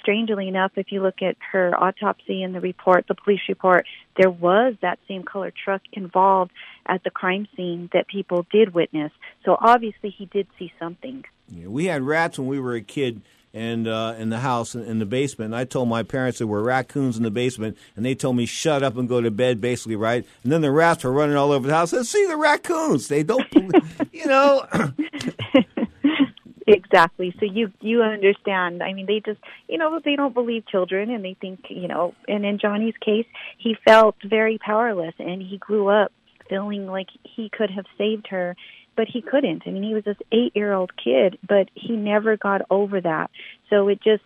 strangely 0.00 0.48
enough, 0.48 0.72
if 0.76 0.92
you 0.92 1.02
look 1.02 1.22
at 1.22 1.36
her 1.52 1.74
autopsy 1.74 2.42
and 2.42 2.54
the 2.54 2.60
report, 2.60 3.06
the 3.08 3.14
police 3.14 3.40
report, 3.48 3.86
there 4.16 4.30
was 4.30 4.74
that 4.82 4.98
same 5.08 5.22
color 5.22 5.52
truck 5.52 5.82
involved 5.92 6.52
at 6.86 7.04
the 7.04 7.10
crime 7.10 7.48
scene 7.56 7.88
that 7.92 8.08
people 8.08 8.46
did 8.50 8.74
witness. 8.74 9.12
So 9.44 9.56
obviously, 9.60 10.10
he 10.10 10.26
did 10.26 10.46
see 10.58 10.72
something. 10.78 11.24
Yeah, 11.48 11.68
we 11.68 11.86
had 11.86 12.02
rats 12.02 12.38
when 12.38 12.48
we 12.48 12.60
were 12.60 12.74
a 12.74 12.82
kid. 12.82 13.22
And 13.54 13.88
uh, 13.88 14.14
in 14.18 14.28
the 14.28 14.40
house, 14.40 14.74
in 14.74 14.98
the 14.98 15.06
basement, 15.06 15.54
and 15.54 15.56
I 15.56 15.64
told 15.64 15.88
my 15.88 16.02
parents 16.02 16.40
there 16.40 16.46
were 16.46 16.62
raccoons 16.62 17.16
in 17.16 17.22
the 17.22 17.30
basement, 17.30 17.78
and 17.96 18.04
they 18.04 18.14
told 18.14 18.36
me 18.36 18.44
shut 18.44 18.82
up 18.82 18.98
and 18.98 19.08
go 19.08 19.22
to 19.22 19.30
bed, 19.30 19.62
basically, 19.62 19.96
right? 19.96 20.26
And 20.42 20.52
then 20.52 20.60
the 20.60 20.70
rats 20.70 21.04
were 21.04 21.12
running 21.12 21.36
all 21.36 21.52
over 21.52 21.66
the 21.66 21.72
house. 21.72 21.92
Said, 21.92 22.04
see 22.04 22.26
the 22.26 22.36
raccoons? 22.36 23.08
They 23.08 23.22
don't, 23.22 23.46
you 24.12 24.26
know. 24.26 24.66
Exactly. 26.66 27.32
So 27.38 27.46
you 27.46 27.72
you 27.80 28.02
understand. 28.02 28.82
I 28.82 28.92
mean, 28.92 29.06
they 29.06 29.20
just 29.24 29.40
you 29.68 29.78
know 29.78 30.00
they 30.04 30.16
don't 30.16 30.34
believe 30.34 30.66
children, 30.66 31.10
and 31.10 31.24
they 31.24 31.34
think 31.40 31.66
you 31.68 31.86
know. 31.86 32.14
And 32.26 32.44
in 32.44 32.58
Johnny's 32.58 32.96
case, 33.00 33.26
he 33.58 33.76
felt 33.84 34.16
very 34.24 34.58
powerless, 34.58 35.14
and 35.18 35.40
he 35.40 35.58
grew 35.58 35.88
up 35.88 36.12
feeling 36.48 36.86
like 36.86 37.08
he 37.22 37.48
could 37.48 37.70
have 37.70 37.86
saved 37.98 38.28
her, 38.28 38.56
but 38.96 39.06
he 39.08 39.22
couldn't. 39.22 39.62
I 39.66 39.70
mean, 39.70 39.82
he 39.82 39.94
was 39.94 40.04
this 40.04 40.16
eight 40.32 40.56
year 40.56 40.72
old 40.72 40.90
kid, 40.96 41.38
but 41.46 41.68
he 41.74 41.96
never 41.96 42.36
got 42.36 42.62
over 42.68 43.00
that. 43.00 43.30
So 43.70 43.86
it 43.88 44.02
just 44.02 44.24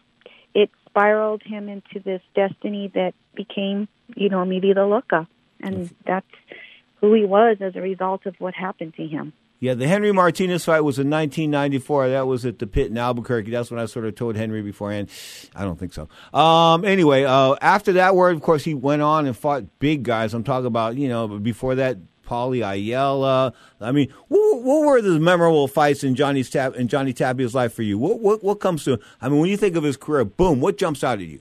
it 0.55 0.71
spiraled 0.87 1.43
him 1.43 1.69
into 1.69 2.01
this 2.03 2.23
destiny 2.35 2.91
that 2.95 3.13
became 3.35 3.87
you 4.17 4.31
know 4.31 4.47
maybe 4.47 4.73
the 4.73 4.87
lookup, 4.87 5.29
and 5.61 5.91
that's 6.07 6.27
who 7.03 7.13
he 7.13 7.27
was 7.27 7.59
as 7.61 7.77
a 7.77 7.81
result 7.83 8.25
of 8.25 8.35
what 8.39 8.55
happened 8.55 8.95
to 8.95 9.07
him. 9.07 9.35
Yeah, 9.61 9.75
the 9.75 9.87
Henry 9.87 10.11
Martinez 10.11 10.65
fight 10.65 10.81
was 10.81 10.99
in 10.99 11.11
1994. 11.11 12.09
That 12.09 12.27
was 12.27 12.47
at 12.47 12.59
the 12.59 12.67
pit 12.67 12.91
in 12.91 12.97
Albuquerque. 12.97 13.51
That's 13.51 13.71
when 13.71 13.79
I 13.79 13.85
sort 13.85 14.07
of 14.07 14.15
told 14.15 14.35
Henry 14.35 14.63
beforehand. 14.63 15.11
I 15.55 15.65
don't 15.65 15.79
think 15.79 15.93
so. 15.93 16.09
Um, 16.33 16.83
anyway, 16.87 17.25
uh, 17.25 17.57
after 17.61 17.93
that 17.93 18.17
word, 18.17 18.37
of 18.37 18.43
course, 18.43 18.65
he 18.65 18.73
went 18.73 19.03
on 19.03 19.27
and 19.27 19.37
fought 19.37 19.79
big 19.79 20.03
guys. 20.03 20.33
I'm 20.33 20.45
talking 20.45 20.65
about, 20.65 20.97
you 20.97 21.09
know, 21.09 21.29
before 21.29 21.75
that, 21.75 21.99
Paulie 22.27 22.67
Ayala. 22.67 23.53
I 23.83 23.93
mean, 23.93 24.09
what, 24.29 24.63
what, 24.63 24.87
were 24.87 25.03
the 25.03 25.21
memorable 25.21 25.69
fights 25.69 26.05
in 26.05 26.15
Johnny's 26.15 26.49
Tab 26.49 26.75
in 26.77 26.89
Johnny 26.89 27.13
Tapia's 27.13 27.55
life 27.55 27.75
for 27.75 27.83
you? 27.83 27.99
What, 27.99 28.21
what 28.21 28.43
what 28.43 28.61
comes 28.61 28.85
to? 28.85 28.99
I 29.21 29.29
mean, 29.29 29.41
when 29.41 29.51
you 29.51 29.57
think 29.57 29.77
of 29.77 29.83
his 29.83 29.97
career, 29.97 30.25
boom, 30.25 30.61
what 30.61 30.79
jumps 30.79 31.03
out 31.03 31.19
at 31.19 31.27
you? 31.27 31.41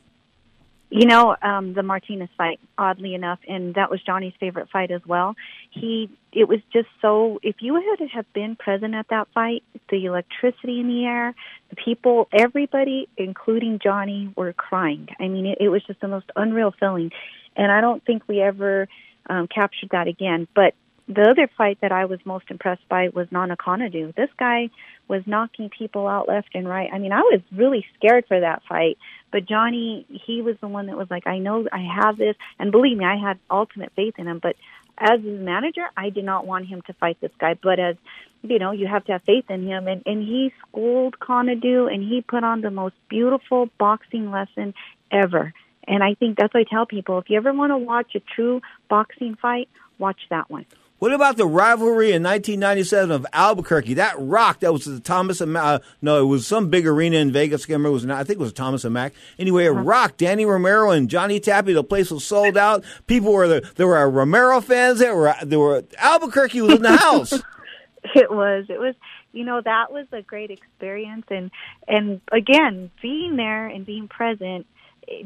You 0.91 1.05
know, 1.05 1.35
um, 1.41 1.73
the 1.75 1.83
Martinez 1.83 2.29
fight, 2.35 2.59
oddly 2.75 3.13
enough, 3.13 3.37
and 3.47 3.75
that 3.75 3.91
was 3.91 4.01
Johnny's 4.01 4.33
favorite 4.39 4.69
fight 4.71 4.89
as 4.89 5.01
well. 5.05 5.35
He, 5.69 6.09
it 6.33 6.47
was 6.47 6.61
just 6.73 6.87
so, 6.99 7.39
if 7.43 7.57
you 7.59 7.75
had 7.75 8.09
have 8.09 8.25
been 8.33 8.55
present 8.55 8.95
at 8.95 9.07
that 9.09 9.27
fight, 9.33 9.63
the 9.89 10.05
electricity 10.05 10.79
in 10.79 10.87
the 10.87 11.05
air, 11.05 11.35
the 11.69 11.75
people, 11.75 12.27
everybody, 12.33 13.07
including 13.17 13.79
Johnny, 13.83 14.33
were 14.35 14.51
crying. 14.51 15.09
I 15.19 15.27
mean, 15.27 15.45
it, 15.45 15.59
it 15.61 15.69
was 15.69 15.83
just 15.85 16.01
the 16.01 16.07
most 16.07 16.31
unreal 16.35 16.73
feeling. 16.79 17.11
And 17.55 17.71
I 17.71 17.81
don't 17.81 18.03
think 18.03 18.23
we 18.27 18.41
ever 18.41 18.87
um, 19.29 19.47
captured 19.47 19.89
that 19.91 20.07
again. 20.07 20.47
But 20.55 20.73
the 21.07 21.29
other 21.29 21.49
fight 21.55 21.79
that 21.81 21.91
I 21.91 22.05
was 22.05 22.19
most 22.25 22.45
impressed 22.49 22.87
by 22.89 23.09
was 23.09 23.27
Nana 23.31 23.57
Konadu. 23.57 24.15
This 24.15 24.29
guy 24.37 24.69
was 25.09 25.23
knocking 25.25 25.69
people 25.69 26.07
out 26.07 26.29
left 26.29 26.49
and 26.53 26.69
right. 26.69 26.89
I 26.93 26.99
mean, 26.99 27.11
I 27.11 27.21
was 27.21 27.41
really 27.51 27.85
scared 27.97 28.25
for 28.27 28.39
that 28.39 28.61
fight 28.69 28.97
but 29.31 29.45
Johnny, 29.47 30.05
he 30.09 30.41
was 30.41 30.55
the 30.61 30.67
one 30.67 30.87
that 30.87 30.97
was 30.97 31.09
like, 31.09 31.27
I 31.27 31.39
know 31.39 31.67
I 31.71 31.85
have 32.03 32.17
this. 32.17 32.35
And 32.57 32.71
believe 32.71 32.97
me, 32.97 33.05
I 33.05 33.15
had 33.15 33.39
ultimate 33.49 33.91
faith 33.95 34.15
in 34.17 34.27
him. 34.27 34.39
But 34.41 34.55
as 34.97 35.21
his 35.21 35.39
manager, 35.39 35.85
I 35.95 36.09
did 36.09 36.25
not 36.25 36.47
want 36.47 36.67
him 36.67 36.81
to 36.87 36.93
fight 36.93 37.17
this 37.21 37.31
guy. 37.39 37.55
But 37.61 37.79
as, 37.79 37.95
you 38.41 38.59
know, 38.59 38.71
you 38.71 38.87
have 38.87 39.05
to 39.05 39.13
have 39.13 39.23
faith 39.23 39.45
in 39.49 39.67
him. 39.67 39.87
And, 39.87 40.01
and 40.05 40.21
he 40.21 40.51
schooled 40.61 41.19
Konadu 41.19 41.93
and 41.93 42.01
he 42.01 42.21
put 42.21 42.43
on 42.43 42.61
the 42.61 42.71
most 42.71 42.95
beautiful 43.07 43.69
boxing 43.77 44.31
lesson 44.31 44.73
ever. 45.11 45.53
And 45.87 46.03
I 46.03 46.15
think 46.15 46.37
that's 46.37 46.53
what 46.53 46.61
I 46.61 46.69
tell 46.69 46.85
people. 46.85 47.19
If 47.19 47.29
you 47.29 47.37
ever 47.37 47.53
want 47.53 47.71
to 47.71 47.77
watch 47.77 48.15
a 48.15 48.19
true 48.19 48.61
boxing 48.89 49.35
fight, 49.35 49.69
watch 49.97 50.21
that 50.29 50.49
one. 50.49 50.65
What 50.99 51.13
about 51.13 51.37
the 51.37 51.47
rivalry 51.47 52.11
in 52.11 52.23
1997 52.23 53.09
of 53.09 53.25
Albuquerque? 53.31 53.93
That 53.93 54.15
rock 54.17 54.59
that 54.59 54.73
was 54.73 54.83
the 54.83 54.99
Thomas 54.99 55.39
and 55.39 55.55
uh, 55.55 55.79
no, 56.01 56.21
it 56.21 56.25
was 56.25 56.45
some 56.45 56.69
big 56.69 56.85
arena 56.85 57.17
in 57.17 57.31
Vegas. 57.31 57.63
I 57.63 57.73
remember. 57.73 57.89
It 57.89 57.93
was 57.93 58.05
not, 58.05 58.19
I 58.19 58.25
think 58.25 58.39
it 58.39 58.43
was 58.43 58.51
Thomas 58.51 58.83
and 58.83 58.93
Mack. 58.93 59.13
Anyway, 59.37 59.65
it 59.65 59.71
uh-huh. 59.71 59.81
rocked. 59.81 60.17
Danny 60.17 60.45
Romero 60.45 60.91
and 60.91 61.09
Johnny 61.09 61.39
Tapia. 61.39 61.73
The 61.73 61.85
place 61.85 62.11
was 62.11 62.25
sold 62.25 62.57
out. 62.57 62.83
People 63.07 63.31
were 63.31 63.47
there. 63.47 63.61
There 63.75 63.87
were 63.87 64.09
Romero 64.09 64.59
fans. 64.59 64.99
There 64.99 65.15
were 65.15 65.33
there 65.41 65.59
were 65.59 65.83
Albuquerque 65.97 66.61
was 66.61 66.75
in 66.75 66.81
the 66.81 66.97
house. 66.97 67.31
it 68.15 68.29
was. 68.29 68.65
It 68.69 68.79
was. 68.79 68.95
You 69.31 69.45
know 69.45 69.61
that 69.63 69.91
was 69.93 70.07
a 70.11 70.21
great 70.21 70.51
experience, 70.51 71.25
and 71.29 71.49
and 71.87 72.19
again 72.31 72.91
being 73.01 73.37
there 73.37 73.67
and 73.67 73.85
being 73.85 74.09
present 74.09 74.67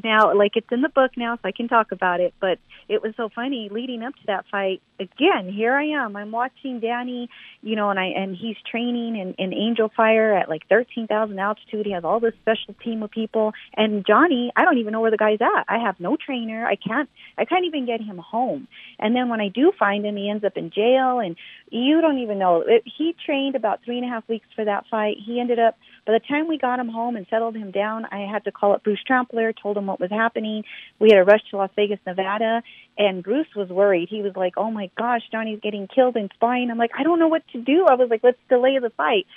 now, 0.04 0.36
like 0.36 0.56
it's 0.56 0.72
in 0.72 0.82
the 0.82 0.90
book 0.90 1.12
now, 1.18 1.36
so 1.36 1.42
I 1.46 1.52
can 1.52 1.68
talk 1.68 1.92
about 1.92 2.20
it. 2.20 2.34
But 2.40 2.60
it 2.90 3.02
was 3.02 3.14
so 3.18 3.30
funny 3.34 3.70
leading 3.72 4.04
up 4.04 4.14
to 4.14 4.22
that 4.28 4.46
fight. 4.52 4.82
Again, 5.00 5.52
here 5.52 5.74
I 5.74 6.04
am. 6.04 6.16
I'm 6.16 6.32
watching 6.32 6.80
Danny, 6.80 7.30
you 7.62 7.76
know, 7.76 7.90
and 7.90 8.00
I 8.00 8.06
and 8.08 8.36
he's 8.36 8.56
training 8.70 9.16
in, 9.16 9.34
in 9.38 9.54
Angel 9.54 9.92
Fire 9.96 10.36
at 10.36 10.50
like 10.50 10.68
13,000 10.70 11.38
altitude. 11.40 11.86
He 11.86 11.94
has 11.94 12.04
all 12.04 12.20
this 12.20 12.34
special 12.42 12.76
team 12.84 13.04
of 13.04 13.12
people. 13.12 13.54
And 13.76 14.06
Johnny, 14.06 14.52
I 14.56 14.66
don't 14.66 14.78
even 14.78 14.94
know 14.94 15.02
where 15.02 15.12
the 15.12 15.18
guy's 15.18 15.42
at. 15.42 15.66
I 15.68 15.80
have 15.80 16.00
no 16.00 16.18
trainer. 16.18 16.66
I 16.66 16.76
can't. 16.76 17.10
I 17.38 17.46
can't 17.46 17.66
even 17.66 17.86
get 17.86 18.02
him 18.02 18.18
home. 18.18 18.68
And 19.00 19.16
then 19.16 19.30
when 19.30 19.42
I 19.42 19.50
do 19.50 19.72
find 19.78 20.06
him, 20.06 20.16
he 20.16 20.30
ends 20.30 20.44
up 20.44 20.58
in 20.58 20.72
jail. 20.72 21.20
And 21.20 21.36
you 21.70 22.02
don't 22.02 22.20
even 22.20 22.40
know. 22.40 22.64
It, 22.66 22.84
he 22.86 23.16
trained 23.26 23.56
about 23.56 23.82
three 23.84 23.98
and 23.98 24.06
a 24.06 24.10
half 24.10 24.28
weeks 24.28 24.48
for 24.56 24.66
that 24.66 24.86
fight. 24.90 25.18
He 25.26 25.40
ended 25.40 25.60
up 25.60 25.76
by 26.06 26.14
the 26.14 26.20
time 26.20 26.48
we 26.48 26.58
got 26.58 26.80
him 26.80 26.90
home 26.90 27.16
and 27.16 27.26
settled 27.30 27.56
him 27.56 27.72
down, 27.72 28.06
I 28.12 28.30
had 28.32 28.44
to 28.46 28.52
call 28.52 28.74
up 28.74 28.84
Bruce 28.84 29.04
Trampler, 29.06 29.54
told 29.54 29.78
him 29.78 29.88
what 29.88 30.00
was 30.00 30.12
happening. 30.12 30.64
We 31.00 31.10
had 31.10 31.18
to 31.18 31.24
rush 31.24 31.42
to 31.52 31.58
Las 31.58 31.70
Vegas, 31.76 32.00
Nevada, 32.06 32.62
and 32.98 33.24
Bruce 33.24 33.48
was 33.56 33.70
worried. 33.70 34.10
He 34.10 34.22
was 34.22 34.36
like, 34.36 34.54
"Oh 34.58 34.70
my 34.72 34.90
gosh, 34.98 35.22
Johnny's 35.32 35.62
getting 35.62 35.88
killed 35.88 36.18
in 36.18 36.30
spying." 36.34 36.70
I'm 36.70 36.78
like, 36.78 36.92
"I 36.98 37.04
don't 37.04 37.20
know 37.20 37.30
what 37.30 37.48
to 37.54 37.62
do." 37.62 37.86
I 37.86 37.96
was 37.96 38.10
like, 38.10 38.24
"Let's 38.24 38.40
delay 38.50 38.78
the 38.80 38.90
fight." 38.90 39.28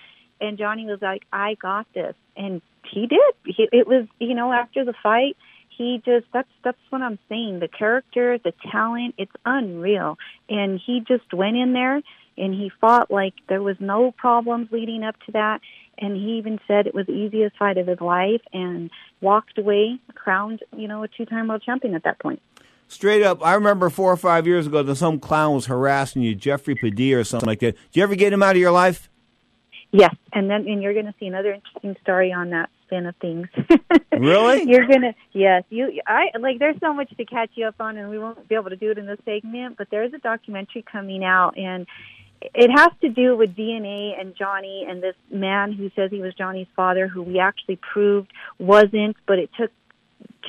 And 0.41 0.59
Johnny 0.59 0.87
was 0.87 1.01
like, 1.01 1.25
"I 1.33 1.55
got 1.55 1.87
this," 1.95 2.15
and 2.37 2.61
he 2.91 3.07
did. 3.07 3.35
He, 3.45 3.69
it 3.73 3.87
was, 3.87 4.07
you 4.19 4.35
know, 4.35 4.53
after 4.53 4.85
the 4.85 4.95
fight, 5.03 5.37
he 5.77 6.03
just 6.05 6.27
that's 6.33 6.49
that's 6.65 6.79
what 6.91 7.03
I'm 7.03 7.19
saying. 7.29 7.61
The 7.61 7.69
character, 7.69 8.39
the 8.39 8.53
talent, 8.73 9.15
it's 9.19 9.33
unreal. 9.45 10.19
And 10.49 10.81
he 10.85 11.01
just 11.01 11.33
went 11.33 11.57
in 11.57 11.73
there 11.73 12.03
and 12.39 12.55
he 12.55 12.71
fought 12.81 13.11
like 13.11 13.35
there 13.49 13.63
was 13.63 13.77
no 13.81 14.13
problems 14.13 14.69
leading 14.71 15.03
up 15.03 15.17
to 15.27 15.33
that 15.33 15.61
and 15.99 16.17
he 16.17 16.39
even 16.39 16.59
said 16.67 16.87
it 16.87 16.95
was 16.95 17.07
the 17.07 17.13
easiest 17.13 17.57
fight 17.57 17.79
of 17.79 17.87
his 17.87 18.01
life 18.01 18.43
and 18.53 18.91
walked 19.21 19.59
away 19.59 19.99
crowned, 20.15 20.61
you 20.77 20.89
know, 20.89 21.03
a 21.03 21.09
two-time 21.09 21.49
world 21.49 21.63
champion 21.65 21.95
at 21.95 22.05
that 22.05 22.19
point. 22.19 22.41
Straight 22.89 23.23
up, 23.23 23.45
I 23.45 23.55
remember 23.55 23.91
four 23.91 24.13
or 24.13 24.17
five 24.17 24.47
years 24.47 24.67
ago 24.67 24.83
that 24.83 24.97
some 24.97 25.19
clown 25.19 25.55
was 25.55 25.67
harassing 25.67 26.23
you, 26.23 26.35
Jeffrey 26.35 26.77
Padilla 26.77 27.21
or 27.21 27.25
something 27.25 27.47
like 27.47 27.61
that. 27.61 27.75
Did 27.75 27.97
you 27.97 28.03
ever 28.03 28.15
get 28.15 28.33
him 28.33 28.43
out 28.43 28.55
of 28.55 28.61
your 28.61 28.71
life? 28.71 29.09
Yes, 29.91 30.15
and 30.33 30.51
then 30.51 30.69
and 30.69 30.83
you're 30.83 30.93
going 30.93 31.07
to 31.07 31.15
see 31.19 31.27
another 31.27 31.53
interesting 31.53 31.97
story 32.03 32.33
on 32.33 32.51
that 32.51 32.71
spin 32.87 33.07
of 33.07 33.17
things. 33.17 33.49
really? 34.13 34.65
You're 34.65 34.87
gonna 34.87 35.15
yes, 35.33 35.65
you 35.71 36.01
I 36.07 36.27
like 36.39 36.59
there's 36.59 36.79
so 36.81 36.93
much 36.93 37.11
to 37.17 37.25
catch 37.25 37.51
you 37.55 37.67
up 37.67 37.77
on 37.81 37.97
and 37.97 38.11
we 38.11 38.19
won't 38.19 38.49
be 38.49 38.55
able 38.55 38.71
to 38.71 38.77
do 38.77 38.91
it 38.91 38.99
in 38.99 39.07
this 39.07 39.19
segment, 39.25 39.77
but 39.77 39.89
there's 39.91 40.13
a 40.15 40.19
documentary 40.19 40.83
coming 40.83 41.25
out 41.25 41.57
and 41.57 41.87
it 42.41 42.71
has 42.71 42.91
to 43.01 43.09
do 43.09 43.37
with 43.37 43.57
DNA 43.57 44.19
and 44.19 44.35
Johnny 44.37 44.87
and 44.89 45.03
this 45.03 45.17
man 45.31 45.73
who 45.73 45.91
says 45.97 46.11
he 46.11 46.21
was 46.21 46.35
Johnny's 46.35 46.67
father, 46.77 47.09
who 47.09 47.23
we 47.23 47.39
actually 47.39 47.77
proved 47.77 48.33
wasn't, 48.59 49.17
but 49.27 49.39
it 49.39 49.51
took 49.59 49.71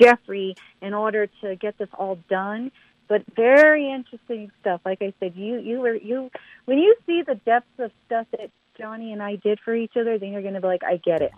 Jeffrey 0.00 0.56
in 0.80 0.94
order 0.94 1.28
to 1.42 1.56
get 1.56 1.78
this 1.78 1.88
all 1.98 2.18
done. 2.28 2.70
But 3.08 3.22
very 3.34 3.90
interesting 3.90 4.50
stuff. 4.60 4.82
Like 4.84 5.00
I 5.00 5.14
said, 5.18 5.34
you 5.34 5.58
you 5.58 5.80
were 5.80 5.94
you 5.94 6.30
when 6.66 6.78
you 6.78 6.94
see 7.06 7.22
the 7.22 7.36
depths 7.36 7.78
of 7.78 7.90
stuff 8.06 8.26
that 8.32 8.50
Johnny 8.76 9.12
and 9.12 9.22
I 9.22 9.36
did 9.36 9.58
for 9.60 9.74
each 9.74 9.96
other, 9.96 10.18
then 10.18 10.32
you're 10.32 10.42
going 10.42 10.54
to 10.54 10.60
be 10.60 10.66
like, 10.66 10.84
I 10.84 10.98
get 10.98 11.22
it. 11.22 11.32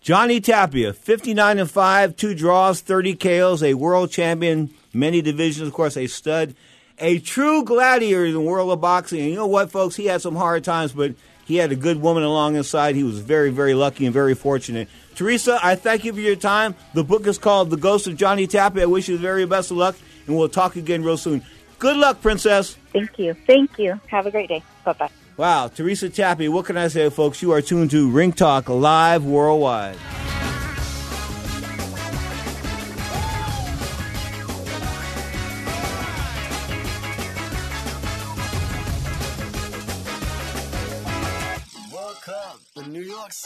Johnny 0.00 0.40
Tapia, 0.40 0.92
59 0.92 1.58
and 1.58 1.70
5, 1.70 2.16
two 2.16 2.34
draws, 2.34 2.80
30 2.80 3.16
KOs, 3.16 3.62
a 3.62 3.74
world 3.74 4.10
champion, 4.10 4.70
many 4.94 5.20
divisions, 5.20 5.66
of 5.66 5.74
course, 5.74 5.96
a 5.96 6.06
stud 6.06 6.54
a 6.98 7.18
true 7.18 7.64
gladiator 7.64 8.24
in 8.24 8.32
the 8.32 8.40
world 8.40 8.70
of 8.70 8.80
boxing. 8.80 9.20
And 9.20 9.30
you 9.30 9.36
know 9.36 9.46
what, 9.46 9.70
folks? 9.70 9.96
He 9.96 10.06
had 10.06 10.22
some 10.22 10.36
hard 10.36 10.64
times, 10.64 10.92
but 10.92 11.14
he 11.44 11.56
had 11.56 11.72
a 11.72 11.76
good 11.76 12.00
woman 12.00 12.22
along 12.22 12.54
his 12.54 12.68
side. 12.68 12.96
He 12.96 13.04
was 13.04 13.20
very, 13.20 13.50
very 13.50 13.74
lucky 13.74 14.04
and 14.06 14.12
very 14.12 14.34
fortunate. 14.34 14.88
Teresa, 15.14 15.58
I 15.62 15.76
thank 15.76 16.04
you 16.04 16.12
for 16.12 16.20
your 16.20 16.36
time. 16.36 16.74
The 16.94 17.04
book 17.04 17.26
is 17.26 17.38
called 17.38 17.70
The 17.70 17.76
Ghost 17.76 18.06
of 18.06 18.16
Johnny 18.16 18.46
Tapia. 18.46 18.82
I 18.82 18.86
wish 18.86 19.08
you 19.08 19.16
the 19.16 19.22
very 19.22 19.46
best 19.46 19.70
of 19.70 19.76
luck, 19.76 19.96
and 20.26 20.36
we'll 20.36 20.48
talk 20.48 20.76
again 20.76 21.02
real 21.02 21.16
soon. 21.16 21.42
Good 21.78 21.96
luck, 21.96 22.20
Princess. 22.20 22.76
Thank 22.92 23.18
you. 23.18 23.34
Thank 23.46 23.78
you. 23.78 24.00
Have 24.08 24.26
a 24.26 24.30
great 24.30 24.48
day. 24.48 24.62
Bye 24.84 24.92
bye. 24.94 25.10
Wow, 25.36 25.68
Teresa 25.68 26.08
Tapia, 26.08 26.50
what 26.50 26.64
can 26.64 26.78
I 26.78 26.88
say, 26.88 27.10
folks? 27.10 27.42
You 27.42 27.52
are 27.52 27.60
tuned 27.60 27.90
to 27.90 28.10
Ring 28.10 28.32
Talk 28.32 28.70
Live 28.70 29.24
Worldwide. 29.24 29.98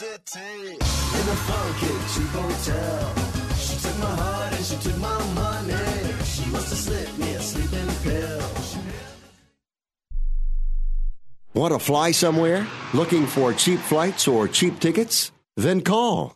City 0.01 0.39
in 0.39 1.25
a 1.29 1.37
funky 1.45 1.93
cheap 2.11 2.31
hotel. 2.33 3.13
She 3.55 3.77
took 3.83 3.99
my 3.99 4.15
heart 4.15 4.53
and 4.53 4.65
she 4.65 4.75
took 4.77 4.97
my 4.97 5.33
money. 5.35 5.73
She 6.23 6.49
must 6.49 6.69
have 6.69 6.79
slipped 6.79 7.17
me 7.19 7.33
a 7.35 7.39
sleeping 7.39 7.87
pill. 8.01 8.41
Want 11.53 11.73
to 11.73 11.79
fly 11.79 12.09
somewhere? 12.09 12.65
Looking 12.95 13.27
for 13.27 13.53
cheap 13.53 13.79
flights 13.79 14.27
or 14.27 14.47
cheap 14.47 14.79
tickets? 14.79 15.31
Then 15.55 15.81
call. 15.81 16.35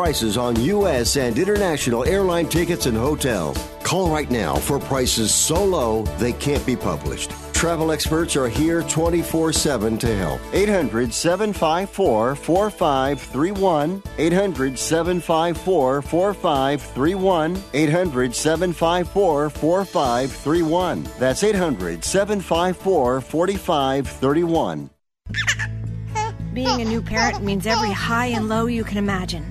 prices 0.01 0.35
on 0.35 0.59
U.S. 0.61 1.15
and 1.15 1.37
international 1.37 2.03
airline 2.05 2.49
tickets 2.49 2.87
and 2.87 2.97
hotels. 2.97 3.55
Call 3.83 4.09
right 4.09 4.31
now 4.31 4.55
for 4.55 4.79
prices 4.79 5.31
so 5.31 5.63
low 5.63 6.01
they 6.17 6.33
can't 6.33 6.65
be 6.65 6.75
published. 6.75 7.29
Travel 7.53 7.91
experts 7.91 8.35
are 8.35 8.49
here 8.49 8.81
24 8.81 9.53
7 9.53 9.99
to 9.99 10.15
help. 10.15 10.41
800 10.53 11.13
754 11.13 12.33
4531. 12.35 14.01
800 14.17 14.79
754 14.79 16.01
4531. 16.01 17.63
800 17.71 18.35
754 18.35 19.49
4531. 19.51 21.07
That's 21.19 21.43
800 21.43 22.03
754 22.03 23.21
4531. 23.21 24.89
Being 26.53 26.81
a 26.81 26.85
new 26.85 27.03
parent 27.03 27.43
means 27.43 27.67
every 27.67 27.91
high 27.91 28.25
and 28.25 28.49
low 28.49 28.65
you 28.65 28.83
can 28.83 28.97
imagine. 28.97 29.50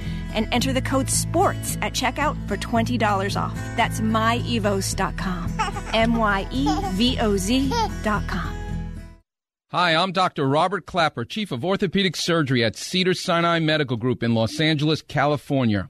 and 0.33 0.47
enter 0.51 0.73
the 0.73 0.81
code 0.81 1.09
SPORTS 1.09 1.77
at 1.81 1.93
checkout 1.93 2.35
for 2.47 2.57
$20 2.57 3.39
off. 3.39 3.55
That's 3.75 4.01
myevoz.com. 4.01 5.53
M 5.93 6.15
Y 6.15 6.47
E 6.51 6.67
V 6.93 7.19
O 7.19 7.37
Z.com. 7.37 8.57
Hi, 9.71 9.95
I'm 9.95 10.11
Dr. 10.11 10.49
Robert 10.49 10.85
Klapper, 10.85 11.23
Chief 11.23 11.49
of 11.49 11.63
Orthopedic 11.63 12.17
Surgery 12.17 12.61
at 12.61 12.75
Cedar 12.75 13.13
Sinai 13.13 13.59
Medical 13.59 13.95
Group 13.95 14.21
in 14.21 14.33
Los 14.33 14.59
Angeles, 14.59 15.01
California 15.01 15.89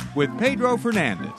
with 0.15 0.37
Pedro 0.39 0.77
Fernandez. 0.77 1.31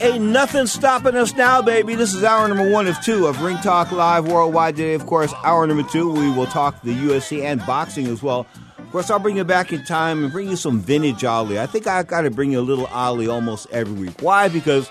Ain't 0.00 0.24
nothing 0.24 0.66
stopping 0.66 1.14
us 1.16 1.34
now, 1.34 1.62
baby. 1.62 1.94
This 1.94 2.14
is 2.14 2.24
hour 2.24 2.46
number 2.48 2.70
one 2.70 2.86
of 2.86 3.00
two 3.00 3.26
of 3.26 3.42
Ring 3.42 3.56
Talk 3.58 3.92
Live 3.92 4.26
Worldwide 4.26 4.76
today. 4.76 4.94
Of 4.94 5.06
course, 5.06 5.32
hour 5.44 5.66
number 5.66 5.88
two, 5.88 6.10
we 6.10 6.30
will 6.30 6.46
talk 6.46 6.82
the 6.82 6.92
UFC 6.92 7.42
and 7.42 7.64
boxing 7.64 8.06
as 8.08 8.22
well. 8.22 8.46
Of 8.78 8.90
course, 8.90 9.10
I'll 9.10 9.18
bring 9.18 9.36
you 9.36 9.44
back 9.44 9.72
in 9.72 9.84
time 9.84 10.22
and 10.24 10.32
bring 10.32 10.48
you 10.48 10.56
some 10.56 10.80
vintage 10.80 11.24
Ali. 11.24 11.58
I 11.58 11.66
think 11.66 11.86
I 11.86 12.02
got 12.02 12.22
to 12.22 12.30
bring 12.30 12.52
you 12.52 12.60
a 12.60 12.62
little 12.62 12.86
Ali 12.86 13.28
almost 13.28 13.68
every 13.70 13.94
week. 13.94 14.20
Why? 14.20 14.48
Because 14.48 14.90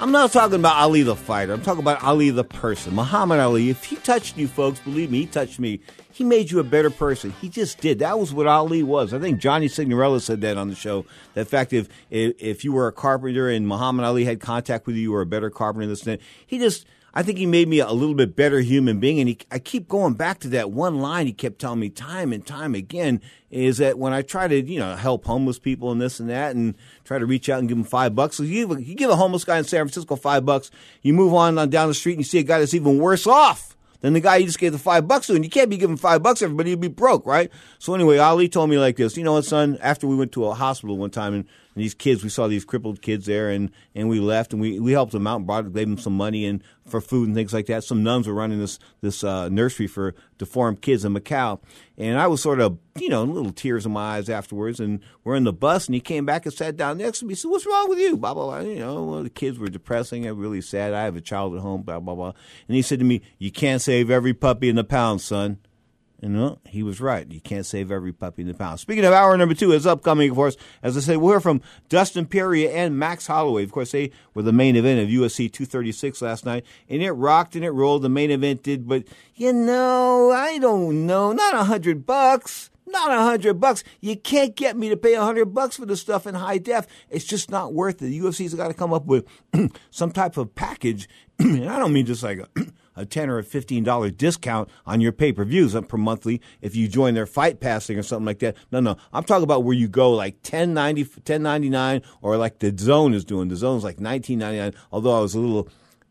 I'm 0.00 0.12
not 0.12 0.30
talking 0.30 0.60
about 0.60 0.76
Ali 0.76 1.02
the 1.02 1.16
fighter. 1.16 1.52
I'm 1.52 1.62
talking 1.62 1.80
about 1.80 2.04
Ali 2.04 2.30
the 2.30 2.44
person. 2.44 2.94
Muhammad 2.94 3.40
Ali, 3.40 3.68
if 3.68 3.82
he 3.82 3.96
touched 3.96 4.36
you 4.36 4.46
folks, 4.46 4.78
believe 4.78 5.10
me, 5.10 5.22
he 5.22 5.26
touched 5.26 5.58
me. 5.58 5.80
He 6.12 6.22
made 6.22 6.52
you 6.52 6.60
a 6.60 6.64
better 6.64 6.88
person. 6.88 7.34
He 7.40 7.48
just 7.48 7.80
did. 7.80 7.98
That 7.98 8.16
was 8.16 8.32
what 8.32 8.46
Ali 8.46 8.84
was. 8.84 9.12
I 9.12 9.18
think 9.18 9.40
Johnny 9.40 9.66
Signorella 9.66 10.20
said 10.20 10.40
that 10.42 10.56
on 10.56 10.68
the 10.68 10.76
show. 10.76 11.04
The 11.34 11.44
fact, 11.44 11.72
if 11.72 11.88
if, 12.10 12.64
you 12.64 12.72
were 12.72 12.86
a 12.86 12.92
carpenter 12.92 13.48
and 13.48 13.66
Muhammad 13.66 14.04
Ali 14.04 14.24
had 14.24 14.38
contact 14.38 14.86
with 14.86 14.94
you, 14.94 15.02
you 15.02 15.12
were 15.12 15.20
a 15.20 15.26
better 15.26 15.50
carpenter. 15.50 15.88
This. 15.88 16.06
He 16.46 16.58
just, 16.58 16.86
I 17.18 17.24
think 17.24 17.36
he 17.36 17.46
made 17.46 17.66
me 17.66 17.80
a 17.80 17.90
little 17.90 18.14
bit 18.14 18.36
better 18.36 18.60
human 18.60 19.00
being. 19.00 19.18
And 19.18 19.28
he, 19.28 19.38
I 19.50 19.58
keep 19.58 19.88
going 19.88 20.14
back 20.14 20.38
to 20.38 20.48
that 20.50 20.70
one 20.70 21.00
line 21.00 21.26
he 21.26 21.32
kept 21.32 21.58
telling 21.58 21.80
me 21.80 21.88
time 21.88 22.32
and 22.32 22.46
time 22.46 22.76
again 22.76 23.20
is 23.50 23.78
that 23.78 23.98
when 23.98 24.12
I 24.12 24.22
try 24.22 24.46
to, 24.46 24.60
you 24.60 24.78
know, 24.78 24.94
help 24.94 25.24
homeless 25.24 25.58
people 25.58 25.90
and 25.90 26.00
this 26.00 26.20
and 26.20 26.30
that 26.30 26.54
and 26.54 26.76
try 27.02 27.18
to 27.18 27.26
reach 27.26 27.48
out 27.48 27.58
and 27.58 27.68
give 27.68 27.76
them 27.76 27.84
five 27.84 28.14
bucks, 28.14 28.36
so 28.36 28.44
you, 28.44 28.68
give 28.68 28.78
a- 28.78 28.82
you 28.84 28.94
give 28.94 29.10
a 29.10 29.16
homeless 29.16 29.44
guy 29.44 29.58
in 29.58 29.64
San 29.64 29.80
Francisco 29.80 30.14
five 30.14 30.46
bucks, 30.46 30.70
you 31.02 31.12
move 31.12 31.34
on, 31.34 31.58
on 31.58 31.70
down 31.70 31.88
the 31.88 31.94
street 31.94 32.12
and 32.12 32.20
you 32.20 32.24
see 32.24 32.38
a 32.38 32.44
guy 32.44 32.60
that's 32.60 32.72
even 32.72 33.00
worse 33.00 33.26
off 33.26 33.76
than 34.00 34.12
the 34.12 34.20
guy 34.20 34.36
you 34.36 34.46
just 34.46 34.60
gave 34.60 34.70
the 34.70 34.78
five 34.78 35.08
bucks 35.08 35.26
to. 35.26 35.34
And 35.34 35.42
you 35.42 35.50
can't 35.50 35.70
be 35.70 35.76
giving 35.76 35.96
five 35.96 36.22
bucks 36.22 36.38
to 36.38 36.44
everybody, 36.44 36.70
you'd 36.70 36.80
be 36.80 36.86
broke, 36.86 37.26
right? 37.26 37.50
So 37.80 37.94
anyway, 37.94 38.18
Ali 38.18 38.48
told 38.48 38.70
me 38.70 38.78
like 38.78 38.94
this, 38.94 39.16
you 39.16 39.24
know 39.24 39.32
what, 39.32 39.44
son, 39.44 39.76
after 39.80 40.06
we 40.06 40.14
went 40.14 40.30
to 40.32 40.44
a 40.44 40.54
hospital 40.54 40.96
one 40.96 41.10
time 41.10 41.34
and, 41.34 41.46
and 41.78 41.84
these 41.84 41.94
kids, 41.94 42.24
we 42.24 42.28
saw 42.28 42.48
these 42.48 42.64
crippled 42.64 43.02
kids 43.02 43.26
there 43.26 43.50
and, 43.50 43.70
and 43.94 44.08
we 44.08 44.18
left 44.18 44.52
and 44.52 44.60
we, 44.60 44.80
we 44.80 44.90
helped 44.90 45.12
them 45.12 45.28
out 45.28 45.36
and 45.36 45.46
brought, 45.46 45.72
gave 45.72 45.86
them 45.86 45.96
some 45.96 46.16
money 46.16 46.44
and 46.44 46.60
for 46.84 47.00
food 47.00 47.28
and 47.28 47.36
things 47.36 47.54
like 47.54 47.66
that. 47.66 47.84
Some 47.84 48.02
nuns 48.02 48.26
were 48.26 48.34
running 48.34 48.58
this, 48.58 48.80
this, 49.00 49.22
uh, 49.22 49.48
nursery 49.48 49.86
for 49.86 50.16
deformed 50.38 50.82
kids 50.82 51.04
in 51.04 51.14
Macau. 51.14 51.60
And 51.96 52.18
I 52.18 52.26
was 52.26 52.42
sort 52.42 52.58
of, 52.58 52.78
you 52.98 53.08
know, 53.08 53.22
little 53.22 53.52
tears 53.52 53.86
in 53.86 53.92
my 53.92 54.16
eyes 54.16 54.28
afterwards. 54.28 54.80
And 54.80 54.98
we're 55.22 55.36
in 55.36 55.44
the 55.44 55.52
bus 55.52 55.86
and 55.86 55.94
he 55.94 56.00
came 56.00 56.26
back 56.26 56.46
and 56.46 56.52
sat 56.52 56.76
down 56.76 56.98
next 56.98 57.20
to 57.20 57.26
me. 57.26 57.34
He 57.34 57.36
said, 57.36 57.48
what's 57.52 57.64
wrong 57.64 57.88
with 57.88 58.00
you? 58.00 58.16
Blah, 58.16 58.34
blah, 58.34 58.46
blah. 58.46 58.68
You 58.68 58.80
know, 58.80 59.04
well, 59.04 59.22
the 59.22 59.30
kids 59.30 59.56
were 59.56 59.68
depressing 59.68 60.26
and 60.26 60.36
really 60.36 60.60
sad. 60.60 60.94
I 60.94 61.04
have 61.04 61.14
a 61.14 61.20
child 61.20 61.54
at 61.54 61.60
home, 61.60 61.82
blah, 61.82 62.00
blah, 62.00 62.16
blah. 62.16 62.32
And 62.66 62.74
he 62.74 62.82
said 62.82 62.98
to 62.98 63.04
me, 63.04 63.22
you 63.38 63.52
can't 63.52 63.80
save 63.80 64.10
every 64.10 64.34
puppy 64.34 64.68
in 64.68 64.74
the 64.74 64.82
pound, 64.82 65.20
son. 65.20 65.58
And 66.20 66.40
well, 66.40 66.58
he 66.66 66.82
was 66.82 67.00
right. 67.00 67.30
You 67.30 67.40
can't 67.40 67.64
save 67.64 67.92
every 67.92 68.12
puppy 68.12 68.42
in 68.42 68.48
the 68.48 68.54
pound. 68.54 68.80
Speaking 68.80 69.04
of 69.04 69.12
hour 69.12 69.36
number 69.36 69.54
two, 69.54 69.70
is 69.72 69.86
upcoming, 69.86 70.30
of 70.30 70.36
course. 70.36 70.56
As 70.82 70.96
I 70.96 71.00
said, 71.00 71.18
we'll 71.18 71.32
hear 71.32 71.40
from 71.40 71.60
Dustin 71.88 72.26
Poirier 72.26 72.70
and 72.70 72.98
Max 72.98 73.28
Holloway. 73.28 73.62
Of 73.62 73.70
course, 73.70 73.92
they 73.92 74.10
were 74.34 74.42
the 74.42 74.52
main 74.52 74.74
event 74.74 75.00
of 75.00 75.08
UFC 75.08 75.50
236 75.52 76.20
last 76.20 76.44
night, 76.44 76.64
and 76.88 77.02
it 77.02 77.12
rocked 77.12 77.54
and 77.54 77.64
it 77.64 77.70
rolled. 77.70 78.02
The 78.02 78.08
main 78.08 78.32
event 78.32 78.64
did, 78.64 78.88
but 78.88 79.04
you 79.36 79.52
know, 79.52 80.32
I 80.32 80.58
don't 80.58 81.06
know. 81.06 81.32
Not 81.32 81.54
a 81.54 81.64
hundred 81.64 82.04
bucks. 82.04 82.70
Not 82.90 83.10
a 83.10 83.22
hundred 83.22 83.60
bucks. 83.60 83.84
You 84.00 84.16
can't 84.16 84.56
get 84.56 84.76
me 84.76 84.88
to 84.88 84.96
pay 84.96 85.14
a 85.14 85.22
hundred 85.22 85.54
bucks 85.54 85.76
for 85.76 85.86
this 85.86 86.00
stuff 86.00 86.26
in 86.26 86.34
high 86.34 86.58
def. 86.58 86.86
It's 87.10 87.24
just 87.24 87.50
not 87.50 87.74
worth 87.74 88.02
it. 88.02 88.06
The 88.06 88.20
UFC's 88.20 88.54
got 88.54 88.68
to 88.68 88.74
come 88.74 88.92
up 88.92 89.04
with 89.04 89.26
some 89.90 90.10
type 90.10 90.36
of 90.36 90.54
package. 90.54 91.08
and 91.38 91.68
I 91.68 91.78
don't 91.78 91.92
mean 91.92 92.06
just 92.06 92.22
like 92.22 92.38
a, 92.38 92.48
a 92.98 93.06
ten 93.06 93.30
or 93.30 93.38
a 93.38 93.44
fifteen 93.44 93.84
dollar 93.84 94.10
discount 94.10 94.68
on 94.86 95.00
your 95.00 95.12
pay 95.12 95.32
per 95.32 95.44
views 95.44 95.74
uh, 95.74 95.80
per 95.80 95.96
monthly 95.96 96.40
if 96.60 96.74
you 96.76 96.88
join 96.88 97.14
their 97.14 97.26
fight 97.26 97.60
passing 97.60 97.98
or 97.98 98.02
something 98.02 98.26
like 98.26 98.40
that. 98.40 98.56
No, 98.72 98.80
no. 98.80 98.96
I'm 99.12 99.24
talking 99.24 99.44
about 99.44 99.64
where 99.64 99.74
you 99.74 99.88
go 99.88 100.12
like 100.12 100.34
1090 100.36 101.04
1099 101.04 102.02
or 102.20 102.36
like 102.36 102.58
the 102.58 102.76
zone 102.76 103.14
is 103.14 103.24
doing. 103.24 103.48
The 103.48 103.56
zone's 103.56 103.84
like 103.84 104.00
nineteen 104.00 104.40
ninety 104.40 104.58
nine. 104.58 104.74
Although 104.92 105.16
I 105.16 105.20
was 105.20 105.34
a 105.34 105.40
little 105.40 105.68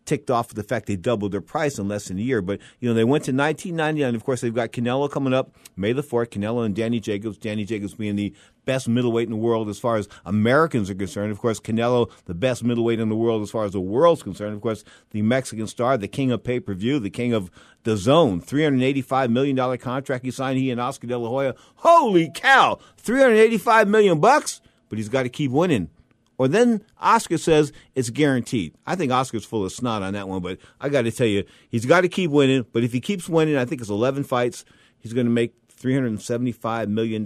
ticked 0.07 0.31
off 0.31 0.47
with 0.47 0.55
the 0.55 0.63
fact 0.63 0.87
they 0.87 0.95
doubled 0.95 1.31
their 1.31 1.41
price 1.41 1.77
in 1.77 1.87
less 1.87 2.07
than 2.07 2.17
a 2.17 2.21
year. 2.21 2.41
But 2.41 2.59
you 2.79 2.89
know, 2.89 2.95
they 2.95 3.03
went 3.03 3.25
to 3.25 3.31
1999. 3.31 4.15
Of 4.15 4.23
course, 4.23 4.41
they've 4.41 4.53
got 4.53 4.71
Canelo 4.71 5.11
coming 5.11 5.33
up 5.33 5.51
May 5.75 5.93
the 5.93 6.01
4th. 6.01 6.29
Canelo 6.29 6.65
and 6.65 6.75
Danny 6.75 6.99
Jacobs. 6.99 7.37
Danny 7.37 7.65
Jacobs 7.65 7.93
being 7.93 8.15
the 8.15 8.33
best 8.65 8.87
middleweight 8.87 9.27
in 9.27 9.31
the 9.31 9.37
world 9.37 9.69
as 9.69 9.79
far 9.79 9.97
as 9.97 10.07
Americans 10.25 10.89
are 10.89 10.95
concerned. 10.95 11.31
Of 11.31 11.39
course, 11.39 11.59
Canelo, 11.59 12.09
the 12.25 12.33
best 12.33 12.63
middleweight 12.63 12.99
in 12.99 13.09
the 13.09 13.15
world 13.15 13.41
as 13.41 13.51
far 13.51 13.65
as 13.65 13.73
the 13.73 13.81
world's 13.81 14.23
concerned. 14.23 14.55
Of 14.55 14.61
course, 14.61 14.83
the 15.11 15.21
Mexican 15.21 15.67
star, 15.67 15.97
the 15.97 16.07
king 16.07 16.31
of 16.31 16.43
pay 16.43 16.59
per 16.59 16.73
view, 16.73 16.99
the 16.99 17.09
king 17.09 17.33
of 17.33 17.51
the 17.83 17.97
zone. 17.97 18.41
$385 18.41 19.29
million 19.29 19.77
contract 19.77 20.25
he 20.25 20.31
signed, 20.31 20.59
he 20.59 20.71
and 20.71 20.81
Oscar 20.81 21.07
De 21.07 21.17
La 21.17 21.29
Hoya. 21.29 21.55
Holy 21.75 22.31
cow! 22.33 22.79
385 22.97 23.87
million 23.87 24.19
bucks? 24.19 24.61
But 24.89 24.97
he's 24.97 25.09
got 25.09 25.23
to 25.23 25.29
keep 25.29 25.51
winning. 25.51 25.89
Or 26.37 26.47
then 26.47 26.83
Oscar 26.99 27.37
says 27.37 27.71
it's 27.95 28.09
guaranteed. 28.09 28.75
I 28.85 28.95
think 28.95 29.11
Oscar's 29.11 29.45
full 29.45 29.65
of 29.65 29.71
snot 29.71 30.03
on 30.03 30.13
that 30.13 30.27
one, 30.27 30.41
but 30.41 30.59
I 30.79 30.89
got 30.89 31.03
to 31.03 31.11
tell 31.11 31.27
you, 31.27 31.43
he's 31.69 31.85
got 31.85 32.01
to 32.01 32.09
keep 32.09 32.29
winning. 32.31 32.65
But 32.71 32.83
if 32.83 32.93
he 32.93 33.01
keeps 33.01 33.27
winning, 33.27 33.57
I 33.57 33.65
think 33.65 33.81
it's 33.81 33.89
11 33.89 34.23
fights. 34.23 34.63
He's 34.99 35.13
going 35.13 35.25
to 35.25 35.31
make 35.31 35.53
$375 35.77 36.89
million 36.89 37.23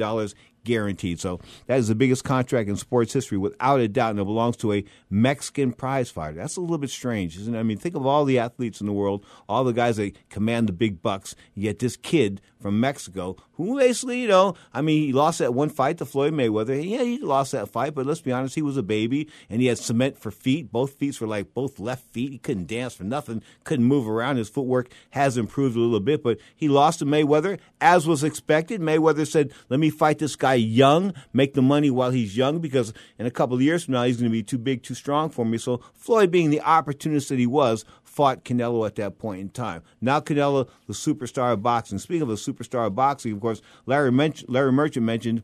guaranteed. 0.64 1.20
So 1.20 1.40
that 1.68 1.80
is 1.80 1.88
the 1.88 1.96
biggest 1.96 2.24
contract 2.24 2.70
in 2.70 2.78
sports 2.78 3.14
history 3.14 3.38
without 3.38 3.80
a 3.80 3.88
doubt, 3.88 4.12
and 4.12 4.20
it 4.20 4.26
belongs 4.26 4.58
to 4.58 4.74
a 4.74 4.86
Mexican 5.10 5.72
prize 5.74 6.10
fighter. 6.10 6.38
That's 6.38 6.58
a 6.58 6.62
little 6.62 6.78
bit 6.78 6.90
strange, 6.90 7.38
isn't 7.38 7.56
it? 7.56 7.60
I 7.60 7.64
mean, 7.64 7.78
think 7.78 7.96
of 7.96 8.06
all 8.06 8.26
the 8.26 8.40
athletes 8.40 8.82
in 8.82 8.88
the 8.88 8.94
world, 8.94 9.26
all 9.50 9.64
the 9.64 9.74
guys 9.74 9.98
that 9.98 10.18
command 10.30 10.68
the 10.68 10.74
big 10.74 11.02
bucks, 11.02 11.36
yet 11.56 11.80
this 11.80 11.98
kid 11.98 12.42
from 12.60 12.80
Mexico, 12.80 13.36
who 13.54 13.80
basically, 13.80 14.22
you 14.22 14.28
know, 14.28 14.56
I 14.72 14.82
mean, 14.82 15.02
he 15.02 15.14
lost 15.14 15.40
that 15.40 15.54
one 15.54 15.70
fight 15.70 15.98
to 15.98 16.06
Floyd 16.06 16.34
Mayweather. 16.34 16.76
Yeah, 16.78 17.04
he 17.04 17.18
lost 17.18 17.54
that 17.54 17.70
fight, 17.70 17.96
but 17.96 18.06
let's 18.06 18.22
be 18.22 18.32
honest, 18.32 18.54
he 18.54 18.62
was 18.62 18.78
a 18.78 18.84
baby, 18.84 19.30
and 19.50 19.62
he 19.62 19.68
had 19.68 19.80
cement 19.80 20.20
for 20.20 20.30
feet. 20.30 20.72
Both 20.72 20.94
feet 20.94 21.20
were 21.20 21.28
like 21.28 21.56
both 21.56 21.80
left 21.80 22.06
feet. 22.12 22.32
He 22.32 22.38
couldn't 22.38 22.68
dance 22.68 22.94
for 22.94 23.04
nothing, 23.04 23.42
couldn't 23.64 23.86
move 23.86 24.08
around. 24.08 24.38
His 24.38 24.50
footwork 24.50 24.92
has 25.10 25.38
improved 25.38 25.76
a 25.76 25.80
little 25.80 26.00
bit, 26.00 26.22
but 26.22 26.38
he 26.56 26.70
lost 26.70 27.00
to 27.00 27.06
Mayweather, 27.06 27.60
as 27.80 28.08
was 28.08 28.24
expected. 28.24 28.80
Mayweather 28.80 29.28
said, 29.28 29.52
let 29.70 29.80
me 29.80 29.90
fight 29.90 30.20
this 30.20 30.36
guy 30.36 30.51
young, 30.56 31.14
make 31.34 31.54
the 31.54 31.62
money 31.62 31.90
while 31.90 32.12
he's 32.12 32.38
young, 32.38 32.60
because 32.60 32.94
in 33.18 33.26
a 33.26 33.32
couple 33.32 33.56
of 33.56 33.62
years 33.62 33.86
from 33.86 33.94
now, 33.94 34.04
he's 34.04 34.18
going 34.18 34.30
to 34.30 34.34
be 34.34 34.44
too 34.44 34.58
big, 34.58 34.84
too 34.84 34.94
strong 34.94 35.30
for 35.30 35.46
me. 35.46 35.58
So 35.58 35.82
Floyd, 35.94 36.32
being 36.32 36.50
the 36.50 36.62
opportunist 36.62 37.30
that 37.30 37.40
he 37.40 37.48
was, 37.48 37.86
fought 38.04 38.44
Canelo 38.44 38.86
at 38.86 38.96
that 38.96 39.18
point 39.18 39.42
in 39.42 39.50
time. 39.50 39.84
Now 40.02 40.20
Canelo, 40.20 40.68
the 40.88 40.94
superstar 40.94 41.54
of 41.54 41.64
boxing. 41.64 41.98
Speaking 41.98 42.24
of 42.24 42.28
the 42.28 42.36
superstar 42.36 42.88
of 42.88 42.96
boxing, 42.96 43.34
of 43.34 43.40
course, 43.40 43.62
Larry, 43.86 44.12
men- 44.12 44.34
Larry 44.48 44.72
Merchant 44.72 45.06
mentioned 45.06 45.44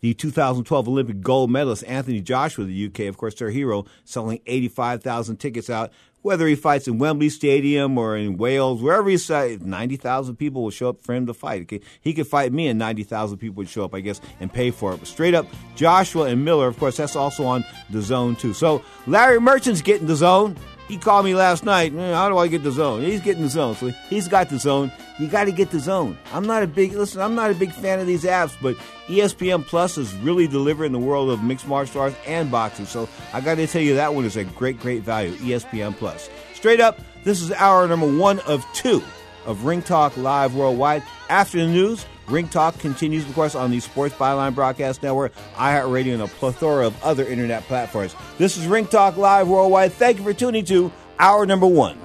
the 0.00 0.14
2012 0.14 0.88
Olympic 0.88 1.20
gold 1.20 1.50
medalist 1.50 1.84
Anthony 1.84 2.20
Joshua 2.20 2.64
the 2.64 2.86
UK, 2.86 3.00
of 3.00 3.16
course, 3.16 3.34
their 3.34 3.50
hero, 3.50 3.86
selling 4.04 4.40
85,000 4.46 5.38
tickets 5.38 5.70
out. 5.70 5.92
Whether 6.26 6.48
he 6.48 6.56
fights 6.56 6.88
in 6.88 6.98
Wembley 6.98 7.28
Stadium 7.28 7.96
or 7.96 8.16
in 8.16 8.36
Wales, 8.36 8.82
wherever 8.82 9.08
he's, 9.08 9.30
uh, 9.30 9.58
90,000 9.60 10.34
people 10.34 10.64
will 10.64 10.72
show 10.72 10.88
up 10.88 11.00
for 11.00 11.14
him 11.14 11.24
to 11.26 11.32
fight. 11.32 11.70
He 12.00 12.14
could 12.14 12.26
fight 12.26 12.52
me 12.52 12.66
and 12.66 12.80
90,000 12.80 13.38
people 13.38 13.58
would 13.58 13.68
show 13.68 13.84
up, 13.84 13.94
I 13.94 14.00
guess, 14.00 14.20
and 14.40 14.52
pay 14.52 14.72
for 14.72 14.92
it. 14.92 14.96
But 14.96 15.06
straight 15.06 15.34
up, 15.34 15.46
Joshua 15.76 16.24
and 16.24 16.44
Miller, 16.44 16.66
of 16.66 16.80
course, 16.80 16.96
that's 16.96 17.14
also 17.14 17.44
on 17.44 17.64
the 17.90 18.02
zone 18.02 18.34
too. 18.34 18.54
So 18.54 18.82
Larry 19.06 19.38
Merchant's 19.38 19.82
getting 19.82 20.08
the 20.08 20.16
zone. 20.16 20.56
He 20.88 20.96
called 20.96 21.24
me 21.24 21.34
last 21.34 21.64
night. 21.64 21.92
"Eh, 21.96 22.14
How 22.14 22.28
do 22.28 22.38
I 22.38 22.46
get 22.48 22.62
the 22.62 22.70
zone? 22.70 23.02
He's 23.02 23.20
getting 23.20 23.42
the 23.42 23.48
zone. 23.48 23.74
So 23.74 23.92
he's 24.08 24.28
got 24.28 24.48
the 24.50 24.58
zone. 24.58 24.92
You 25.18 25.26
got 25.26 25.44
to 25.44 25.52
get 25.52 25.70
the 25.70 25.80
zone. 25.80 26.16
I'm 26.32 26.46
not 26.46 26.62
a 26.62 26.66
big 26.66 26.92
listen. 26.92 27.20
I'm 27.20 27.34
not 27.34 27.50
a 27.50 27.54
big 27.54 27.72
fan 27.72 27.98
of 28.00 28.06
these 28.06 28.24
apps, 28.24 28.52
but 28.60 28.76
ESPN 29.08 29.66
Plus 29.66 29.96
is 29.98 30.12
really 30.16 30.46
delivering 30.46 30.92
the 30.92 30.98
world 30.98 31.30
of 31.30 31.42
mixed 31.42 31.66
martial 31.66 32.02
arts 32.02 32.16
and 32.26 32.50
boxing. 32.50 32.86
So 32.86 33.08
I 33.32 33.40
got 33.40 33.56
to 33.56 33.66
tell 33.66 33.82
you 33.82 33.94
that 33.96 34.14
one 34.14 34.24
is 34.24 34.36
a 34.36 34.44
great, 34.44 34.78
great 34.78 35.02
value. 35.02 35.32
ESPN 35.36 35.96
Plus. 35.96 36.28
Straight 36.54 36.80
up, 36.80 37.00
this 37.24 37.40
is 37.42 37.50
hour 37.52 37.86
number 37.88 38.06
one 38.18 38.38
of 38.40 38.64
two 38.74 39.02
of 39.46 39.64
Ring 39.64 39.80
Talk 39.82 40.16
Live 40.16 40.54
Worldwide. 40.54 41.02
After 41.30 41.58
the 41.58 41.66
news, 41.66 42.04
Ring 42.28 42.48
Talk 42.48 42.78
continues, 42.78 43.26
of 43.28 43.34
course, 43.34 43.54
on 43.54 43.70
the 43.70 43.80
Sports 43.80 44.14
Byline 44.14 44.54
Broadcast 44.54 45.02
Network, 45.02 45.32
iHeartRadio, 45.54 46.14
and 46.14 46.22
a 46.22 46.26
plethora 46.26 46.86
of 46.86 47.04
other 47.04 47.24
internet 47.24 47.62
platforms. 47.64 48.16
This 48.36 48.56
is 48.56 48.66
Ring 48.66 48.86
Talk 48.86 49.16
Live 49.16 49.48
Worldwide. 49.48 49.92
Thank 49.92 50.18
you 50.18 50.24
for 50.24 50.32
tuning 50.32 50.64
to 50.66 50.92
hour 51.18 51.46
number 51.46 51.66
one. 51.66 51.98